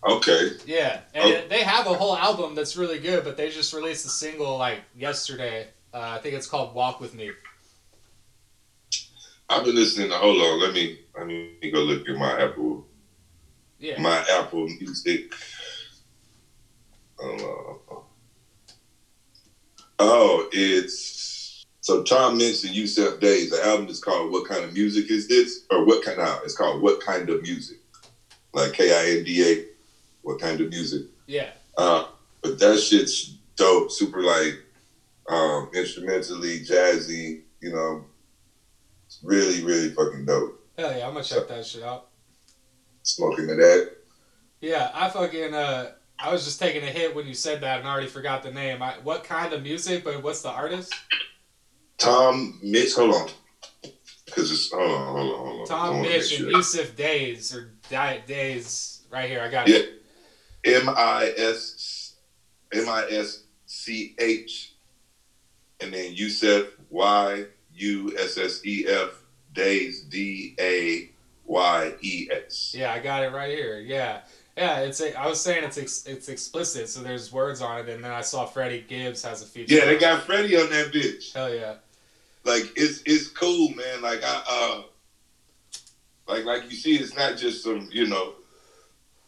Okay. 0.04 0.52
Yeah, 0.66 1.02
and 1.14 1.24
Oh. 1.26 1.28
it- 1.30 1.50
they 1.50 1.62
have 1.64 1.86
a 1.88 1.94
whole 1.94 2.16
album 2.16 2.56
that's 2.56 2.78
really 2.78 3.00
good, 3.00 3.24
but 3.24 3.36
they 3.36 3.50
just 3.50 3.74
released 3.74 4.06
a 4.06 4.10
single 4.10 4.58
like 4.58 4.82
yesterday. 4.96 5.68
Uh, 5.94 6.16
I 6.18 6.20
think 6.20 6.36
it's 6.36 6.48
called 6.48 6.74
"Walk 6.74 7.00
with 7.02 7.14
Me." 7.14 7.32
I've 9.50 9.66
been 9.66 9.76
listening 9.76 10.10
to. 10.10 10.16
Hold 10.16 10.42
on. 10.42 10.60
Let 10.62 10.74
me 10.74 11.00
let 11.18 11.28
me 11.28 11.58
go 11.74 11.80
look 11.80 12.08
at 12.08 12.16
my 12.16 12.40
Apple 12.42 12.86
Yeah, 13.80 14.00
my 14.02 14.24
Apple 14.30 14.68
Music. 14.68 15.34
Oh, 20.02 20.48
it's 20.52 21.66
so 21.82 22.04
Tom 22.04 22.38
mentioned 22.38 22.76
Yussef 22.76 23.20
Dayes. 23.20 23.50
The 23.50 23.66
album 23.66 23.88
is 23.88 24.00
called 24.02 24.32
"What 24.32 24.48
Kind 24.48 24.64
of 24.64 24.74
Music 24.74 25.10
Is 25.12 25.28
This?" 25.28 25.66
or 25.72 25.84
"What 25.86 26.04
Kind 26.06 26.20
of?" 26.20 26.42
It's 26.44 26.56
called 26.56 26.82
"What 26.82 27.02
Kind 27.02 27.30
of 27.30 27.42
Music?" 27.42 27.80
Like 28.54 28.74
K 28.74 28.92
I 28.94 29.18
N 29.18 29.24
D 29.24 29.44
A. 29.52 29.66
What 30.22 30.40
kind 30.40 30.60
of 30.62 30.70
music? 30.70 31.04
yeah, 31.28 31.52
Uh, 31.78 32.06
but 32.42 32.60
that 32.60 32.80
shit's 32.80 33.36
dope. 33.56 33.92
Super 33.92 34.22
like 34.22 34.54
um, 35.30 35.70
instrumentally 35.74 36.60
jazzy. 36.60 37.42
You 37.62 37.72
know, 37.74 38.06
it's 39.06 39.20
really 39.24 39.64
really 39.64 39.90
fucking 39.90 40.26
dope. 40.26 40.60
hell 40.78 40.96
yeah! 40.98 41.08
I'm 41.08 41.14
gonna 41.14 41.24
check 41.24 41.48
that 41.48 41.66
shit 41.66 41.84
out. 41.84 42.08
Smoking 43.04 43.48
to 43.48 43.56
that. 43.56 43.92
Yeah, 44.62 44.92
I 44.94 45.10
fucking 45.10 45.54
uh, 45.54 45.92
I 46.20 46.32
was 46.32 46.44
just 46.46 46.60
taking 46.60 46.84
a 46.84 46.88
hit 46.88 47.16
when 47.16 47.26
you 47.26 47.34
said 47.34 47.62
that 47.62 47.80
and 47.80 47.88
I 47.88 47.92
already 47.92 48.08
forgot 48.08 48.44
the 48.44 48.52
name. 48.52 48.82
I, 48.82 48.96
what 49.04 49.24
kind 49.24 49.54
of 49.54 49.64
music? 49.64 50.04
But 50.04 50.22
what's 50.22 50.42
the 50.42 50.50
artist? 50.50 50.94
Tom 51.98 52.60
Misch, 52.64 52.96
hold 52.96 53.14
on. 53.14 53.30
Because 54.26 54.52
it's, 54.52 54.72
hold 54.72 54.92
on, 54.92 55.08
hold 55.16 55.34
on, 55.34 55.38
hold 55.40 55.60
on. 55.62 55.68
Tom 55.68 56.04
Misch 56.04 56.38
and. 56.38 56.54
Yussef 56.54 56.96
Dayes 56.96 57.54
or 57.56 57.72
Diet 57.90 58.28
Days. 58.28 59.02
Right 59.10 59.30
here, 59.30 59.42
I 59.42 59.50
got 59.50 59.68
it. 59.68 59.99
M 60.66 60.90
I 60.90 61.34
S 61.38 62.16
M 62.74 62.88
I 62.90 63.06
S 63.10 63.44
C 63.66 64.16
H 64.20 64.74
and 65.80 65.94
then 65.94 66.16
Yussef 66.16 66.70
Y 66.90 67.46
U 67.76 68.18
S 68.18 68.38
S 68.38 68.66
E 68.66 68.86
F 68.88 69.24
Dayes 69.54 70.04
D 70.04 70.56
A 70.60 71.10
Y 71.46 71.94
E 72.02 72.30
S. 72.32 72.74
Yeah, 72.78 72.94
I 72.94 73.00
got 73.00 73.24
it 73.24 73.32
right 73.32 73.50
here. 73.50 73.80
Yeah, 73.80 74.22
yeah. 74.58 74.80
It's 74.82 75.02
a, 75.02 75.18
I 75.20 75.28
was 75.28 75.42
saying 75.42 75.64
it's 75.64 75.78
ex, 75.78 76.06
it's 76.06 76.30
explicit, 76.30 76.90
so 76.90 77.02
there's 77.02 77.32
words 77.32 77.62
on 77.62 77.80
it, 77.80 77.90
and 77.90 78.04
then 78.04 78.12
I 78.12 78.22
saw 78.22 78.46
Freddie 78.46 78.86
Gibbs 78.88 79.24
has 79.24 79.42
a 79.42 79.46
feature. 79.46 79.76
Yeah, 79.76 79.86
they 79.86 79.98
got 79.98 80.24
Freddie 80.24 80.58
on 80.58 80.70
that 80.70 80.92
bitch. 80.92 81.34
Hell 81.34 81.54
yeah. 81.54 81.76
Like 82.46 82.72
it's 82.76 83.02
it's 83.06 83.28
cool, 83.28 83.70
man. 83.70 84.02
Like 84.02 84.22
I 84.24 84.44
uh 84.50 84.82
like 86.28 86.46
like 86.46 86.70
you 86.70 86.76
see 86.76 86.96
it's 86.96 87.16
not 87.16 87.38
just 87.38 87.64
some, 87.64 87.90
you 87.92 88.08
know, 88.08 88.34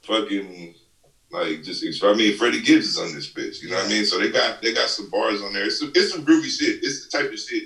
fucking 0.04 0.76
Like 1.32 1.64
just 1.64 1.84
I 2.04 2.14
mean, 2.14 2.38
Freddie 2.38 2.62
Gibbs 2.62 2.88
is 2.88 3.00
on 3.00 3.14
this 3.14 3.32
bitch. 3.32 3.62
You 3.62 3.70
know 3.70 3.78
what 3.78 3.86
I 3.86 3.90
mean? 3.90 4.06
So 4.06 4.20
they 4.20 4.30
got 4.30 4.62
they 4.62 4.74
got 4.74 4.90
some 4.90 5.10
bars 5.10 5.42
on 5.42 5.54
there. 5.54 5.66
It's 5.66 5.80
some, 5.80 5.92
it's 5.96 6.12
some 6.12 6.26
groovy 6.26 6.50
shit. 6.50 6.84
It's 6.84 7.08
the 7.08 7.18
type 7.18 7.32
of 7.32 7.40
shit 7.40 7.64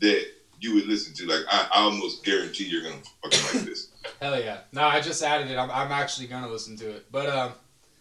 that 0.00 0.26
you 0.60 0.74
would 0.74 0.86
listen 0.86 1.14
to. 1.14 1.26
Like 1.26 1.44
I, 1.50 1.68
I 1.74 1.80
almost 1.80 2.24
guarantee 2.24 2.64
you're 2.64 2.82
gonna 2.82 3.02
fucking 3.22 3.58
like 3.58 3.66
this. 3.66 3.88
Hell 4.20 4.38
yeah. 4.40 4.58
No, 4.72 4.82
I 4.82 5.00
just 5.00 5.22
added 5.22 5.50
it. 5.50 5.56
I'm, 5.56 5.70
I'm 5.70 5.92
actually 5.92 6.26
gonna 6.26 6.48
listen 6.48 6.76
to 6.78 6.90
it. 6.90 7.06
But 7.10 7.28
um, 7.28 7.52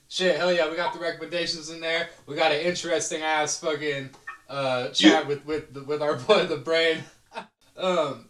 shit, 0.08 0.38
hell 0.38 0.52
yeah, 0.52 0.70
we 0.70 0.76
got 0.76 0.94
the 0.94 1.00
recommendations 1.00 1.70
in 1.70 1.80
there. 1.80 2.10
We 2.26 2.36
got 2.36 2.52
an 2.52 2.62
interesting 2.62 3.22
ass 3.22 3.60
fucking 3.60 4.10
uh 4.50 4.90
chat 4.90 5.28
with 5.28 5.46
with 5.46 5.74
the, 5.74 5.84
with 5.84 6.02
our 6.02 6.16
boy 6.28 6.46
the 6.46 6.58
brain. 6.58 7.04
um, 7.78 8.26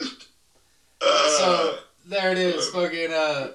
Uh, 0.99 1.37
so 1.37 1.77
there 2.05 2.31
it 2.31 2.37
is, 2.37 2.69
fucking 2.69 3.11
uh, 3.13 3.51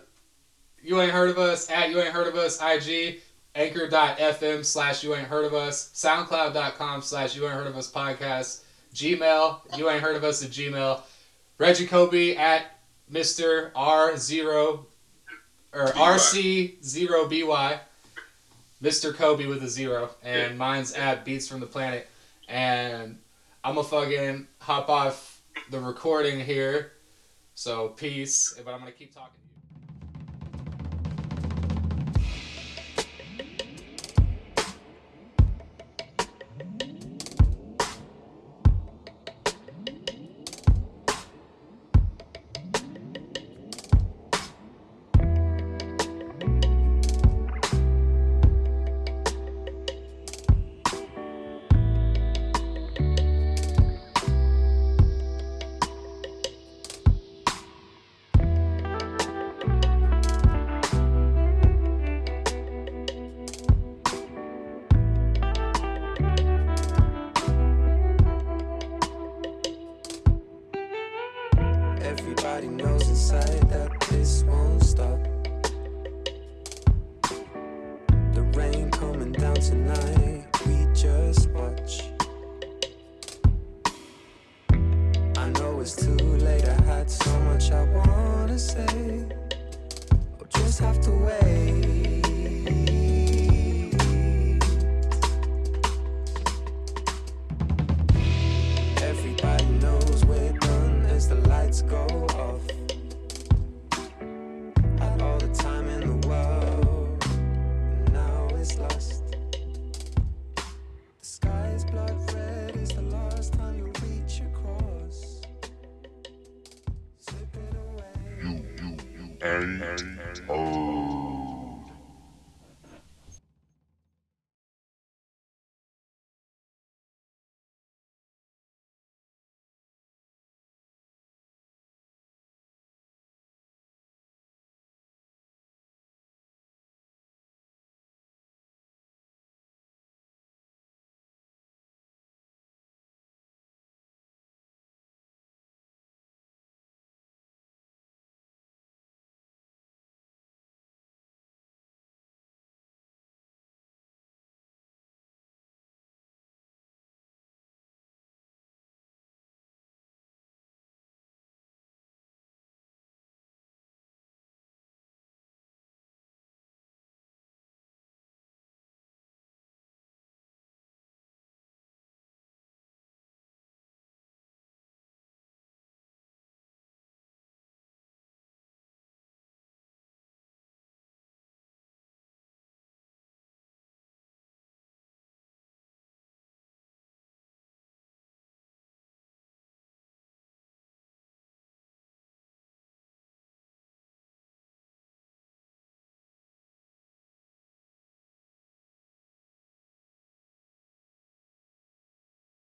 you 0.82 1.00
ain't 1.00 1.12
heard 1.12 1.30
of 1.30 1.38
us 1.38 1.70
at 1.70 1.90
you 1.90 2.00
ain't 2.00 2.12
heard 2.12 2.26
of 2.26 2.36
us 2.36 2.60
IG. 2.60 3.20
Anchor.fm 3.54 4.64
slash 4.64 5.04
you 5.04 5.14
ain't 5.14 5.28
heard 5.28 5.44
of 5.44 5.52
us, 5.52 5.90
SoundCloud.com 5.94 7.02
slash 7.02 7.36
you 7.36 7.44
ain't 7.44 7.52
heard 7.52 7.66
of 7.66 7.76
us 7.76 7.90
podcast, 7.90 8.62
Gmail, 8.94 9.60
you 9.76 9.90
ain't 9.90 10.00
heard 10.00 10.16
of 10.16 10.24
us 10.24 10.42
at 10.42 10.50
Gmail, 10.50 11.02
Reggie 11.58 11.86
Kobe 11.86 12.34
at 12.34 12.78
Mr. 13.12 13.70
R0 13.72 14.84
or 15.74 15.86
RC0BY, 15.86 17.78
Mr. 18.82 19.14
Kobe 19.14 19.46
with 19.46 19.62
a 19.62 19.68
zero, 19.68 20.10
and 20.22 20.56
mine's 20.56 20.94
at 20.94 21.24
Beats 21.24 21.46
from 21.46 21.60
the 21.60 21.66
Planet. 21.66 22.08
And 22.48 23.18
I'm 23.62 23.74
gonna 23.74 23.86
fucking 23.86 24.46
hop 24.60 24.88
off 24.88 25.42
the 25.70 25.78
recording 25.78 26.40
here. 26.40 26.92
So 27.54 27.88
peace, 27.88 28.58
but 28.64 28.72
I'm 28.72 28.80
gonna 28.80 28.92
keep 28.92 29.14
talking 29.14 29.41